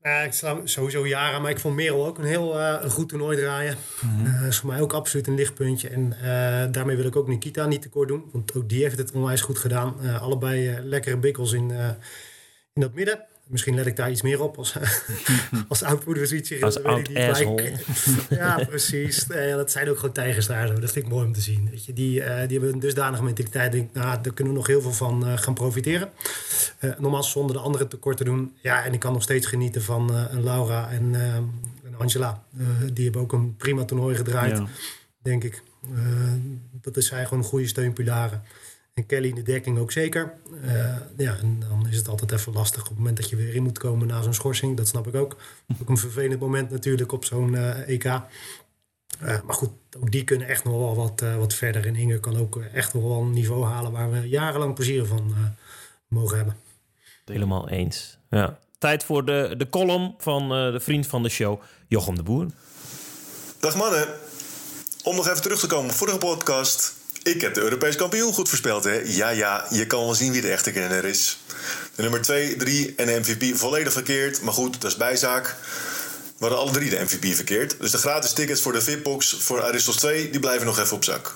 Uh, 0.03 0.23
ik 0.23 0.33
sla 0.33 0.61
sowieso 0.63 1.07
jaren, 1.07 1.41
maar 1.41 1.51
ik 1.51 1.59
vond 1.59 1.75
Merel 1.75 2.07
ook 2.07 2.17
een 2.17 2.25
heel 2.25 2.59
uh, 2.59 2.77
een 2.81 2.89
goed 2.89 3.09
toernooi 3.09 3.37
draaien. 3.37 3.77
Mm 4.01 4.09
-hmm. 4.09 4.25
uh, 4.25 4.47
is 4.47 4.57
voor 4.57 4.69
mij 4.69 4.81
ook 4.81 4.93
absoluut 4.93 5.27
een 5.27 5.35
lichtpuntje. 5.35 5.89
En 5.89 6.15
daarmee 6.71 6.95
wil 6.95 7.05
ik 7.05 7.15
ook 7.15 7.27
Nikita 7.27 7.65
niet 7.65 7.81
tekort 7.81 8.07
doen, 8.07 8.29
want 8.31 8.55
ook 8.55 8.69
die 8.69 8.83
heeft 8.83 8.97
het 8.97 9.11
onwijs 9.11 9.41
goed 9.41 9.57
gedaan. 9.57 10.19
allebei 10.19 10.79
lekkere 10.81 11.17
bikkels 11.17 11.53
in, 11.53 11.71
in 12.73 12.81
dat 12.81 12.93
midden. 12.93 13.25
Misschien 13.51 13.75
let 13.75 13.85
ik 13.85 13.95
daar 13.95 14.11
iets 14.11 14.21
meer 14.21 14.41
op 14.41 14.57
als, 14.57 14.75
als 15.67 15.83
oud-positie. 15.83 16.63
Als 16.63 16.83
oud 16.83 17.07
Ja, 18.29 18.65
precies. 18.69 19.25
Ja, 19.29 19.55
dat 19.55 19.71
zijn 19.71 19.89
ook 19.89 19.95
gewoon 19.95 20.13
tijgers 20.13 20.47
daar. 20.47 20.67
Zo. 20.67 20.73
Dat 20.73 20.91
vind 20.91 21.05
ik 21.05 21.11
mooi 21.11 21.25
om 21.25 21.33
te 21.33 21.41
zien. 21.41 21.69
Weet 21.69 21.85
je, 21.85 21.93
die, 21.93 22.19
uh, 22.19 22.25
die 22.25 22.57
hebben 22.59 22.73
een 22.73 22.79
dusdanige 22.79 23.23
mentaliteit. 23.23 23.71
Denk, 23.71 23.93
nou, 23.93 24.21
daar 24.21 24.33
kunnen 24.33 24.53
we 24.53 24.59
nog 24.59 24.67
heel 24.67 24.81
veel 24.81 24.93
van 24.93 25.27
uh, 25.27 25.37
gaan 25.37 25.53
profiteren. 25.53 26.09
Uh, 26.79 26.91
nogmaals, 26.97 27.31
zonder 27.31 27.55
de 27.55 27.61
anderen 27.61 27.87
tekort 27.87 28.17
te 28.17 28.23
doen. 28.23 28.53
Ja, 28.61 28.85
en 28.85 28.93
ik 28.93 28.99
kan 28.99 29.13
nog 29.13 29.23
steeds 29.23 29.47
genieten 29.47 29.81
van 29.81 30.15
een 30.15 30.43
Laura 30.43 30.89
en, 30.91 31.15
en 31.83 31.95
Angela. 31.97 32.43
die 32.93 33.03
hebben 33.03 33.21
ook 33.21 33.33
een 33.33 33.55
prima 33.55 33.85
toernooi 33.85 34.15
gedraaid. 34.15 34.57
Ja. 34.57 34.65
denk 35.21 35.43
ik. 35.43 35.63
dat 36.81 36.97
is 36.97 37.09
hij 37.09 37.23
gewoon 37.23 37.39
een 37.39 37.49
goede 37.49 37.67
steunpilaren. 37.67 38.43
En 38.93 39.05
Kelly 39.05 39.29
in 39.29 39.35
de 39.35 39.41
dekking 39.41 39.77
ook 39.79 39.91
zeker. 39.91 40.33
ja, 41.17 41.37
en 41.37 41.59
dan 41.59 41.87
is 41.89 41.97
het 41.97 42.07
altijd 42.07 42.31
even 42.31 42.53
lastig 42.53 42.81
op 42.81 42.87
het 42.87 42.97
moment 42.97 43.17
dat 43.17 43.29
je 43.29 43.35
weer 43.35 43.55
in 43.55 43.63
moet 43.63 43.77
komen 43.77 44.07
na 44.07 44.21
zo'n 44.21 44.33
schorsing. 44.33 44.77
Dat 44.77 44.87
snap 44.87 45.07
ik 45.07 45.15
ook. 45.15 45.37
Ook 45.81 45.89
een 45.89 45.97
vervelend 45.97 46.39
moment 46.39 46.69
natuurlijk 46.69 47.11
op 47.11 47.25
zo'n 47.25 47.55
EK. 47.85 48.03
maar 49.19 49.43
goed, 49.47 49.69
ook 49.99 50.11
die 50.11 50.23
kunnen 50.23 50.47
echt 50.47 50.63
nog 50.63 50.73
wel 50.73 50.95
wat, 50.95 51.23
wat 51.37 51.53
verder. 51.53 51.87
En 51.87 51.95
Inge 51.95 52.19
kan 52.19 52.37
ook 52.37 52.61
echt 52.73 52.93
nog 52.93 53.03
wel 53.03 53.21
een 53.21 53.31
niveau 53.31 53.65
halen 53.65 53.91
waar 53.91 54.11
we 54.11 54.29
jarenlang 54.29 54.73
plezier 54.73 55.05
van 55.05 55.35
mogen 56.07 56.37
hebben. 56.37 56.55
Helemaal 57.25 57.69
eens. 57.69 58.17
Ja. 58.29 58.59
Tijd 58.77 59.03
voor 59.03 59.25
de, 59.25 59.53
de 59.57 59.69
column 59.69 60.15
van 60.17 60.43
uh, 60.43 60.71
de 60.71 60.79
vriend 60.79 61.07
van 61.07 61.23
de 61.23 61.29
show, 61.29 61.61
Jochem 61.87 62.15
de 62.15 62.23
Boer. 62.23 62.45
Dag 63.59 63.75
mannen. 63.75 64.07
Om 65.03 65.15
nog 65.15 65.27
even 65.27 65.41
terug 65.41 65.59
te 65.59 65.67
komen 65.67 65.89
op 65.89 65.95
vorige 65.95 66.17
podcast. 66.17 67.00
Ik 67.23 67.41
heb 67.41 67.53
de 67.53 67.61
Europees 67.61 67.95
kampioen 67.95 68.33
goed 68.33 68.49
voorspeld, 68.49 68.83
hè? 68.83 69.01
Ja, 69.05 69.29
ja, 69.29 69.65
je 69.69 69.87
kan 69.87 69.99
wel 69.99 70.13
zien 70.13 70.31
wie 70.31 70.41
de 70.41 70.51
echte 70.51 70.71
kenner 70.71 71.05
is. 71.05 71.39
De 71.95 72.01
nummer 72.01 72.21
2, 72.21 72.55
3 72.55 72.93
en 72.95 73.05
de 73.05 73.19
MVP 73.19 73.57
volledig 73.57 73.93
verkeerd. 73.93 74.41
Maar 74.41 74.53
goed, 74.53 74.81
dat 74.81 74.91
is 74.91 74.97
bijzaak. 74.97 75.55
We 76.37 76.47
hadden 76.47 76.59
alle 76.59 76.71
drie 76.71 76.89
de 76.89 76.99
MVP 76.99 77.35
verkeerd. 77.35 77.75
Dus 77.79 77.91
de 77.91 77.97
gratis 77.97 78.33
tickets 78.33 78.61
voor 78.61 78.73
de 78.73 78.81
VIP-box 78.81 79.35
voor 79.39 79.63
Aristos 79.63 79.95
2... 79.95 80.29
die 80.29 80.39
blijven 80.39 80.65
nog 80.65 80.79
even 80.79 80.95
op 80.95 81.03
zak. 81.03 81.35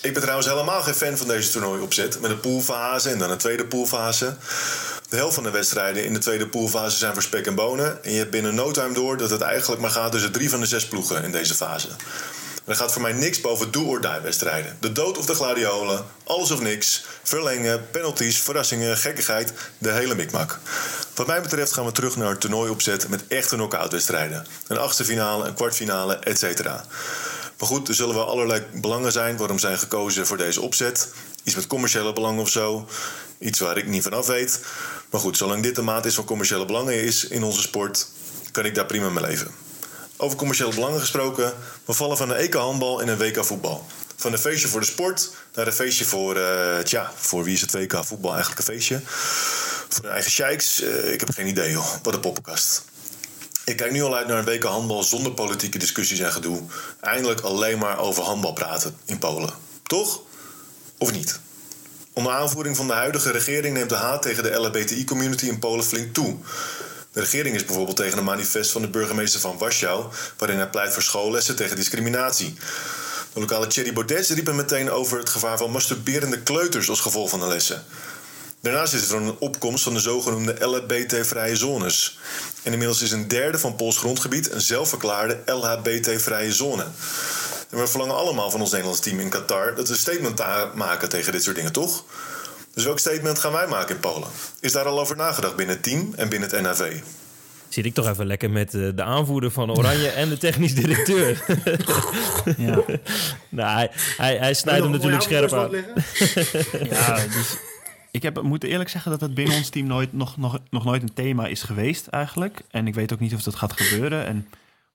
Ik 0.00 0.12
ben 0.12 0.22
trouwens 0.22 0.48
helemaal 0.48 0.82
geen 0.82 0.94
fan 0.94 1.16
van 1.16 1.26
deze 1.26 1.50
toernooi 1.50 1.82
opzet. 1.82 2.20
Met 2.20 2.30
een 2.30 2.40
poolfase 2.40 3.10
en 3.10 3.18
dan 3.18 3.30
een 3.30 3.38
tweede 3.38 3.66
poolfase. 3.66 4.36
De 5.08 5.16
helft 5.16 5.34
van 5.34 5.42
de 5.42 5.50
wedstrijden 5.50 6.04
in 6.04 6.12
de 6.12 6.18
tweede 6.18 6.48
poolfase 6.48 6.96
zijn 6.96 7.12
voor 7.12 7.22
spek 7.22 7.46
en 7.46 7.54
bonen. 7.54 8.04
En 8.04 8.12
je 8.12 8.18
hebt 8.18 8.30
binnen 8.30 8.54
no 8.54 8.70
time 8.70 8.94
door 8.94 9.16
dat 9.16 9.30
het 9.30 9.40
eigenlijk 9.40 9.80
maar 9.80 9.90
gaat 9.90 10.12
tussen 10.12 10.32
drie 10.32 10.50
van 10.50 10.60
de 10.60 10.66
zes 10.66 10.86
ploegen 10.86 11.24
in 11.24 11.32
deze 11.32 11.54
fase. 11.54 11.88
Er 12.68 12.76
gaat 12.76 12.92
voor 12.92 13.02
mij 13.02 13.12
niks 13.12 13.40
boven 13.40 13.70
do-or-die 13.70 14.20
wedstrijden. 14.22 14.76
De 14.80 14.92
dood 14.92 15.18
of 15.18 15.26
de 15.26 15.34
gladiolen, 15.34 16.04
alles 16.24 16.50
of 16.50 16.60
niks, 16.60 17.04
verlengen, 17.22 17.90
penalties, 17.90 18.40
verrassingen, 18.40 18.96
gekkigheid, 18.96 19.52
de 19.78 19.90
hele 19.90 20.14
mikmak. 20.14 20.58
Wat 21.14 21.26
mij 21.26 21.42
betreft 21.42 21.72
gaan 21.72 21.84
we 21.84 21.92
terug 21.92 22.16
naar 22.16 22.28
het 22.28 22.40
toernooi 22.40 22.70
opzet 22.70 23.08
met 23.08 23.26
echte 23.28 23.54
knock-out 23.54 23.92
wedstrijden. 23.92 24.46
Een 24.66 24.78
achtste 24.78 25.04
finale, 25.04 25.46
een 25.46 25.54
kwartfinale, 25.54 26.14
etc. 26.14 26.64
Maar 27.58 27.68
goed, 27.68 27.88
er 27.88 27.94
zullen 27.94 28.14
wel 28.14 28.28
allerlei 28.28 28.62
belangen 28.72 29.12
zijn 29.12 29.36
waarom 29.36 29.58
zijn 29.58 29.78
gekozen 29.78 30.26
voor 30.26 30.36
deze 30.36 30.60
opzet. 30.60 31.08
Iets 31.44 31.56
met 31.56 31.66
commerciële 31.66 32.12
belangen 32.12 32.40
of 32.40 32.48
zo. 32.48 32.88
Iets 33.38 33.58
waar 33.58 33.76
ik 33.76 33.86
niet 33.86 34.02
van 34.02 34.12
af 34.12 34.26
weet. 34.26 34.60
Maar 35.10 35.20
goed, 35.20 35.36
zolang 35.36 35.62
dit 35.62 35.74
de 35.74 35.82
maat 35.82 36.06
is 36.06 36.14
van 36.14 36.24
commerciële 36.24 36.64
belangen 36.64 37.02
is 37.02 37.24
in 37.24 37.42
onze 37.42 37.60
sport, 37.60 38.08
kan 38.50 38.64
ik 38.64 38.74
daar 38.74 38.86
prima 38.86 39.08
mee 39.08 39.24
leven. 39.24 39.67
Over 40.20 40.36
commerciële 40.36 40.74
belangen 40.74 41.00
gesproken, 41.00 41.52
we 41.84 41.92
vallen 41.92 42.16
van 42.16 42.30
een 42.30 42.36
EK 42.36 42.54
handbal 42.54 43.00
en 43.00 43.08
een 43.08 43.18
WK 43.18 43.44
voetbal. 43.44 43.86
Van 44.16 44.32
een 44.32 44.38
feestje 44.38 44.68
voor 44.68 44.80
de 44.80 44.86
sport 44.86 45.30
naar 45.54 45.66
een 45.66 45.72
feestje 45.72 46.04
voor, 46.04 46.36
uh, 46.36 46.78
tja, 46.78 47.12
voor 47.16 47.44
wie 47.44 47.54
is 47.54 47.60
het 47.60 47.72
WK 47.72 48.04
voetbal 48.04 48.30
eigenlijk 48.30 48.60
een 48.60 48.74
feestje? 48.74 49.00
Voor 49.88 50.02
hun 50.02 50.12
eigen 50.12 50.30
sheiks? 50.30 50.82
Uh, 50.82 51.12
ik 51.12 51.20
heb 51.20 51.30
geen 51.30 51.46
idee 51.46 51.70
joh, 51.70 51.86
wat 52.02 52.14
een 52.14 52.20
poppenkast. 52.20 52.84
Ik 53.64 53.76
kijk 53.76 53.92
nu 53.92 54.02
al 54.02 54.16
uit 54.16 54.26
naar 54.26 54.38
een 54.38 54.44
WK 54.44 54.62
handbal 54.62 55.02
zonder 55.02 55.32
politieke 55.32 55.78
discussies 55.78 56.18
en 56.18 56.32
gedoe. 56.32 56.62
Eindelijk 57.00 57.40
alleen 57.40 57.78
maar 57.78 57.98
over 57.98 58.22
handbal 58.22 58.52
praten 58.52 58.96
in 59.04 59.18
Polen. 59.18 59.50
Toch? 59.82 60.20
Of 60.98 61.12
niet? 61.12 61.40
Onder 62.12 62.32
aanvoering 62.32 62.76
van 62.76 62.86
de 62.86 62.92
huidige 62.92 63.30
regering 63.30 63.74
neemt 63.74 63.88
de 63.88 63.94
haat 63.94 64.22
tegen 64.22 64.42
de 64.42 64.54
LHBTI-community 64.54 65.46
in 65.46 65.58
Polen 65.58 65.84
flink 65.84 66.14
toe. 66.14 66.36
De 67.12 67.20
regering 67.20 67.54
is 67.54 67.64
bijvoorbeeld 67.64 67.96
tegen 67.96 68.18
een 68.18 68.24
manifest 68.24 68.70
van 68.70 68.82
de 68.82 68.88
burgemeester 68.88 69.40
van 69.40 69.58
Warschau, 69.58 70.06
waarin 70.36 70.56
hij 70.56 70.68
pleit 70.68 70.92
voor 70.92 71.02
schoollessen 71.02 71.56
tegen 71.56 71.76
discriminatie. 71.76 72.54
De 73.32 73.40
lokale 73.40 73.66
Thierry 73.66 73.92
Baudet 73.92 74.28
riep 74.28 74.52
meteen 74.52 74.90
over 74.90 75.18
het 75.18 75.28
gevaar 75.28 75.58
van 75.58 75.70
masturberende 75.70 76.42
kleuters 76.42 76.88
als 76.88 77.00
gevolg 77.00 77.30
van 77.30 77.40
de 77.40 77.46
lessen. 77.46 77.84
Daarnaast 78.60 78.94
is 78.94 79.10
er 79.10 79.16
een 79.16 79.36
opkomst 79.38 79.84
van 79.84 79.94
de 79.94 80.00
zogenoemde 80.00 80.64
LHBT-vrije 80.64 81.56
zones. 81.56 82.18
En 82.62 82.72
inmiddels 82.72 83.02
is 83.02 83.10
een 83.10 83.28
derde 83.28 83.58
van 83.58 83.76
Pools 83.76 83.98
grondgebied 83.98 84.52
een 84.52 84.60
zelfverklaarde 84.60 85.40
LHBT-vrije 85.46 86.52
zone. 86.52 86.86
En 87.70 87.78
we 87.78 87.86
verlangen 87.86 88.16
allemaal 88.16 88.50
van 88.50 88.60
ons 88.60 88.70
Nederlands 88.70 89.00
team 89.00 89.20
in 89.20 89.28
Qatar 89.28 89.74
dat 89.74 89.86
we 89.86 89.92
een 89.92 89.98
statement 89.98 90.42
maken 90.74 91.08
tegen 91.08 91.32
dit 91.32 91.42
soort 91.42 91.56
dingen, 91.56 91.72
toch? 91.72 92.04
Dus 92.74 92.84
welk 92.84 92.98
statement 92.98 93.38
gaan 93.38 93.52
wij 93.52 93.66
maken 93.66 93.94
in 93.94 94.00
Polen? 94.00 94.28
Is 94.60 94.72
daar 94.72 94.84
al 94.84 95.00
over 95.00 95.16
nagedacht 95.16 95.56
binnen 95.56 95.74
het 95.74 95.84
team 95.84 96.12
en 96.16 96.28
binnen 96.28 96.50
het 96.50 96.60
NAV? 96.60 97.00
Zit 97.68 97.84
ik 97.84 97.94
toch 97.94 98.08
even 98.08 98.26
lekker 98.26 98.50
met 98.50 98.74
eh, 98.74 98.88
de 98.94 99.02
aanvoerder 99.02 99.50
van 99.50 99.70
Oranje 99.70 100.08
en 100.08 100.28
de 100.28 100.38
technisch 100.38 100.74
directeur. 100.74 101.44
ja. 102.56 102.82
nou, 103.48 103.76
hij, 103.76 103.90
hij, 104.16 104.36
hij 104.36 104.54
snijdt 104.54 104.82
hem 104.82 104.90
natuurlijk 104.90 105.22
scherp 105.22 105.52
aan. 105.52 105.70
ja, 106.90 107.14
dus 107.14 107.56
ik 108.10 108.22
heb, 108.22 108.42
moet 108.42 108.64
eerlijk 108.64 108.90
zeggen 108.90 109.10
dat 109.10 109.20
het 109.20 109.34
binnen 109.34 109.56
ons 109.56 109.68
team 109.68 109.86
nooit, 109.86 110.12
nog, 110.12 110.36
nog, 110.36 110.58
nog 110.70 110.84
nooit 110.84 111.02
een 111.02 111.14
thema 111.14 111.46
is 111.46 111.62
geweest 111.62 112.06
eigenlijk. 112.06 112.60
En 112.70 112.86
ik 112.86 112.94
weet 112.94 113.12
ook 113.12 113.20
niet 113.20 113.34
of 113.34 113.42
dat 113.42 113.54
gaat 113.54 113.80
gebeuren. 113.80 114.26
En, 114.26 114.48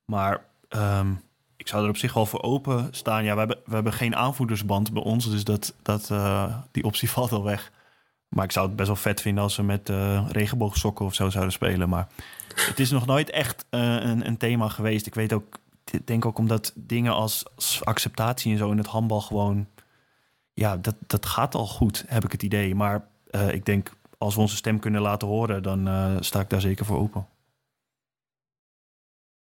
maar 0.06 0.42
ehm, 0.70 1.08
ik 1.64 1.70
zou 1.70 1.84
er 1.84 1.90
op 1.90 1.98
zich 1.98 2.14
wel 2.14 2.26
voor 2.26 2.42
open 2.42 2.88
staan. 2.92 3.24
Ja, 3.24 3.34
we 3.34 3.40
hebben, 3.40 3.58
we 3.66 3.74
hebben 3.74 3.94
geen 3.94 4.16
aanvoerdersband 4.16 4.94
bij 4.94 5.04
ons, 5.04 5.30
dus 5.30 5.44
dat, 5.44 5.74
dat, 5.82 6.10
uh, 6.12 6.56
die 6.72 6.84
optie 6.84 7.10
valt 7.16 7.32
al 7.32 7.44
weg. 7.44 7.72
Maar 8.28 8.44
ik 8.44 8.52
zou 8.52 8.68
het 8.68 8.76
best 8.76 8.88
wel 8.88 8.98
vet 8.98 9.22
vinden 9.22 9.44
als 9.44 9.56
we 9.56 9.64
met 9.64 9.90
uh, 9.90 10.26
regenboogsokken 10.30 11.06
of 11.06 11.14
zo 11.14 11.30
zouden 11.30 11.54
spelen. 11.54 11.90
Maar 11.90 12.08
het 12.56 12.80
is 12.80 12.92
nog 12.92 13.06
nooit 13.06 13.30
echt 13.30 13.66
uh, 13.70 13.82
een, 13.82 14.28
een 14.28 14.38
thema 14.38 14.68
geweest. 14.68 15.06
Ik 15.06 15.16
weet 15.16 15.34
ook, 15.34 15.58
denk 16.06 16.26
ook 16.26 16.38
omdat 16.38 16.74
dingen 16.76 17.14
als, 17.14 17.44
acceptatie 17.84 18.52
en 18.52 18.58
zo 18.58 18.72
in 18.72 18.78
het 18.78 18.88
handbal 18.88 19.22
gewoon 19.22 19.68
ja, 20.54 20.78
dat, 20.78 20.96
dat 21.08 21.26
gaat 21.26 21.56
al 21.56 21.68
goed, 21.68 22.04
heb 22.08 22.24
ik 22.24 22.32
het 22.32 22.44
idee. 22.44 22.76
Maar 22.76 23.08
ik 23.52 23.66
denk, 23.66 23.92
als 24.18 24.36
we 24.36 24.42
onze 24.42 24.56
stem 24.56 24.80
kunnen 24.80 25.02
laten 25.02 25.28
horen, 25.28 25.64
dan 25.64 25.90
sta 26.24 26.40
ik 26.40 26.50
daar 26.50 26.62
zeker 26.62 26.86
voor 26.86 26.98
open. 26.98 27.26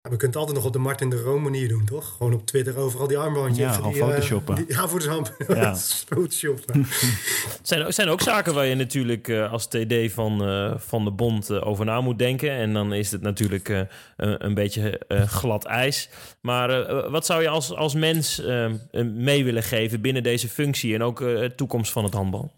We 0.02 0.18
kunnen 0.18 0.28
het 0.28 0.36
altijd 0.36 0.58
nog 0.58 0.66
op 0.66 0.74
de 0.74 0.80
Martin 0.80 1.10
de 1.10 1.22
Room 1.22 1.41
manier 1.41 1.68
doen, 1.68 1.86
toch? 1.86 2.16
Gewoon 2.18 2.34
op 2.34 2.45
Twitter 2.45 2.78
overal 2.78 3.08
die 3.08 3.18
armbandjes. 3.18 3.66
Ja, 3.66 3.72
gewoon 3.72 3.93
photoshoppen. 3.93 4.60
Uh, 4.60 4.68
ja, 4.68 4.88
voor 4.88 4.99
de 4.99 5.10
hand. 5.10 5.32
Ja. 5.47 5.76
photoshoppen. 6.10 6.86
zijn, 7.62 7.93
zijn 7.93 8.08
ook 8.10 8.22
zaken 8.22 8.54
waar 8.54 8.66
je 8.66 8.76
natuurlijk 8.76 9.28
uh, 9.28 9.52
als 9.52 9.68
TD 9.68 10.12
van, 10.12 10.49
uh, 10.49 10.74
van 10.78 11.04
de 11.04 11.12
bond 11.12 11.52
over 11.52 11.86
na 11.86 12.02
moet 12.02 12.20
denken. 12.20 12.52
En 12.52 12.74
dan 12.74 12.93
is 12.93 13.12
het 13.12 13.22
natuurlijk 13.22 13.68
een, 13.70 14.45
een 14.45 14.54
beetje 14.54 15.02
glad 15.28 15.66
ijs. 15.66 16.10
Maar 16.41 17.10
wat 17.12 17.26
zou 17.26 17.41
je 17.41 17.49
als, 17.49 17.76
als 17.76 17.93
mens 17.93 18.41
mee 19.16 19.43
willen 19.43 19.64
geven 19.64 20.02
binnen 20.02 20.24
deze 20.24 20.49
functie 20.49 20.93
en 20.93 21.04
ook 21.04 21.20
de 21.20 21.54
toekomst 21.56 21.91
van 21.91 22.04
het 22.04 22.14
handbal? 22.14 22.52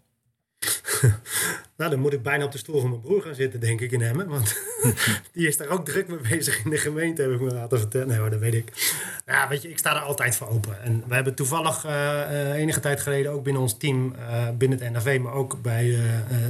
nou, 1.76 1.90
dan 1.90 1.98
moet 1.98 2.12
ik 2.12 2.22
bijna 2.22 2.44
op 2.44 2.52
de 2.52 2.58
stoel 2.58 2.80
van 2.80 2.88
mijn 2.88 3.00
broer 3.00 3.22
gaan 3.22 3.34
zitten, 3.34 3.60
denk 3.60 3.80
ik, 3.80 3.92
in 3.92 4.02
Emmen. 4.02 4.28
Want 4.28 4.60
die 5.32 5.46
is 5.46 5.56
daar 5.56 5.68
ook 5.68 5.84
druk 5.84 6.08
mee 6.08 6.18
bezig 6.18 6.64
in 6.64 6.70
de 6.70 6.78
gemeente, 6.78 7.22
heb 7.22 7.30
ik 7.30 7.40
me 7.40 7.52
laten 7.52 7.78
vertellen. 7.78 8.08
Nee 8.08 8.18
hoor, 8.18 8.30
dat 8.30 8.40
weet 8.40 8.54
ik. 8.54 8.92
Ja, 9.26 9.48
weet 9.48 9.62
je, 9.62 9.70
ik 9.70 9.78
sta 9.78 9.96
er 9.96 10.02
altijd 10.02 10.36
voor 10.36 10.48
open. 10.48 10.82
En 10.82 11.04
we 11.08 11.14
hebben 11.14 11.34
toevallig 11.34 11.86
uh, 11.86 12.54
enige 12.54 12.80
tijd 12.80 13.00
geleden 13.00 13.32
ook 13.32 13.42
binnen 13.42 13.62
ons 13.62 13.76
team, 13.76 14.14
uh, 14.18 14.48
binnen 14.58 14.82
het 14.82 14.92
NAV, 14.92 15.18
maar 15.20 15.32
ook 15.32 15.62
bij 15.62 15.98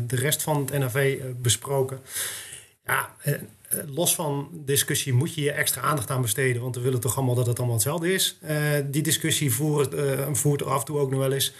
de 0.06 0.16
rest 0.16 0.42
van 0.42 0.56
het 0.56 0.78
NAV 0.78 1.18
besproken. 1.42 2.00
Ja, 2.86 3.14
los 3.86 4.14
van 4.14 4.48
discussie 4.52 5.12
moet 5.12 5.34
je 5.34 5.42
je 5.42 5.52
extra 5.52 5.80
aandacht 5.80 6.10
aan 6.10 6.22
besteden. 6.22 6.62
Want 6.62 6.76
we 6.76 6.80
willen 6.80 7.00
toch 7.00 7.16
allemaal 7.16 7.34
dat 7.34 7.46
het 7.46 7.56
allemaal 7.56 7.74
hetzelfde 7.74 8.12
is. 8.12 8.38
die 8.84 9.02
discussie 9.02 9.52
voert, 9.52 9.94
voert 10.32 10.60
er 10.60 10.66
af 10.66 10.78
en 10.78 10.84
toe 10.84 10.98
ook 10.98 11.10
nog 11.10 11.20
wel 11.20 11.32
eens. 11.32 11.54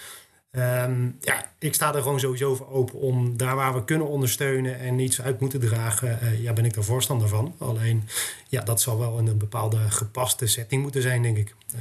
Um, 0.56 1.16
ja, 1.20 1.44
ik 1.58 1.74
sta 1.74 1.94
er 1.94 2.02
gewoon 2.02 2.20
sowieso 2.20 2.54
voor 2.54 2.70
open 2.70 3.00
om 3.00 3.36
daar 3.36 3.56
waar 3.56 3.74
we 3.74 3.84
kunnen 3.84 4.08
ondersteunen 4.08 4.78
en 4.78 4.98
iets 4.98 5.20
uit 5.20 5.40
moeten 5.40 5.60
dragen, 5.60 6.18
uh, 6.22 6.42
ja, 6.42 6.52
ben 6.52 6.64
ik 6.64 6.76
er 6.76 6.84
voorstander 6.84 7.28
van. 7.28 7.54
Alleen, 7.58 8.08
ja, 8.48 8.62
dat 8.62 8.80
zal 8.80 8.98
wel 8.98 9.18
in 9.18 9.26
een 9.26 9.38
bepaalde 9.38 9.76
gepaste 9.76 10.46
setting 10.46 10.82
moeten 10.82 11.02
zijn, 11.02 11.22
denk 11.22 11.36
ik. 11.36 11.54
Uh, 11.74 11.80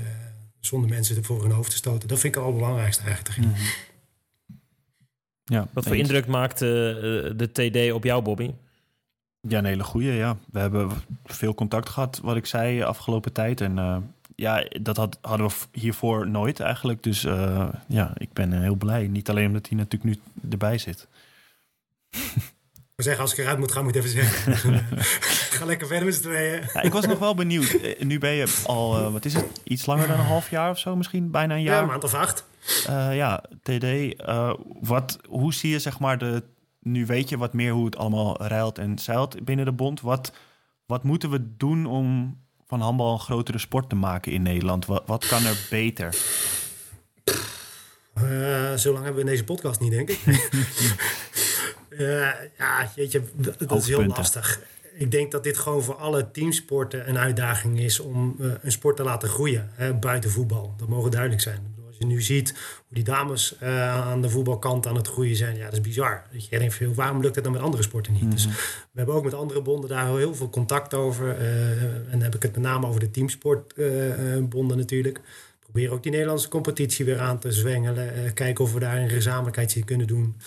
zonder 0.60 0.90
mensen 0.90 1.16
er 1.16 1.24
voor 1.24 1.42
hun 1.42 1.52
hoofd 1.52 1.70
te 1.70 1.76
stoten. 1.76 2.08
Dat 2.08 2.20
vind 2.20 2.36
ik 2.36 2.40
het 2.40 2.50
allerbelangrijkste 2.50 3.04
eigenlijk. 3.04 3.38
Mm 3.38 3.54
-hmm. 3.54 3.66
Ja, 5.44 5.68
Wat 5.74 5.86
voor 5.86 5.96
indruk 5.96 6.28
maakt 6.28 6.62
uh, 6.62 6.70
de 6.70 7.50
TD 7.52 7.92
op 7.92 8.04
jou, 8.04 8.22
Bobby? 8.22 8.52
Ja, 9.42 9.58
een 9.58 9.66
hele 9.66 9.84
goede. 9.84 10.12
Ja. 10.12 10.38
We 10.52 10.60
hebben 10.60 10.92
veel 11.26 11.56
contact 11.56 11.90
gehad, 11.90 12.20
wat 12.24 12.36
ik 12.36 12.46
zei, 12.46 12.82
afgelopen 12.82 13.34
tijd. 13.34 13.62
En 13.62 13.78
ja, 14.36 14.66
dat 14.82 14.98
had, 14.98 15.18
hadden 15.22 15.48
we 15.48 15.54
hiervoor 15.72 16.28
nooit 16.30 16.60
eigenlijk. 16.60 17.04
Dus 17.04 17.24
uh, 17.24 17.68
ja, 17.88 18.12
ik 18.18 18.34
ben 18.34 18.52
heel 18.52 18.76
blij. 18.76 19.08
Niet 19.08 19.30
alleen 19.30 19.48
omdat 19.48 19.68
hij 19.68 19.78
natuurlijk 19.78 20.04
nu 20.04 20.50
erbij 20.52 20.78
zit. 20.78 21.08
We 22.96 23.04
zeggen, 23.04 23.22
als 23.22 23.32
ik 23.32 23.38
eruit 23.38 23.60
moet 23.60 23.72
gaan, 23.72 23.84
moet 23.84 23.96
ik 23.96 24.04
even 24.04 24.24
zeggen. 24.24 24.86
ga 25.58 25.66
lekker 25.66 25.88
verder 25.88 26.06
met 26.06 26.16
z'n 26.16 26.22
tweeën. 26.22 26.62
Ja, 26.74 26.82
ik 26.82 26.92
was 26.92 27.06
nog 27.06 27.20
wel 27.20 27.36
benieuwd. 27.36 27.70
Eh, 27.70 28.06
nu 28.06 28.20
ben 28.20 28.32
je 28.32 28.62
al, 28.66 29.00
uh, 29.00 29.12
wat 29.12 29.26
is 29.26 29.34
het, 29.34 29.62
iets 29.64 29.86
langer 29.86 30.08
dan 30.08 30.20
een 30.20 30.26
half 30.26 30.50
jaar 30.50 30.70
of 30.70 30.80
zo 30.80 30.96
misschien? 30.96 31.32
Bijna 31.32 31.56
een 31.56 31.62
jaar? 31.62 31.76
Ja, 31.76 31.82
een 31.82 31.88
maand 31.88 32.04
of 32.04 32.14
acht. 32.14 32.46
Uh, 32.90 33.16
ja, 33.16 33.44
TD. 33.62 34.16
wat, 34.82 35.20
hoe 35.28 35.54
zie 35.54 35.70
je 35.70 35.80
zeg 35.80 36.00
maar 36.00 36.18
de... 36.18 36.44
Nu 36.80 37.06
weet 37.06 37.30
je 37.30 37.38
wat 37.38 37.54
meer 37.54 37.72
hoe 37.72 37.86
het 37.86 37.98
allemaal 37.98 38.48
ruilt 38.48 38.78
en 38.78 39.00
zeilt 39.00 39.46
binnen 39.46 39.66
de 39.66 39.72
bond. 39.72 40.02
Wat, 40.02 40.34
wat 40.86 41.04
moeten 41.04 41.30
we 41.30 41.56
doen 41.58 41.86
om 41.86 42.38
van 42.68 42.82
handbal 42.82 43.14
een 43.14 43.20
grotere 43.20 43.57
sport 43.57 43.89
te 43.89 43.95
maken 43.95 44.32
in 44.32 44.41
Nederland? 44.41 44.86
Wat, 44.86 45.03
wat 45.05 45.28
kan 45.28 45.45
er 45.45 45.68
beter? 45.70 46.16
Uh, 48.22 48.74
zo 48.74 48.91
lang 48.93 49.03
hebben 49.03 49.24
we 49.24 49.30
in 49.30 49.36
deze 49.36 49.43
podcast 49.43 49.80
niet, 49.80 49.91
denk 49.91 50.09
ik. 50.09 50.20
uh, 51.89 52.32
ja, 52.59 52.91
jeetje, 52.95 53.24
dat, 53.34 53.59
dat 53.59 53.78
is 53.78 53.88
heel 53.88 54.05
lastig. 54.05 54.61
Ik 54.93 55.11
denk 55.11 55.32
dat 55.32 55.43
dit 55.43 55.57
gewoon 55.57 55.84
voor 55.84 55.95
alle 55.95 56.32
teamsporten 56.32 57.09
een 57.09 57.18
uitdaging 57.18 57.80
is 57.80 57.99
om 57.99 58.36
uh, 58.39 58.51
een 58.61 58.72
sport 58.72 58.95
te 58.95 59.03
laten 59.03 59.30
groeien 59.30 59.70
hè, 59.74 59.93
buiten 59.93 60.32
voetbal. 60.32 60.74
Dat 60.78 60.88
mogen 60.88 61.11
duidelijk 61.11 61.41
zijn. 61.41 61.73
Je 62.04 62.10
nu 62.16 62.22
ziet 62.22 62.49
hoe 62.88 62.95
die 62.95 63.04
dames 63.04 63.60
aan 63.62 64.22
de 64.22 64.30
voetbalkant 64.30 64.88
aan 64.88 64.95
het 64.95 65.08
groeien 65.08 65.36
zijn, 65.36 65.56
ja, 65.56 65.64
dat 65.64 65.74
is 65.74 65.82
bizar. 65.82 66.24
Dat 66.32 66.47
je 66.47 66.60
denkt, 66.60 66.95
waarom 66.95 67.22
lukt 67.22 67.36
het 67.36 67.43
dan 67.43 67.54
met 67.54 67.62
andere 67.62 67.84
sporten 67.84 68.14
niet? 68.14 68.22
Mm 68.22 68.28
-hmm. 68.28 68.38
Dus 68.38 68.45
we 68.45 68.97
hebben 68.97 69.16
ook 69.16 69.24
met 69.24 69.34
andere 69.34 69.62
bonden 69.62 69.89
daar 69.89 70.18
heel 70.18 70.36
veel 70.36 70.49
contact 70.49 70.93
over. 70.93 71.38
en 71.38 72.12
dan 72.12 72.22
heb 72.22 72.36
ik 72.36 72.41
het 72.41 72.51
met 72.51 72.64
name 72.64 72.88
over 72.88 72.99
de 72.99 73.12
teamsportbonden 73.12 74.78
natuurlijk 74.78 75.20
proberen 75.60 75.93
ook 75.93 76.04
die 76.04 76.12
Nederlandse 76.12 76.47
competitie 76.49 77.06
weer 77.06 77.20
aan 77.20 77.39
te 77.39 77.51
zwengelen. 77.51 78.34
Kijken 78.34 78.64
of 78.64 78.74
we 78.74 78.80
daar 78.80 78.97
een 78.97 79.10
gezamenlijkheid 79.10 79.76
in 79.76 79.86
kunnen 79.86 80.08
doen. 80.08 80.38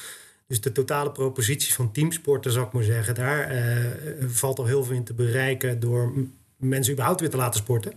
Dus 0.49 0.61
de 0.61 0.73
totale 0.73 1.13
propositie 1.13 1.75
van 1.75 1.93
teamsporten, 1.93 2.53
zou 2.53 2.67
ik 2.67 2.73
maar 2.73 2.83
zeggen, 2.83 3.15
daar 3.15 3.53
valt 4.27 4.59
al 4.59 4.67
heel 4.67 4.85
veel 4.85 4.95
in 4.95 5.05
te 5.05 5.15
bereiken 5.15 5.81
door 5.81 6.13
mensen 6.57 6.93
überhaupt 6.93 7.21
weer 7.21 7.31
te 7.31 7.37
laten 7.37 7.61
sporten. 7.61 7.93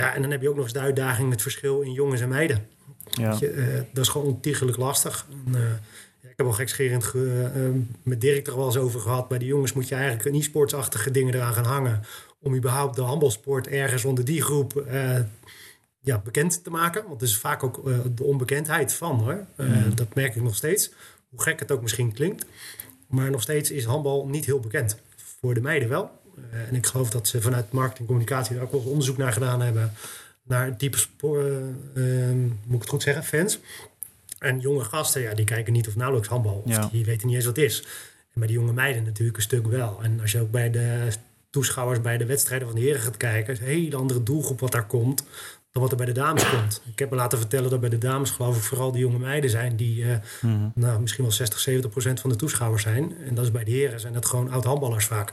Ja, 0.00 0.14
en 0.14 0.22
dan 0.22 0.30
heb 0.30 0.42
je 0.42 0.48
ook 0.48 0.54
nog 0.54 0.64
eens 0.64 0.72
de 0.72 0.78
uitdaging 0.78 1.28
met 1.28 1.42
verschil 1.42 1.80
in 1.80 1.92
jongens 1.92 2.20
en 2.20 2.28
meiden. 2.28 2.66
Ja. 3.10 3.36
Je, 3.40 3.54
uh, 3.54 3.74
dat 3.92 4.04
is 4.04 4.10
gewoon 4.10 4.26
ontiegelijk 4.26 4.76
lastig. 4.76 5.26
En, 5.46 5.52
ja, 6.22 6.28
ik 6.28 6.36
heb 6.36 6.46
al 6.46 6.52
gekscherend 6.52 7.04
ge, 7.04 7.82
met 8.02 8.20
Dirk 8.20 8.46
er 8.46 8.56
wel 8.56 8.66
eens 8.66 8.76
over 8.76 9.00
gehad. 9.00 9.28
Bij 9.28 9.38
de 9.38 9.44
jongens 9.44 9.72
moet 9.72 9.88
je 9.88 9.94
eigenlijk 9.94 10.24
een 10.24 10.34
e-sportsachtige 10.34 11.10
dingen 11.10 11.34
eraan 11.34 11.54
gaan 11.54 11.64
hangen. 11.64 12.00
Om 12.40 12.54
überhaupt 12.54 12.96
de 12.96 13.02
handbalsport 13.02 13.66
ergens 13.66 14.04
onder 14.04 14.24
die 14.24 14.42
groep 14.42 14.84
ja, 16.00 16.18
bekend 16.18 16.64
te 16.64 16.70
maken. 16.70 17.02
Want 17.08 17.20
het 17.20 17.30
is 17.30 17.36
vaak 17.36 17.62
ook 17.62 17.84
de 18.16 18.24
onbekendheid 18.24 18.92
van 18.92 19.18
hoor. 19.18 19.46
Mm. 19.56 19.94
Dat 19.94 20.14
merk 20.14 20.34
ik 20.34 20.42
nog 20.42 20.56
steeds. 20.56 20.92
Hoe 21.30 21.42
gek 21.42 21.60
het 21.60 21.72
ook 21.72 21.82
misschien 21.82 22.12
klinkt. 22.12 22.46
Maar 23.08 23.30
nog 23.30 23.42
steeds 23.42 23.70
is 23.70 23.84
handbal 23.84 24.26
niet 24.26 24.44
heel 24.44 24.60
bekend. 24.60 24.96
Voor 25.40 25.54
de 25.54 25.60
meiden 25.60 25.88
wel. 25.88 26.19
Uh, 26.52 26.68
en 26.68 26.74
ik 26.74 26.86
geloof 26.86 27.10
dat 27.10 27.28
ze 27.28 27.40
vanuit 27.40 27.72
marketing 27.72 27.98
en 28.00 28.06
communicatie 28.06 28.54
daar 28.54 28.64
ook 28.64 28.72
wel 28.72 28.80
onderzoek 28.80 29.16
naar 29.16 29.32
gedaan 29.32 29.60
hebben. 29.60 29.92
Naar 30.42 30.76
type 30.76 30.98
spoor, 30.98 31.42
moet 32.64 32.74
ik 32.76 32.80
het 32.80 32.88
goed 32.88 33.02
zeggen, 33.02 33.24
fans. 33.24 33.58
En 34.38 34.58
jonge 34.60 34.84
gasten, 34.84 35.22
ja, 35.22 35.34
die 35.34 35.44
kijken 35.44 35.72
niet 35.72 35.88
of 35.88 35.96
nauwelijks 35.96 36.28
handbal. 36.28 36.62
Of 36.66 36.70
Ja. 36.70 36.88
die 36.92 37.04
weten 37.04 37.26
niet 37.26 37.36
eens 37.36 37.44
wat 37.44 37.56
het 37.56 37.64
is. 37.64 37.84
Bij 38.34 38.46
de 38.46 38.52
jonge 38.52 38.72
meiden 38.72 39.02
natuurlijk 39.04 39.36
een 39.36 39.42
stuk 39.42 39.66
wel. 39.66 39.98
En 40.02 40.20
als 40.20 40.32
je 40.32 40.40
ook 40.40 40.50
bij 40.50 40.70
de 40.70 41.08
toeschouwers 41.50 42.00
bij 42.00 42.18
de 42.18 42.26
wedstrijden 42.26 42.66
van 42.68 42.76
de 42.76 42.82
heren 42.82 43.00
gaat 43.00 43.16
kijken... 43.16 43.52
is 43.52 43.58
een 43.60 43.66
hele 43.66 43.96
andere 43.96 44.22
doelgroep 44.22 44.60
wat 44.60 44.72
daar 44.72 44.86
komt 44.86 45.24
dan 45.72 45.82
wat 45.82 45.90
er 45.90 45.96
bij 45.96 46.06
de 46.06 46.12
dames 46.12 46.50
komt. 46.50 46.82
Ik 46.92 46.98
heb 46.98 47.10
me 47.10 47.16
laten 47.16 47.38
vertellen 47.38 47.70
dat 47.70 47.80
bij 47.80 47.88
de 47.88 47.98
dames 47.98 48.30
geloof 48.30 48.56
ik 48.56 48.62
vooral 48.62 48.92
de 48.92 48.98
jonge 48.98 49.18
meiden 49.18 49.50
zijn... 49.50 49.76
die 49.76 50.02
uh, 50.04 50.16
Mhm. 50.40 50.68
nou, 50.74 51.00
misschien 51.00 51.24
wel 51.24 51.32
60, 51.32 51.58
70 51.60 51.90
procent 51.90 52.20
van 52.20 52.30
de 52.30 52.36
toeschouwers 52.36 52.82
zijn. 52.82 53.16
En 53.28 53.34
dat 53.34 53.44
is 53.44 53.50
bij 53.50 53.64
de 53.64 53.70
heren 53.70 54.00
zijn 54.00 54.12
dat 54.12 54.26
gewoon 54.26 54.50
oud-handballers 54.50 55.04
vaak. 55.04 55.32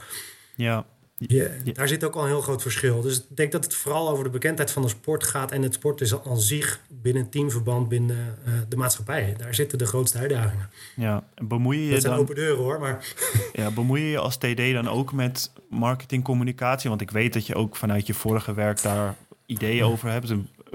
Ja. 0.54 0.86
Ja, 1.18 1.46
daar 1.72 1.88
zit 1.88 2.04
ook 2.04 2.14
al 2.14 2.22
een 2.22 2.28
heel 2.28 2.40
groot 2.40 2.62
verschil. 2.62 3.00
Dus 3.00 3.18
ik 3.18 3.36
denk 3.36 3.52
dat 3.52 3.64
het 3.64 3.74
vooral 3.74 4.08
over 4.08 4.24
de 4.24 4.30
bekendheid 4.30 4.70
van 4.70 4.82
de 4.82 4.88
sport 4.88 5.24
gaat... 5.24 5.50
en 5.52 5.62
het 5.62 5.74
sport 5.74 6.00
is 6.00 6.24
aan 6.24 6.40
zich 6.40 6.80
binnen 6.88 7.28
teamverband 7.28 7.88
binnen 7.88 8.38
uh, 8.46 8.52
de 8.68 8.76
maatschappij. 8.76 9.34
Daar 9.38 9.54
zitten 9.54 9.78
de 9.78 9.86
grootste 9.86 10.18
uitdagingen. 10.18 10.70
Ja, 10.96 11.24
en 11.34 11.48
bemoei 11.48 11.78
je 11.78 11.84
je 11.84 11.90
Dat 11.92 12.00
zijn 12.00 12.12
dan... 12.12 12.22
open 12.22 12.34
deuren 12.34 12.62
hoor, 12.64 12.80
maar... 12.80 13.14
Ja, 13.52 13.70
bemoei 13.70 14.02
je 14.02 14.10
je 14.10 14.18
als 14.18 14.36
TD 14.36 14.72
dan 14.72 14.88
ook 14.88 15.12
met 15.12 15.52
marketingcommunicatie? 15.70 16.88
Want 16.88 17.00
ik 17.00 17.10
weet 17.10 17.32
dat 17.32 17.46
je 17.46 17.54
ook 17.54 17.76
vanuit 17.76 18.06
je 18.06 18.14
vorige 18.14 18.54
werk 18.54 18.82
daar 18.82 19.14
ideeën 19.46 19.84
over 19.84 20.10
hebt. 20.10 20.32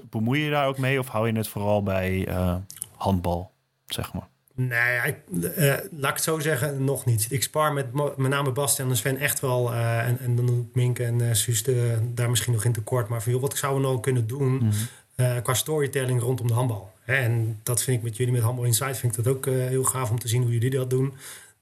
Bemoei 0.09 0.39
je 0.39 0.45
je 0.45 0.51
daar 0.51 0.67
ook 0.67 0.77
mee 0.77 0.99
of 0.99 1.07
hou 1.07 1.27
je 1.27 1.37
het 1.37 1.47
vooral 1.47 1.83
bij 1.83 2.27
uh, 2.27 2.55
handbal, 2.95 3.51
zeg 3.85 4.13
maar? 4.13 4.27
Nee, 4.55 4.99
ik, 5.05 5.17
uh, 5.31 5.73
laat 5.91 6.09
ik 6.09 6.15
het 6.15 6.23
zo 6.23 6.39
zeggen, 6.39 6.83
nog 6.83 7.05
niet. 7.05 7.27
Ik 7.29 7.43
spar 7.43 7.73
met 7.73 7.93
met 7.93 8.29
name 8.29 8.51
Bastian 8.51 8.89
en 8.89 8.97
Sven 8.97 9.17
echt 9.17 9.39
wel. 9.39 9.73
Uh, 9.73 10.07
en, 10.07 10.19
en 10.19 10.35
dan 10.35 10.45
doe 10.45 10.59
ik 10.59 10.67
Mink 10.73 10.99
en 10.99 11.19
uh, 11.19 11.33
Suus 11.33 11.63
de, 11.63 11.97
daar 12.13 12.29
misschien 12.29 12.53
nog 12.53 12.65
in 12.65 12.71
tekort. 12.71 13.07
Maar 13.07 13.21
van, 13.21 13.31
joh, 13.31 13.41
wat 13.41 13.57
zouden 13.57 13.81
we 13.81 13.87
nou 13.87 13.99
kunnen 13.99 14.27
doen 14.27 14.53
mm 14.53 14.71
-hmm. 15.15 15.41
qua 15.41 15.53
storytelling 15.53 16.21
rondom 16.21 16.47
de 16.47 16.53
handbal? 16.53 16.91
Hè, 17.01 17.15
en 17.15 17.59
dat 17.63 17.83
vind 17.83 17.97
ik 17.97 18.03
met 18.03 18.17
jullie 18.17 18.33
met 18.33 18.41
Handbal 18.41 18.65
Insight 18.65 18.97
vind 18.97 19.17
ik 19.17 19.23
dat 19.23 19.35
ook 19.35 19.45
heel 19.45 19.83
gaaf 19.83 20.09
om 20.09 20.19
te 20.19 20.27
zien 20.27 20.41
hoe 20.41 20.51
jullie 20.51 20.69
dat 20.69 20.89
doen. 20.89 21.13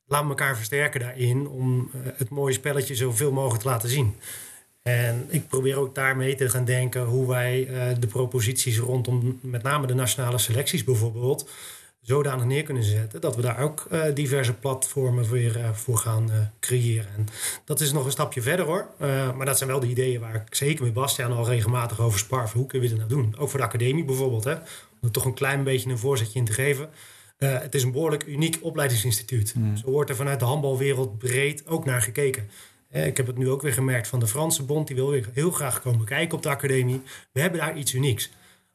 Laten 0.07 0.25
we 0.25 0.31
elkaar 0.31 0.55
versterken 0.55 0.99
daarin 0.99 1.47
om 1.47 1.89
het 1.93 2.29
mooie 2.29 2.53
spelletje 2.53 2.95
zoveel 2.95 3.31
mogelijk 3.31 3.61
te 3.61 3.69
laten 3.69 3.89
zien. 3.89 4.15
En 4.81 5.25
ik 5.29 5.47
probeer 5.47 5.77
ook 5.77 5.95
daarmee 5.95 6.35
te 6.35 6.49
gaan 6.49 6.65
denken 6.65 7.03
hoe 7.03 7.27
wij 7.27 7.67
de 7.99 8.07
proposities 8.07 8.77
rondom 8.77 9.39
met 9.41 9.63
name 9.63 9.87
de 9.87 9.93
nationale 9.93 10.37
selecties 10.37 10.83
bijvoorbeeld 10.83 11.49
zodanig 12.01 12.45
neer 12.45 12.63
kunnen 12.63 12.83
zetten 12.83 13.21
dat 13.21 13.35
we 13.35 13.41
daar 13.41 13.59
ook 13.59 13.87
uh, 13.91 14.03
diverse 14.13 14.53
platformen 14.53 15.29
weer 15.29 15.57
uh, 15.57 15.73
voor 15.73 15.97
gaan 15.97 16.51
creëren. 16.59 17.09
En 17.15 17.27
dat 17.65 17.79
is 17.79 17.91
nog 17.91 18.05
een 18.05 18.11
stapje 18.11 18.41
verder 18.41 18.65
hoor. 18.65 18.87
maar 19.35 19.45
dat 19.45 19.57
zijn 19.57 19.69
wel 19.69 19.79
de 19.79 19.87
ideeën 19.87 20.19
waar 20.19 20.35
ik 20.35 20.55
zeker 20.55 20.83
met 20.83 20.93
Bastiaan 20.93 21.31
al 21.31 21.47
regelmatig 21.47 21.99
over 21.99 22.19
spar. 22.19 22.51
Hoe 22.53 22.65
kunnen 22.65 22.89
we 22.89 22.95
dit 22.95 23.07
nou 23.07 23.21
doen? 23.21 23.35
Ook 23.37 23.49
voor 23.49 23.59
de 23.59 23.65
academie 23.65 24.05
bijvoorbeeld. 24.05 24.43
Hè? 24.43 24.53
Om 24.53 24.61
er 25.01 25.11
toch 25.11 25.25
een 25.25 25.33
klein 25.33 25.63
beetje 25.63 25.89
een 25.89 25.97
voorzetje 25.97 26.39
in 26.39 26.45
te 26.45 26.53
geven. 26.53 26.89
het 27.37 27.75
is 27.75 27.83
een 27.83 27.91
behoorlijk 27.91 28.25
uniek 28.25 28.57
opleidingsinstituut. 28.61 29.53
Mm. 29.55 29.77
Zo 29.77 29.89
wordt 29.89 30.09
er 30.09 30.15
vanuit 30.15 30.39
de 30.39 30.45
handbalwereld 30.45 31.17
breed 31.17 31.67
ook 31.67 31.85
naar 31.85 32.01
gekeken. 32.01 32.49
Ik 32.91 33.17
heb 33.17 33.27
het 33.27 33.37
nu 33.37 33.49
ook 33.49 33.61
weer 33.61 33.73
gemerkt 33.73 34.07
van 34.07 34.19
de 34.19 34.27
Franse 34.27 34.63
bond. 34.63 34.87
Die 34.87 34.95
wil 34.95 35.09
weer 35.09 35.29
heel 35.33 35.51
graag 35.51 35.81
komen 35.81 36.05
kijken 36.05 36.37
op 36.37 36.43
de 36.43 36.49
academie. 36.49 37.01
We 37.31 37.41
hebben 37.41 37.59
daar 37.59 37.77
iets 37.77 37.93
unieks. 37.93 38.29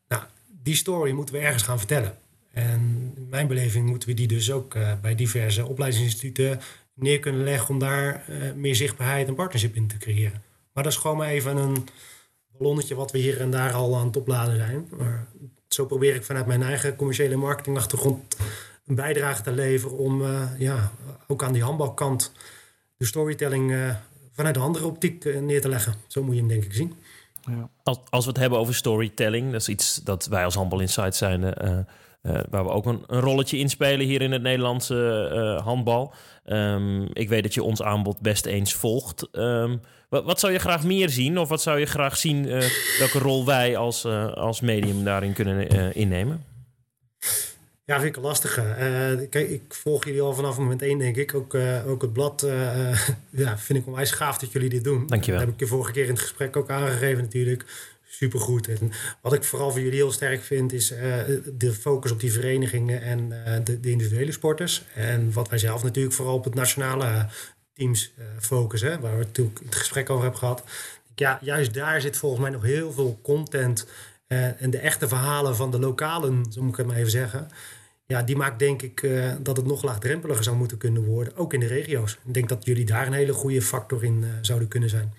Nou, 0.08 0.22
die 0.62 0.74
story 0.74 1.10
moeten 1.10 1.34
we 1.34 1.40
ergens 1.40 1.62
gaan 1.62 1.78
vertellen. 1.78 2.18
En 2.56 3.12
in 3.16 3.28
mijn 3.30 3.46
beleving 3.46 3.88
moeten 3.88 4.08
we 4.08 4.14
die 4.14 4.26
dus 4.26 4.52
ook 4.52 4.74
uh, 4.74 4.92
bij 5.02 5.14
diverse 5.14 5.66
opleidingsinstituten 5.66 6.60
neer 6.94 7.20
kunnen 7.20 7.44
leggen... 7.44 7.68
om 7.68 7.78
daar 7.78 8.24
uh, 8.28 8.52
meer 8.52 8.74
zichtbaarheid 8.74 9.28
en 9.28 9.34
partnership 9.34 9.74
in 9.74 9.86
te 9.86 9.96
creëren. 9.96 10.42
Maar 10.72 10.82
dat 10.82 10.92
is 10.92 10.98
gewoon 10.98 11.16
maar 11.16 11.28
even 11.28 11.56
een 11.56 11.88
ballonnetje 12.58 12.94
wat 12.94 13.12
we 13.12 13.18
hier 13.18 13.40
en 13.40 13.50
daar 13.50 13.72
al 13.72 13.96
aan 13.96 14.06
het 14.06 14.16
opladen 14.16 14.56
zijn. 14.56 14.88
Maar 14.96 15.26
zo 15.68 15.86
probeer 15.86 16.14
ik 16.14 16.24
vanuit 16.24 16.46
mijn 16.46 16.62
eigen 16.62 16.96
commerciële 16.96 17.36
marketingachtergrond... 17.36 18.36
een 18.86 18.94
bijdrage 18.94 19.42
te 19.42 19.52
leveren 19.52 19.98
om 19.98 20.22
uh, 20.22 20.42
ja, 20.58 20.92
ook 21.26 21.42
aan 21.42 21.52
die 21.52 21.62
handbalkant 21.62 22.32
de 22.96 23.04
storytelling 23.04 23.70
uh, 23.70 23.94
vanuit 24.32 24.54
de 24.54 24.60
andere 24.60 24.86
optiek 24.86 25.24
uh, 25.24 25.40
neer 25.40 25.60
te 25.60 25.68
leggen. 25.68 25.94
Zo 26.06 26.22
moet 26.22 26.34
je 26.34 26.40
hem 26.40 26.48
denk 26.48 26.64
ik 26.64 26.72
zien. 26.72 26.94
Ja. 27.46 27.70
Als, 27.82 27.98
als 28.10 28.24
we 28.24 28.30
het 28.30 28.40
hebben 28.40 28.58
over 28.58 28.74
storytelling, 28.74 29.52
dat 29.52 29.60
is 29.60 29.68
iets 29.68 30.00
dat 30.04 30.26
wij 30.26 30.44
als 30.44 30.54
Handbal 30.54 30.80
Insight 30.80 31.14
zijn, 31.14 31.54
uh, 32.26 32.40
waar 32.50 32.64
we 32.64 32.70
ook 32.70 32.86
een, 32.86 33.02
een, 33.06 33.20
rolletje 33.20 33.58
in 33.58 33.68
spelen 33.68 34.06
hier 34.06 34.22
in 34.22 34.32
het 34.32 34.42
Nederlandse 34.42 35.60
handbal. 35.64 36.14
Um, 36.46 37.08
ik 37.12 37.28
weet 37.28 37.42
dat 37.42 37.54
je 37.54 37.62
ons 37.62 37.82
aanbod 37.82 38.20
best 38.20 38.46
eens 38.46 38.74
volgt. 38.74 39.28
Um, 39.32 39.80
wat, 40.08 40.24
wat, 40.24 40.40
zou 40.40 40.52
je 40.52 40.58
graag 40.58 40.84
meer 40.84 41.08
zien? 41.08 41.38
Of 41.38 41.48
wat 41.48 41.62
zou 41.62 41.78
je 41.78 41.86
graag 41.86 42.16
zien 42.16 42.46
welke 42.98 43.18
rol 43.18 43.46
wij 43.46 43.76
als, 43.76 44.04
als 44.34 44.60
medium 44.60 45.04
daarin 45.04 45.32
kunnen 45.32 45.94
innemen? 45.94 46.44
Ja, 47.86 48.00
vind 48.00 48.08
ik 48.08 48.16
een 48.16 48.22
lastige. 48.22 48.60
Uh, 48.60 49.28
kijk, 49.30 49.48
ik 49.48 49.74
volg 49.74 50.04
jullie 50.04 50.20
al 50.20 50.34
vanaf 50.34 50.58
moment 50.58 50.82
één, 50.82 50.98
denk 50.98 51.16
ik. 51.16 51.34
Ook, 51.34 51.54
uh, 51.54 51.88
ook 51.88 52.02
het 52.02 52.12
blad 52.12 52.42
uh, 52.44 53.08
ja, 53.42 53.58
vind 53.58 53.78
ik 53.78 53.86
onwijs 53.86 54.10
gaaf 54.10 54.38
dat 54.38 54.52
jullie 54.52 54.68
dit 54.68 54.84
doen. 54.84 55.06
Dankjewel. 55.06 55.40
Dat 55.40 55.48
heb 55.48 55.60
ik 55.60 55.60
je 55.60 55.74
vorige 55.74 55.92
keer 55.92 56.04
in 56.04 56.10
het 56.10 56.20
gesprek 56.20 56.56
ook 56.56 56.70
aangegeven 56.70 57.22
natuurlijk. 57.22 57.64
Supergoed. 58.08 58.68
En 58.68 58.92
wat 59.20 59.32
ik 59.32 59.44
vooral 59.44 59.70
voor 59.70 59.80
jullie 59.80 59.98
heel 59.98 60.12
sterk 60.12 60.42
vind... 60.42 60.72
is 60.72 60.88
de 61.52 61.72
focus 61.72 62.10
op 62.10 62.20
die 62.20 62.32
verenigingen 62.32 63.02
en 63.02 63.28
de, 63.64 63.80
de, 63.80 63.90
individuele 63.90 64.32
sporters. 64.32 64.84
En 64.94 65.32
wat 65.32 65.48
wij 65.48 65.58
zelf 65.58 65.82
natuurlijk 65.82 66.14
vooral 66.14 66.34
op 66.34 66.44
het 66.44 66.54
nationale 66.54 67.28
teams 67.72 68.12
focussen... 68.38 69.00
waar 69.00 69.18
we 69.18 69.24
natuurlijk 69.24 69.60
het 69.64 69.74
gesprek 69.74 70.10
over 70.10 70.22
hebben 70.22 70.40
gehad. 70.40 70.64
Ja, 71.14 71.38
juist 71.42 71.74
daar 71.74 72.00
zit 72.00 72.16
volgens 72.16 72.42
mij 72.42 72.50
nog 72.50 72.62
heel 72.62 72.92
veel 72.92 73.18
content... 73.22 73.86
en 74.26 74.70
de 74.70 74.78
echte 74.78 75.08
verhalen 75.08 75.56
van 75.56 75.70
de 75.70 75.78
lokalen, 75.78 76.46
zo 76.52 76.62
moet 76.62 76.70
ik 76.70 76.76
het 76.76 76.86
maar 76.86 76.96
even 76.96 77.10
zeggen 77.10 77.48
ja, 78.06 78.22
die 78.22 78.36
maakt 78.36 78.58
denk 78.58 78.82
ik 78.82 79.08
dat 79.40 79.56
het 79.56 79.66
nog 79.66 79.82
laagdrempeliger 79.82 80.44
zou 80.44 80.56
moeten 80.56 80.78
kunnen 80.78 81.04
worden, 81.04 81.36
ook 81.36 81.52
in 81.52 81.60
de 81.60 81.66
regio's. 81.66 82.18
Ik 82.24 82.34
denk 82.34 82.48
dat 82.48 82.64
jullie 82.64 82.84
daar 82.84 83.06
een 83.06 83.12
hele 83.12 83.32
goede 83.32 83.62
factor 83.62 84.04
in 84.04 84.24
zouden 84.40 84.68
kunnen 84.68 84.88
zijn. 84.88 85.14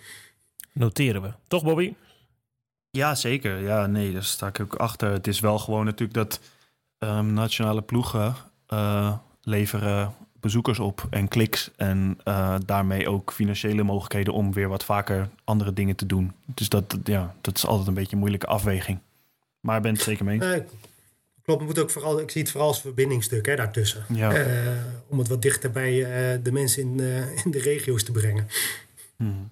Noteren 0.72 1.22
we. 1.22 1.34
Toch, 1.48 1.64
Bobby? 1.64 1.94
Ja, 2.90 3.16
zeker. 3.16 3.62
Ja, 3.62 3.86
nee, 3.86 4.14
daar 4.14 4.24
sta 4.24 4.48
ik 4.48 4.60
ook 4.60 4.76
achter. 4.76 5.12
Het 5.12 5.28
is 5.28 5.40
wel 5.40 5.60
gewoon 5.60 5.86
natuurlijk 5.86 6.14
dat 6.14 6.40
um, 7.00 7.34
nationale 7.34 7.82
ploegen 7.82 8.36
uh, 8.74 9.18
leveren 9.42 10.14
bezoekers 10.40 10.80
op 10.80 11.08
en 11.10 11.28
kliks. 11.28 11.72
En 11.76 12.18
daarmee 12.66 13.10
ook 13.10 13.32
financiële 13.32 13.84
mogelijkheden 13.84 14.34
om 14.34 14.54
weer 14.54 14.68
wat 14.68 14.86
vaker 14.86 15.30
andere 15.44 15.74
dingen 15.74 15.96
te 15.96 16.06
doen. 16.06 16.34
Dus 16.46 16.70
dat, 16.70 16.98
ja, 17.04 17.36
dat 17.42 17.58
is 17.58 17.66
altijd 17.66 17.88
een 17.88 17.94
beetje 17.94 18.12
een 18.12 18.20
moeilijke 18.20 18.48
afweging. 18.48 19.00
Maar 19.60 19.76
ik 19.76 19.82
ben 19.82 19.94
het 19.94 20.02
zeker 20.02 20.26
mee 20.26 20.42
eens. 20.42 20.64
Klopt, 21.42 21.64
moet 21.64 21.80
ook 21.80 21.92
vooral, 21.92 22.20
ik 22.20 22.32
zie 22.32 22.42
het 22.42 22.52
vooral 22.52 22.70
als 22.70 22.82
verbindingstuk 22.82 23.46
hè, 23.46 23.56
daartussen. 23.56 24.06
Ja. 24.10 24.38
Uh, 24.38 24.72
om 25.08 25.20
het 25.20 25.28
wat 25.28 25.42
dichter 25.42 25.72
bij 25.72 25.92
de 26.44 26.52
mensen 26.52 26.82
in, 26.82 27.00
in 27.44 27.52
de 27.52 27.60
regio's 27.60 28.04
te 28.04 28.12
brengen. 28.12 28.48
Hmm. 29.16 29.50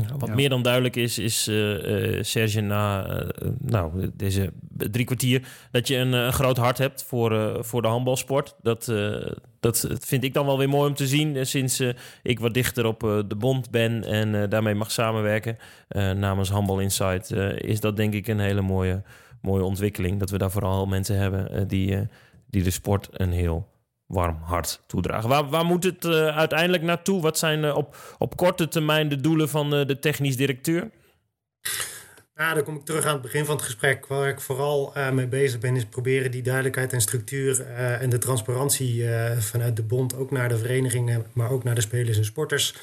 Ja, 0.00 0.16
wat 0.18 0.34
meer 0.34 0.48
dan 0.48 0.62
duidelijk 0.62 0.96
is, 0.96 1.18
is 1.18 1.48
uh, 1.48 2.22
Serge 2.22 2.60
na 2.60 3.10
uh, 3.10 3.28
nou, 3.58 4.10
deze 4.14 4.52
drie 4.72 5.04
kwartier... 5.04 5.48
dat 5.70 5.88
je 5.88 5.96
een, 5.96 6.12
een 6.12 6.32
groot 6.32 6.56
hart 6.56 6.78
hebt 6.78 7.04
voor, 7.04 7.64
voor 7.64 7.82
de 7.82 7.88
handbalsport. 7.88 8.54
Dat, 8.62 8.92
dat 9.60 9.88
vind 10.00 10.24
ik 10.24 10.34
dan 10.34 10.46
wel 10.46 10.58
weer 10.58 10.68
mooi 10.68 10.88
om 10.88 10.94
te 10.94 11.06
zien... 11.06 11.46
sinds 11.46 11.82
ik 12.22 12.40
wat 12.40 12.54
dichter 12.54 12.86
op 12.86 13.00
de 13.00 13.36
bond 13.38 13.70
ben 13.70 14.04
en 14.04 14.48
daarmee 14.48 14.74
mag 14.74 14.90
samenwerken... 14.90 15.56
namens 16.14 16.50
Handbal 16.50 16.80
Insight 16.80 17.30
is 17.56 17.80
dat 17.80 17.96
denk 17.96 18.14
ik 18.14 18.26
een 18.26 18.40
hele 18.40 18.62
mooie, 18.62 19.02
mooie 19.40 19.64
ontwikkeling. 19.64 20.18
Dat 20.18 20.30
we 20.30 20.38
daar 20.38 20.50
vooral 20.50 20.86
mensen 20.86 21.18
hebben 21.18 21.68
die, 21.68 21.98
die 22.50 22.62
de 22.62 22.70
sport 22.70 23.08
een 23.12 23.32
heel 23.32 23.66
warm 24.06 24.38
hart 24.42 24.82
toedragen. 24.86 25.28
Waar, 25.28 25.48
waar 25.48 25.64
moet 25.64 25.84
het 25.84 26.04
uh, 26.04 26.36
uiteindelijk 26.36 26.82
naartoe? 26.82 27.22
Wat 27.22 27.38
zijn 27.38 27.64
uh, 27.64 27.76
op, 27.76 27.96
op 28.18 28.36
korte 28.36 28.68
termijn 28.68 29.08
de 29.08 29.20
doelen 29.20 29.48
van 29.48 29.74
uh, 29.74 29.86
de 29.86 29.98
technisch 29.98 30.36
directeur? 30.36 30.90
Nou, 32.34 32.54
dan 32.54 32.64
kom 32.64 32.76
ik 32.76 32.84
terug 32.84 33.04
aan 33.04 33.12
het 33.12 33.22
begin 33.22 33.44
van 33.44 33.56
het 33.56 33.64
gesprek. 33.64 34.06
Waar 34.06 34.28
ik 34.28 34.40
vooral 34.40 34.92
mee 35.12 35.26
bezig 35.26 35.60
ben, 35.60 35.76
is 35.76 35.84
proberen 35.84 36.30
die 36.30 36.42
duidelijkheid 36.42 36.92
en 36.92 37.00
structuur 37.00 37.60
en 37.76 38.10
de 38.10 38.18
transparantie 38.18 39.04
vanuit 39.38 39.76
de 39.76 39.82
bond 39.82 40.16
ook 40.16 40.30
naar 40.30 40.48
de 40.48 40.58
verenigingen, 40.58 41.26
maar 41.32 41.50
ook 41.50 41.64
naar 41.64 41.74
de 41.74 41.80
spelers 41.80 42.18
en 42.18 42.24
sporters. 42.24 42.74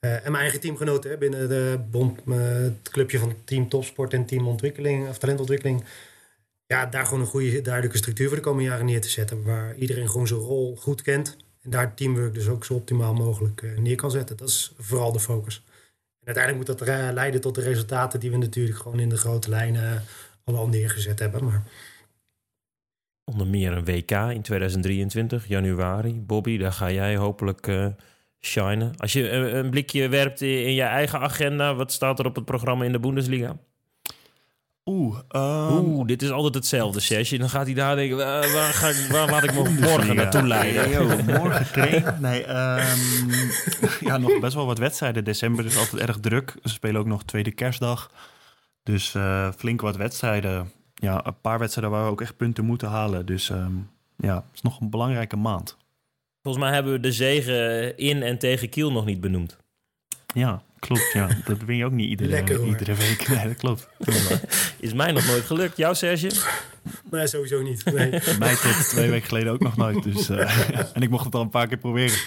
en 0.00 0.20
mijn 0.22 0.34
eigen 0.34 0.60
teamgenoten 0.60 1.18
binnen 1.18 1.48
de 1.48 1.80
bond, 1.90 2.20
het 2.26 2.88
clubje 2.90 3.18
van 3.18 3.34
Team 3.44 3.68
Topsport 3.68 4.12
en 4.12 4.26
Team 4.26 4.48
Ontwikkeling 4.48 5.08
of 5.08 5.18
Talentontwikkeling 5.18 5.84
ja, 6.68 6.86
daar 6.86 7.04
gewoon 7.04 7.20
een 7.20 7.26
goede, 7.26 7.60
duidelijke 7.60 7.98
structuur 7.98 8.26
voor 8.26 8.36
de 8.36 8.42
komende 8.42 8.68
jaren 8.68 8.86
neer 8.86 9.00
te 9.00 9.08
zetten. 9.08 9.42
Waar 9.42 9.76
iedereen 9.76 10.08
gewoon 10.08 10.26
zijn 10.26 10.40
rol 10.40 10.76
goed 10.76 11.02
kent. 11.02 11.36
En 11.62 11.70
daar 11.70 11.94
teamwork 11.94 12.34
dus 12.34 12.48
ook 12.48 12.64
zo 12.64 12.74
optimaal 12.74 13.14
mogelijk 13.14 13.62
uh, 13.62 13.78
neer 13.78 13.96
kan 13.96 14.10
zetten. 14.10 14.36
Dat 14.36 14.48
is 14.48 14.72
vooral 14.78 15.12
de 15.12 15.20
focus. 15.20 15.64
En 16.20 16.34
uiteindelijk 16.34 16.68
moet 16.68 16.78
dat 16.78 16.88
uh, 16.88 17.08
leiden 17.12 17.40
tot 17.40 17.54
de 17.54 17.60
resultaten 17.60 18.20
die 18.20 18.30
we 18.30 18.36
natuurlijk 18.36 18.78
gewoon 18.78 19.00
in 19.00 19.08
de 19.08 19.16
grote 19.16 19.50
lijnen 19.50 20.04
uh, 20.48 20.58
al 20.58 20.68
neergezet 20.68 21.18
hebben. 21.18 21.44
Maar... 21.44 21.62
Onder 23.24 23.46
meer 23.46 23.72
een 23.72 23.84
WK 23.84 24.10
in 24.10 24.42
2023, 24.42 25.46
januari. 25.46 26.20
Bobby, 26.20 26.58
daar 26.58 26.72
ga 26.72 26.90
jij 26.90 27.16
hopelijk 27.16 27.92
shinen. 28.40 28.96
Als 28.96 29.12
je 29.12 29.30
een 29.30 29.70
blikje 29.70 30.08
werpt 30.08 30.40
in, 30.40 30.64
in 30.64 30.74
je 30.74 30.82
eigen 30.82 31.20
agenda, 31.20 31.74
wat 31.74 31.92
staat 31.92 32.18
er 32.18 32.26
op 32.26 32.34
het 32.34 32.44
programma 32.44 32.84
in 32.84 32.92
de 32.92 33.00
Bundesliga? 33.00 33.56
Oeh, 34.88 35.18
um... 35.30 36.06
dit 36.06 36.22
is 36.22 36.30
altijd 36.30 36.54
hetzelfde, 36.54 37.00
Serge. 37.00 37.38
Dan 37.38 37.48
gaat 37.48 37.66
hij 37.66 37.74
daar 37.74 37.96
denken, 37.96 38.16
waar, 38.16 38.52
waar, 38.52 38.72
ga 38.72 38.88
ik, 38.88 39.08
waar 39.10 39.30
laat 39.30 39.44
ik 39.44 39.54
me 39.62 39.78
morgen 39.80 40.16
naartoe 40.16 40.46
leiden? 40.46 40.90
Yo, 40.90 41.22
morgen 41.26 41.72
trainen? 41.72 42.20
Nee, 42.20 42.48
um, 42.48 43.30
ja, 44.08 44.16
nog 44.16 44.40
best 44.40 44.54
wel 44.54 44.66
wat 44.66 44.78
wedstrijden. 44.78 45.24
December 45.24 45.64
is 45.64 45.76
altijd 45.76 46.02
erg 46.02 46.20
druk. 46.20 46.54
Ze 46.62 46.68
spelen 46.68 47.00
ook 47.00 47.06
nog 47.06 47.24
tweede 47.24 47.50
kerstdag. 47.50 48.10
Dus 48.82 49.14
uh, 49.14 49.52
flink 49.56 49.80
wat 49.80 49.96
wedstrijden. 49.96 50.70
Ja, 50.94 51.26
een 51.26 51.40
paar 51.40 51.58
wedstrijden 51.58 51.92
waar 51.92 52.04
we 52.04 52.10
ook 52.10 52.20
echt 52.20 52.36
punten 52.36 52.64
moeten 52.64 52.88
halen. 52.88 53.26
Dus 53.26 53.48
um, 53.48 53.90
ja, 54.16 54.34
het 54.34 54.54
is 54.54 54.62
nog 54.62 54.80
een 54.80 54.90
belangrijke 54.90 55.36
maand. 55.36 55.76
Volgens 56.42 56.64
mij 56.64 56.74
hebben 56.74 56.92
we 56.92 57.00
de 57.00 57.12
zegen 57.12 57.96
in 57.96 58.22
en 58.22 58.38
tegen 58.38 58.68
Kiel 58.68 58.92
nog 58.92 59.04
niet 59.04 59.20
benoemd. 59.20 59.56
Ja, 60.34 60.62
klopt. 60.78 61.10
Ja. 61.12 61.28
Dat 61.44 61.58
win 61.66 61.76
je 61.76 61.84
ook 61.84 61.92
niet 61.92 62.08
iedere, 62.08 62.28
Lekker, 62.28 62.64
iedere 62.64 62.94
week. 62.94 63.28
Nee, 63.28 63.46
dat 63.46 63.56
klopt. 63.56 63.88
Is 64.80 64.92
mij 64.92 65.12
nog 65.12 65.26
nooit 65.26 65.44
gelukt. 65.44 65.76
Jou, 65.76 65.94
Serge? 65.94 66.30
Nee, 67.10 67.26
sowieso 67.26 67.62
niet. 67.62 67.84
Nee. 67.84 68.10
mij 68.38 68.54
tot 68.54 68.88
twee 68.88 69.10
weken 69.10 69.28
geleden 69.28 69.52
ook 69.52 69.60
nog 69.60 69.76
nooit. 69.76 70.02
Dus, 70.02 70.30
uh, 70.30 70.68
en 70.94 71.02
ik 71.02 71.10
mocht 71.10 71.24
het 71.24 71.34
al 71.34 71.40
een 71.40 71.48
paar 71.48 71.66
keer 71.66 71.78
proberen. 71.78 72.18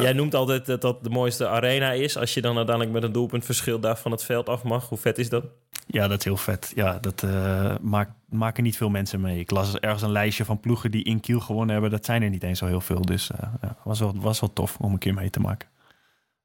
Jij 0.00 0.12
noemt 0.12 0.34
altijd 0.34 0.66
dat 0.66 0.80
dat 0.80 1.04
de 1.04 1.10
mooiste 1.10 1.48
arena 1.48 1.92
is. 1.92 2.16
Als 2.16 2.34
je 2.34 2.40
dan 2.40 2.56
uiteindelijk 2.56 2.94
met 2.94 3.02
een 3.02 3.12
doelpuntverschil 3.12 3.80
daar 3.80 3.98
van 3.98 4.10
het 4.10 4.24
veld 4.24 4.48
af 4.48 4.62
mag. 4.62 4.88
Hoe 4.88 4.98
vet 4.98 5.18
is 5.18 5.28
dat? 5.28 5.44
Ja, 5.86 6.08
dat 6.08 6.18
is 6.18 6.24
heel 6.24 6.36
vet. 6.36 6.72
Ja, 6.74 6.98
dat 7.00 7.22
uh, 7.22 7.74
maakt, 7.80 8.10
maken 8.28 8.62
niet 8.62 8.76
veel 8.76 8.88
mensen 8.88 9.20
mee. 9.20 9.38
Ik 9.38 9.50
las 9.50 9.78
ergens 9.78 10.02
een 10.02 10.12
lijstje 10.12 10.44
van 10.44 10.60
ploegen 10.60 10.90
die 10.90 11.04
in 11.04 11.20
Kiel 11.20 11.40
gewonnen 11.40 11.72
hebben. 11.72 11.90
Dat 11.90 12.04
zijn 12.04 12.22
er 12.22 12.30
niet 12.30 12.42
eens 12.42 12.58
zo 12.58 12.66
heel 12.66 12.80
veel. 12.80 13.00
Dus 13.00 13.30
uh, 13.30 13.48
ja, 13.62 13.76
was, 13.84 14.00
wel, 14.00 14.14
was 14.16 14.40
wel 14.40 14.52
tof 14.52 14.76
om 14.80 14.92
een 14.92 14.98
keer 14.98 15.14
mee 15.14 15.30
te 15.30 15.40
maken. 15.40 15.68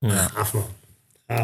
Ja. 0.10 0.30
Af, 0.36 0.54
man. 0.54 0.66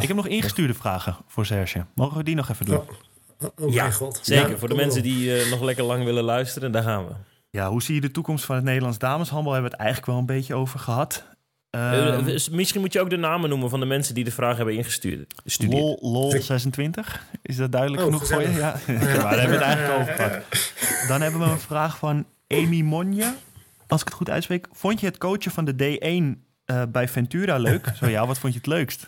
Ik 0.01 0.07
heb 0.07 0.15
nog 0.15 0.27
ingestuurde 0.27 0.73
vragen 0.73 1.17
voor 1.27 1.45
Serge. 1.45 1.85
Mogen 1.95 2.17
we 2.17 2.23
die 2.23 2.35
nog 2.35 2.49
even 2.49 2.65
doen? 2.65 2.77
Oh, 2.77 3.49
oh 3.59 3.73
ja, 3.73 3.91
God. 3.91 4.19
zeker. 4.23 4.49
Ja, 4.49 4.57
voor 4.57 4.69
de 4.69 4.75
mensen 4.75 5.03
die 5.03 5.45
uh, 5.45 5.51
nog 5.51 5.61
lekker 5.61 5.83
lang 5.83 6.03
willen 6.03 6.23
luisteren, 6.23 6.71
daar 6.71 6.83
gaan 6.83 7.07
we. 7.07 7.13
Ja, 7.49 7.69
hoe 7.69 7.81
zie 7.81 7.95
je 7.95 8.01
de 8.01 8.11
toekomst 8.11 8.45
van 8.45 8.55
het 8.55 8.63
Nederlands 8.63 8.97
dameshandbal? 8.97 9.53
Hebben 9.53 9.71
we 9.71 9.77
het 9.77 9.85
eigenlijk 9.85 10.11
wel 10.11 10.19
een 10.21 10.37
beetje 10.37 10.55
over 10.55 10.79
gehad. 10.79 11.23
Um, 11.69 12.27
uh, 12.27 12.47
misschien 12.51 12.81
moet 12.81 12.93
je 12.93 12.99
ook 13.01 13.09
de 13.09 13.17
namen 13.17 13.49
noemen 13.49 13.69
van 13.69 13.79
de 13.79 13.85
mensen 13.85 14.15
die 14.15 14.23
de 14.23 14.31
vraag 14.31 14.57
hebben 14.57 14.75
ingestuurd. 14.75 15.33
Lol, 15.57 15.97
Lol 16.01 16.31
26. 16.31 17.23
Is 17.41 17.55
dat 17.55 17.71
duidelijk 17.71 18.01
oh, 18.01 18.07
genoeg 18.07 18.27
voor 18.27 18.41
je? 18.41 18.51
Ja, 18.51 18.71
daar 18.87 19.39
hebben 19.39 19.59
we 19.59 19.65
het 19.65 19.75
eigenlijk 19.75 19.99
over 19.99 20.13
gehad. 20.13 20.43
Dan 21.07 21.21
hebben 21.21 21.39
we 21.39 21.45
een 21.45 21.59
vraag 21.59 21.97
van 21.97 22.25
Amy 22.47 22.81
Monje. 22.81 23.33
Als 23.87 24.01
ik 24.01 24.07
het 24.07 24.15
goed 24.15 24.29
uitspreek. 24.29 24.67
Vond 24.71 24.99
je 24.99 25.05
het 25.05 25.17
coachen 25.17 25.51
van 25.51 25.65
de 25.65 25.73
D1 25.73 26.46
uh, 26.71 26.83
bij 26.89 27.07
Ventura 27.07 27.57
leuk? 27.57 27.91
Zo 27.99 28.07
ja, 28.07 28.27
wat 28.27 28.39
vond 28.39 28.53
je 28.53 28.59
het 28.59 28.67
leukst? 28.67 29.07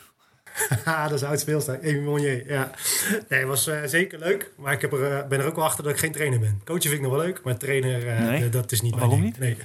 dat 0.85 1.11
is 1.11 1.23
oud 1.23 1.39
speelster. 1.39 1.79
Amy 1.83 1.99
Monnier, 1.99 2.47
ja. 2.47 2.71
Nee, 3.29 3.45
was 3.45 3.67
uh, 3.67 3.83
zeker 3.85 4.19
leuk. 4.19 4.51
Maar 4.57 4.73
ik 4.73 4.81
heb 4.81 4.93
er, 4.93 5.11
uh, 5.11 5.27
ben 5.27 5.39
er 5.39 5.45
ook 5.45 5.55
wel 5.55 5.65
achter 5.65 5.83
dat 5.83 5.93
ik 5.93 5.99
geen 5.99 6.11
trainer 6.11 6.39
ben. 6.39 6.61
Coachen 6.65 6.81
vind 6.81 6.93
ik 6.93 7.01
nog 7.01 7.11
wel 7.11 7.25
leuk, 7.25 7.43
maar 7.43 7.57
trainer, 7.57 8.51
dat 8.51 8.71
is 8.71 8.81
niet 8.81 8.95
Waarom 8.95 9.21
niet? 9.21 9.39
Nee. 9.39 9.57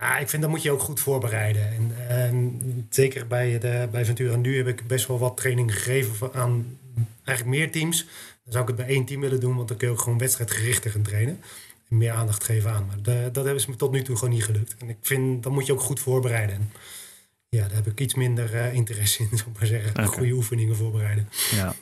Nou, 0.00 0.20
ik 0.20 0.28
vind 0.28 0.42
dat 0.42 0.50
moet 0.50 0.62
je 0.62 0.70
ook 0.70 0.80
goed 0.80 1.00
voorbereiden. 1.00 1.72
En, 1.72 1.92
en 2.08 2.86
zeker 2.90 3.26
bij, 3.26 3.58
de, 3.58 3.88
bij 3.90 4.04
Ventura 4.04 4.36
nu 4.36 4.56
heb 4.56 4.66
ik 4.66 4.86
best 4.86 5.06
wel 5.06 5.18
wat 5.18 5.36
training 5.36 5.74
gegeven 5.74 6.32
aan 6.32 6.78
eigenlijk 7.24 7.58
meer 7.58 7.72
teams. 7.72 8.04
Dan 8.44 8.52
zou 8.52 8.62
ik 8.62 8.68
het 8.68 8.76
bij 8.76 8.94
één 8.94 9.04
team 9.04 9.20
willen 9.20 9.40
doen, 9.40 9.56
want 9.56 9.68
dan 9.68 9.76
kun 9.76 9.88
je 9.88 9.92
ook 9.92 10.00
gewoon 10.00 10.18
wedstrijdgerichter 10.18 10.90
gaan 10.90 11.02
trainen. 11.02 11.40
Meer 11.90 12.12
aandacht 12.12 12.44
geven 12.44 12.70
aan. 12.70 12.86
Maar 12.86 13.02
de, 13.02 13.28
dat 13.32 13.44
hebben 13.44 13.62
ze 13.62 13.70
me 13.70 13.76
tot 13.76 13.92
nu 13.92 14.02
toe 14.02 14.16
gewoon 14.16 14.34
niet 14.34 14.44
gelukt. 14.44 14.76
En 14.78 14.88
ik 14.88 14.98
vind, 15.00 15.42
dat 15.42 15.52
moet 15.52 15.66
je 15.66 15.72
ook 15.72 15.80
goed 15.80 16.00
voorbereiden. 16.00 16.54
En 16.54 16.72
ja, 17.48 17.66
daar 17.66 17.76
heb 17.76 17.86
ik 17.86 18.00
iets 18.00 18.14
minder 18.14 18.54
uh, 18.54 18.74
interesse 18.74 19.22
in, 19.22 19.28
zou 19.38 19.50
ik 19.50 19.58
maar 19.58 19.66
zeggen. 19.66 19.90
Okay. 19.90 20.04
Goede 20.04 20.32
oefeningen 20.32 20.76
voorbereiden. 20.76 21.28
Ja. 21.50 21.74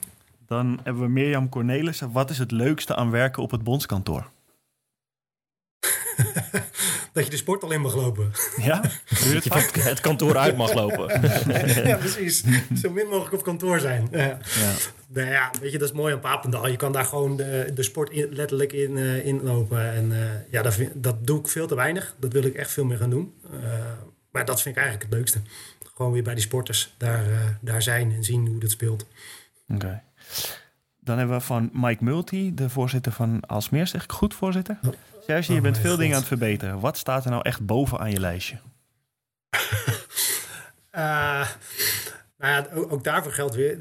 Dan 0.47 0.81
hebben 0.83 1.03
we 1.03 1.09
Mirjam 1.09 1.49
Cornelissen. 1.49 2.13
Wat 2.13 2.31
is 2.31 2.39
het 2.39 2.51
leukste 2.51 2.97
aan 2.97 3.11
werken 3.11 3.43
op 3.43 3.51
het 3.51 3.65
bondskantoor? 3.65 4.31
dat 7.19 7.27
je 7.27 7.37
de 7.37 7.43
sport 7.45 7.63
al 7.63 7.73
in 7.73 7.81
mag 7.81 7.95
lopen. 7.95 8.33
Ja? 8.57 8.81
Dat 9.09 9.45
je 9.45 9.51
van 9.73 9.83
het 9.83 10.01
kantoor 10.01 10.37
uit 10.37 10.57
mag 10.57 10.75
lopen. 10.75 11.21
ja, 11.89 11.97
precies. 11.97 12.45
Zo 12.83 12.91
min 12.91 13.07
mogelijk 13.07 13.35
op 13.35 13.43
kantoor 13.43 13.81
zijn. 13.81 14.09
Ja. 14.11 14.19
Ja. 14.19 14.39
Nou 15.09 15.29
ja, 15.29 15.51
weet 15.61 15.73
je, 15.73 15.79
dat 15.79 15.89
is 15.89 15.95
mooi 15.95 16.15
aan 16.15 16.21
Papendal. 16.21 16.69
Je 16.69 16.77
kan 16.77 16.93
daar 16.93 17.05
gewoon 17.05 17.37
de, 17.37 17.71
de 17.75 17.83
sport 17.83 18.11
in, 18.11 18.29
letterlijk 18.31 18.73
in, 18.73 18.97
uh, 18.97 19.27
inlopen. 19.27 19.93
En 19.93 20.11
uh, 20.11 20.19
ja, 20.51 20.63
dat, 20.63 20.75
vind, 20.75 20.91
dat 20.95 21.27
doe 21.27 21.41
ik 21.41 21.49
veel 21.49 21.67
te 21.67 21.75
weinig. 21.75 22.15
Dat 22.19 22.33
wil 22.33 22.43
ik 22.43 22.55
echt 22.55 22.71
veel 22.71 22.85
meer 22.85 22.99
gaan 22.99 23.11
doen. 23.11 23.35
Uh, 23.53 23.61
maar 24.31 24.45
dat 24.45 24.63
vind 24.63 24.77
ik 24.77 24.83
eigenlijk 24.83 25.11
het 25.11 25.19
leukste. 25.19 25.41
Gewoon 25.95 26.13
weer 26.13 26.23
bij 26.23 26.35
die 26.35 26.43
sporters 26.43 26.95
daar, 26.97 27.25
daar 27.61 27.83
zijn 27.83 28.13
en 28.13 28.25
zien 28.25 28.47
hoe 28.47 28.61
dat 28.61 28.71
speelt. 28.71 29.07
Oké. 29.69 29.85
Okay. 29.85 30.03
Dan 31.09 31.19
hebben 31.19 31.37
we 31.37 31.45
van 31.45 31.71
Mike 31.73 32.05
Multi, 32.05 32.55
de 32.55 32.71
voorzitter 32.71 33.13
van 33.13 33.41
Alsmeer. 33.47 33.87
Zeg 33.87 34.05
ik 34.05 34.13
goed, 34.13 34.35
voorzitter? 34.35 34.79
Oh. 34.87 34.93
Serge, 35.27 35.53
je 35.53 35.59
oh 35.59 35.65
bent 35.65 35.79
veel 35.79 35.91
God. 35.91 35.99
dingen 35.99 36.15
aan 36.15 36.21
het 36.21 36.29
verbeteren. 36.29 36.81
Wat 36.81 36.97
staat 36.99 37.25
er 37.25 37.31
nou 37.31 37.43
echt 37.43 37.67
boven 37.67 37.99
aan 37.99 38.11
je 38.11 38.21
lijstje? 38.21 38.57
uh, 39.55 39.61
nou 42.39 42.53
ja, 42.53 42.67
ook, 42.75 42.93
ook, 42.93 43.05
daarvoor 43.05 43.33
geldt 43.33 43.55
weer. 43.55 43.79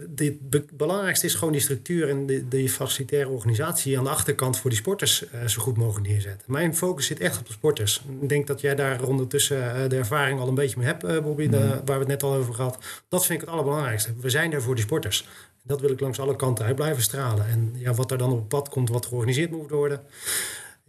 Het 0.49 0.77
belangrijkste 0.77 1.25
is 1.25 1.35
gewoon 1.35 1.53
die 1.53 1.61
structuur 1.61 2.09
en 2.09 2.25
de, 2.25 2.47
de 2.47 2.69
facilitaire 2.69 3.29
organisatie 3.29 3.97
aan 3.97 4.03
de 4.03 4.09
achterkant 4.09 4.57
voor 4.57 4.69
die 4.69 4.79
sporters 4.79 5.23
uh, 5.33 5.45
zo 5.45 5.61
goed 5.61 5.77
mogelijk 5.77 6.07
neerzetten. 6.07 6.51
Mijn 6.51 6.75
focus 6.75 7.05
zit 7.05 7.19
echt 7.19 7.39
op 7.39 7.47
de 7.47 7.53
sporters. 7.53 8.01
Ik 8.21 8.29
denk 8.29 8.47
dat 8.47 8.61
jij 8.61 8.75
daar 8.75 9.03
ondertussen 9.03 9.57
uh, 9.57 9.89
de 9.89 9.97
ervaring 9.97 10.39
al 10.39 10.47
een 10.47 10.55
beetje 10.55 10.77
mee 10.77 10.87
hebt, 10.87 11.21
Bobby, 11.23 11.45
mm. 11.45 11.51
de, 11.51 11.67
waar 11.67 11.85
we 11.85 11.91
het 11.93 12.07
net 12.07 12.23
al 12.23 12.33
over 12.33 12.53
gehad. 12.53 12.77
Dat 13.09 13.25
vind 13.25 13.39
ik 13.39 13.45
het 13.45 13.55
allerbelangrijkste. 13.55 14.13
We 14.21 14.29
zijn 14.29 14.53
er 14.53 14.61
voor 14.61 14.75
die 14.75 14.83
sporters. 14.83 15.27
Dat 15.67 15.81
wil 15.81 15.91
ik 15.91 15.99
langs 15.99 16.19
alle 16.19 16.35
kanten 16.35 16.65
uit 16.65 16.75
blijven 16.75 17.03
stralen. 17.03 17.47
En 17.47 17.73
ja, 17.75 17.93
wat 17.93 18.11
er 18.11 18.17
dan 18.17 18.31
op 18.31 18.49
pad 18.49 18.69
komt, 18.69 18.89
wat 18.89 19.05
georganiseerd 19.05 19.51
moet 19.51 19.69
worden 19.69 20.01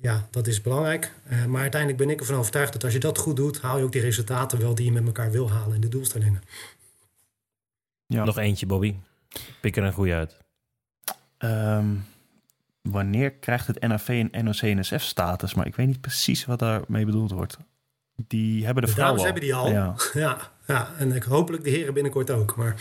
ja, 0.00 0.26
dat 0.30 0.46
is 0.46 0.60
belangrijk. 0.60 1.12
Uh, 1.30 1.44
maar 1.44 1.60
uiteindelijk 1.60 2.00
ben 2.00 2.10
ik 2.10 2.20
ervan 2.20 2.36
overtuigd 2.36 2.72
dat 2.72 2.84
als 2.84 2.92
je 2.92 2.98
dat 2.98 3.18
goed 3.18 3.36
doet, 3.36 3.60
haal 3.60 3.78
je 3.78 3.84
ook 3.84 3.92
die 3.92 4.00
resultaten 4.00 4.58
wel 4.58 4.74
die 4.74 4.84
je 4.84 4.92
met 4.92 5.06
elkaar 5.06 5.30
wil 5.30 5.50
halen 5.50 5.74
in 5.74 5.80
de 5.80 5.88
doelstellingen. 5.88 6.42
Ja. 8.06 8.24
Nog 8.24 8.38
eentje, 8.38 8.66
Bobby. 8.66 8.94
Pik 9.60 9.76
er 9.76 9.84
een 9.84 9.92
goede 9.92 10.14
uit. 10.14 10.36
Um, 11.38 12.04
wanneer 12.82 13.32
krijgt 13.32 13.66
het 13.66 13.80
NAV 13.80 14.08
een 14.08 14.44
NOC-NSF-status? 14.44 15.54
Maar 15.54 15.66
ik 15.66 15.76
weet 15.76 15.86
niet 15.86 16.00
precies 16.00 16.44
wat 16.44 16.58
daarmee 16.58 17.04
bedoeld 17.04 17.30
wordt. 17.30 17.58
Die 18.26 18.64
hebben 18.64 18.82
de, 18.82 18.88
de 18.88 18.94
vrouwen 18.94 19.24
hebben 19.24 19.42
die 19.42 19.54
al. 19.54 19.70
Ja. 19.70 19.94
ja. 20.12 20.52
Ja, 20.68 20.92
en 20.98 21.12
ik 21.12 21.22
hopelijk 21.22 21.64
de 21.64 21.70
heren 21.70 21.94
binnenkort 21.94 22.30
ook. 22.30 22.56
Maar... 22.56 22.74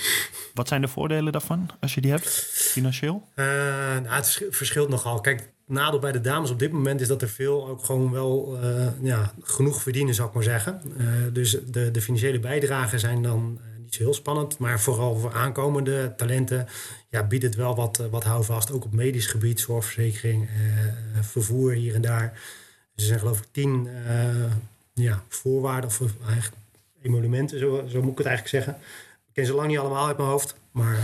Wat 0.53 0.67
zijn 0.67 0.81
de 0.81 0.87
voordelen 0.87 1.31
daarvan 1.31 1.69
als 1.79 1.93
je 1.93 2.01
die 2.01 2.11
hebt, 2.11 2.29
financieel? 2.49 3.27
Uh, 3.35 3.45
nou, 3.45 4.09
het 4.09 4.45
verschilt 4.49 4.89
nogal. 4.89 5.21
Kijk, 5.21 5.49
nadeel 5.65 5.99
bij 5.99 6.11
de 6.11 6.21
dames 6.21 6.49
op 6.49 6.59
dit 6.59 6.71
moment 6.71 7.01
is 7.01 7.07
dat 7.07 7.21
er 7.21 7.29
veel 7.29 7.67
ook 7.67 7.85
gewoon 7.85 8.11
wel 8.11 8.59
uh, 8.63 8.87
ja, 9.01 9.33
genoeg 9.41 9.81
verdienen, 9.81 10.15
zou 10.15 10.27
ik 10.27 10.33
maar 10.33 10.43
zeggen. 10.43 10.81
Uh, 10.97 11.07
dus 11.33 11.57
de, 11.65 11.91
de 11.91 12.01
financiële 12.01 12.39
bijdragen 12.39 12.99
zijn 12.99 13.21
dan 13.21 13.59
niet 13.79 13.95
zo 13.95 14.03
heel 14.03 14.13
spannend. 14.13 14.57
Maar 14.57 14.79
vooral 14.79 15.15
voor 15.15 15.33
aankomende 15.33 16.13
talenten 16.17 16.67
ja, 17.09 17.23
biedt 17.23 17.43
het 17.43 17.55
wel 17.55 17.75
wat, 17.75 18.07
wat 18.11 18.23
houvast. 18.23 18.71
Ook 18.71 18.85
op 18.85 18.93
medisch 18.93 19.27
gebied, 19.27 19.59
zorgverzekering, 19.59 20.49
vervoer 21.21 21.71
hier 21.71 21.95
en 21.95 22.01
daar. 22.01 22.31
Dus 22.95 23.03
er 23.03 23.07
zijn 23.07 23.19
geloof 23.19 23.39
ik 23.39 23.47
tien 23.51 23.89
ja, 24.93 25.23
voorwaarden 25.27 25.89
of 25.89 26.01
eigenlijk 26.25 26.55
emolumenten, 27.01 27.59
zo, 27.59 27.85
zo 27.87 28.01
moet 28.01 28.11
ik 28.11 28.17
het 28.17 28.27
eigenlijk 28.27 28.63
zeggen. 28.63 28.83
Ik 29.27 29.33
ken 29.33 29.45
ze 29.45 29.53
lang 29.53 29.67
niet 29.67 29.77
allemaal 29.77 30.07
uit 30.07 30.17
mijn 30.17 30.29
hoofd. 30.29 30.55
Maar 30.71 30.97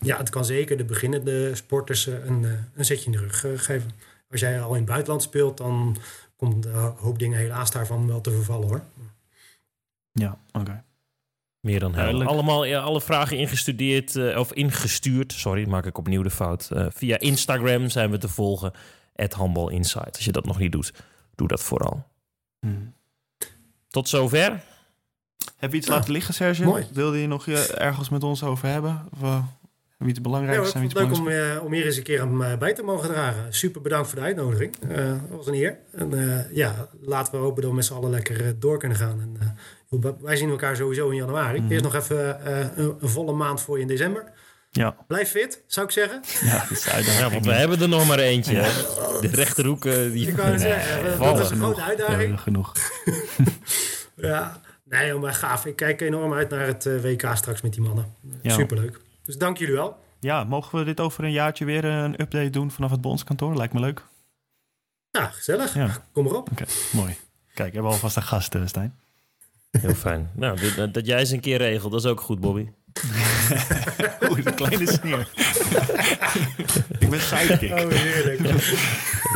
ja, 0.00 0.16
het 0.16 0.30
kan 0.30 0.44
zeker 0.44 0.76
de 0.76 0.84
beginnende 0.84 1.54
sporters 1.54 2.06
een, 2.06 2.46
een 2.74 2.84
zetje 2.84 3.06
in 3.06 3.12
de 3.12 3.18
rug 3.18 3.64
geven. 3.64 3.90
Als 4.30 4.40
jij 4.40 4.62
al 4.62 4.70
in 4.70 4.80
het 4.80 4.88
buitenland 4.88 5.22
speelt, 5.22 5.56
dan 5.56 5.96
komt 6.36 6.64
een 6.64 6.74
hoop 6.74 7.18
dingen 7.18 7.38
helaas 7.38 7.70
daarvan 7.70 8.06
wel 8.06 8.20
te 8.20 8.30
vervallen 8.30 8.68
hoor. 8.68 8.82
Ja, 10.12 10.38
oké. 10.52 10.84
Meer 11.60 11.80
dan 11.80 11.94
helemaal. 11.94 12.28
Allemaal 12.28 12.64
ja, 12.64 12.80
alle 12.80 13.00
vragen 13.00 13.38
ingestudeerd 13.38 14.14
uh, 14.14 14.38
of 14.38 14.52
ingestuurd. 14.52 15.32
Sorry, 15.32 15.68
maak 15.68 15.86
ik 15.86 15.98
opnieuw 15.98 16.22
de 16.22 16.30
fout. 16.30 16.70
Uh, 16.72 16.86
via 16.90 17.18
Instagram 17.18 17.88
zijn 17.88 18.10
we 18.10 18.18
te 18.18 18.28
volgen. 18.28 18.72
At 19.16 19.32
Handball 19.32 19.72
Insight. 19.72 20.16
Als 20.16 20.24
je 20.24 20.32
dat 20.32 20.44
nog 20.44 20.58
niet 20.58 20.72
doet, 20.72 20.92
doe 21.34 21.48
dat 21.48 21.62
vooral. 21.62 22.06
Hmm. 22.60 22.94
Tot 23.88 24.08
zover. 24.08 24.62
Heb 25.56 25.70
je 25.70 25.76
iets 25.76 25.88
laten 25.88 26.12
liggen, 26.12 26.34
Serge? 26.34 26.64
Mooi. 26.64 26.86
Wilde 26.92 27.20
je 27.20 27.26
nog 27.26 27.48
ergens 27.48 28.08
met 28.08 28.22
ons 28.22 28.42
over 28.42 28.68
hebben? 28.68 29.08
Of, 29.20 29.42
wie 30.04 30.12
het 30.12 30.22
belangrijk 30.22 30.62
ja, 30.62 30.70
zijn. 30.70 30.90
leuk 30.92 31.12
om, 31.12 31.28
uh, 31.28 31.64
om 31.64 31.72
hier 31.72 31.84
eens 31.84 31.96
een 31.96 32.02
keer 32.02 32.20
aan 32.20 32.36
mij 32.36 32.58
bij 32.58 32.74
te 32.74 32.82
mogen 32.82 33.08
dragen. 33.08 33.54
Super 33.54 33.80
bedankt 33.80 34.08
voor 34.08 34.18
de 34.18 34.24
uitnodiging. 34.24 34.74
Uh, 34.88 34.96
dat 35.06 35.36
was 35.36 35.46
een 35.46 35.54
eer. 35.54 35.78
En 35.92 36.10
uh, 36.14 36.56
ja, 36.56 36.88
laten 37.00 37.32
we 37.32 37.38
hopen 37.38 37.62
dat 37.62 37.70
we 37.70 37.76
met 37.76 37.84
z'n 37.84 37.94
allen 37.94 38.10
lekker 38.10 38.58
door 38.58 38.78
kunnen 38.78 38.98
gaan. 38.98 39.20
En, 39.20 39.56
wij 40.20 40.36
zien 40.36 40.50
elkaar 40.50 40.76
sowieso 40.76 41.08
in 41.08 41.16
januari. 41.16 41.60
Mm. 41.60 41.70
Eerst 41.70 41.84
nog 41.84 41.94
even 41.94 42.52
een, 42.52 42.96
een, 43.00 43.08
volle 43.08 43.32
maand 43.32 43.60
voor 43.60 43.76
je 43.76 43.82
in 43.82 43.88
december. 43.88 44.24
Ja. 44.70 44.96
Blijf 45.06 45.30
fit, 45.30 45.62
zou 45.66 45.86
ik 45.86 45.92
zeggen. 45.92 46.22
Ja, 46.42 46.58
dat 46.58 46.70
is 46.70 46.84
ja 46.84 47.30
want 47.30 47.44
we 47.44 47.52
hebben 47.52 47.80
er 47.80 47.88
nog 47.88 48.06
maar 48.06 48.18
eentje. 48.18 48.54
Ja. 48.54 48.70
De 49.20 49.28
rechterhoek, 49.32 49.82
die 49.82 50.28
ik 50.28 50.36
wou 50.36 50.58
zeggen, 50.58 51.18
dat 51.18 51.40
is 51.40 51.50
een 51.50 51.56
grote 51.56 51.82
uitdaging. 51.82 52.30
Ja, 52.30 52.36
genoeg. 52.36 52.72
ja, 54.16 54.60
nee, 54.98 55.14
maar 55.14 55.34
gaaf. 55.34 55.66
Ik 55.66 55.76
kijk 55.76 56.00
enorm 56.00 56.32
uit 56.32 56.50
naar 56.50 56.66
het 56.66 56.84
WK 56.84 57.30
straks 57.34 57.62
met 57.62 57.72
die 57.72 57.82
mannen. 57.82 58.14
Superleuk. 58.42 59.00
Dus 59.22 59.38
dank 59.38 59.56
jullie 59.58 59.74
wel. 59.74 59.96
Ja, 60.20 60.44
mogen 60.44 60.78
we 60.78 60.84
dit 60.84 61.00
over 61.00 61.24
een 61.24 61.32
jaartje 61.32 61.64
weer 61.64 61.84
een 61.84 62.20
update 62.20 62.50
doen 62.50 62.70
vanaf 62.70 62.90
het 62.90 63.00
bondskantoor? 63.00 63.56
Lijkt 63.56 63.72
me 63.72 63.80
leuk. 63.80 64.02
Ja, 65.10 65.26
gezellig. 65.26 65.74
Ja. 65.74 66.06
Kom 66.12 66.26
erop. 66.26 66.50
Oké, 66.50 66.64
mooi. 66.92 67.16
Kijk, 67.54 67.72
hebben 67.72 67.90
we 67.90 67.96
alvast 67.96 68.16
een 68.16 68.22
gast, 68.22 68.54
uh, 68.54 68.66
Stijn. 68.66 68.98
Heel 69.70 69.94
fijn. 69.94 70.30
Nou, 70.34 70.74
dat, 70.76 70.94
dat 70.94 71.06
jij 71.06 71.18
eens 71.18 71.30
een 71.30 71.40
keer 71.40 71.58
regelt, 71.58 71.92
dat 71.92 72.04
is 72.04 72.10
ook 72.10 72.20
goed, 72.20 72.40
Bobby. 72.40 72.68
Oeh, 74.30 74.38
een 74.44 74.54
kleine 74.54 74.92
sneer. 74.92 75.18
ik 76.98 77.10
ben 77.10 77.20
sidekick. 77.20 77.72
Oh, 77.72 77.88
heerlijk. 77.88 78.40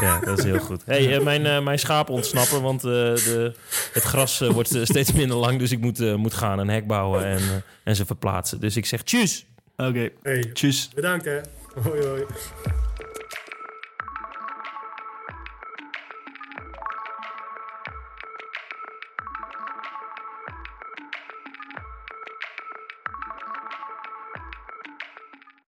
ja, 0.01 0.21
dat 0.21 0.39
is 0.39 0.45
heel 0.45 0.59
goed. 0.59 0.83
hey, 0.85 1.17
uh, 1.17 1.23
mijn, 1.23 1.45
uh, 1.45 1.63
mijn 1.63 1.79
schapen 1.79 2.15
ontsnappen, 2.15 2.63
want 2.63 2.85
uh, 2.85 2.91
de, 2.91 3.55
het 3.93 4.03
gras 4.03 4.39
wordt 4.39 4.79
steeds 4.83 5.13
minder 5.13 5.37
lang. 5.37 5.59
Dus 5.59 5.71
ik 5.71 5.81
moet, 5.81 6.17
moet 6.17 6.35
gaan, 6.35 6.59
een 6.59 6.69
hek 6.69 6.87
bouwen 6.87 7.25
en, 7.25 7.41
en 7.85 7.97
ze 7.97 8.07
verplaatsen. 8.07 8.61
Dus 8.61 8.77
ik 8.77 8.87
zeg 8.87 9.03
tjus. 9.03 9.47
Oké, 9.77 9.89
okay. 9.89 10.13
hey, 10.23 10.51
tjus. 10.53 10.91
Bedankt 10.95 11.25
hè. 11.25 11.41
Hoi 11.83 12.07
hoi. 12.07 12.25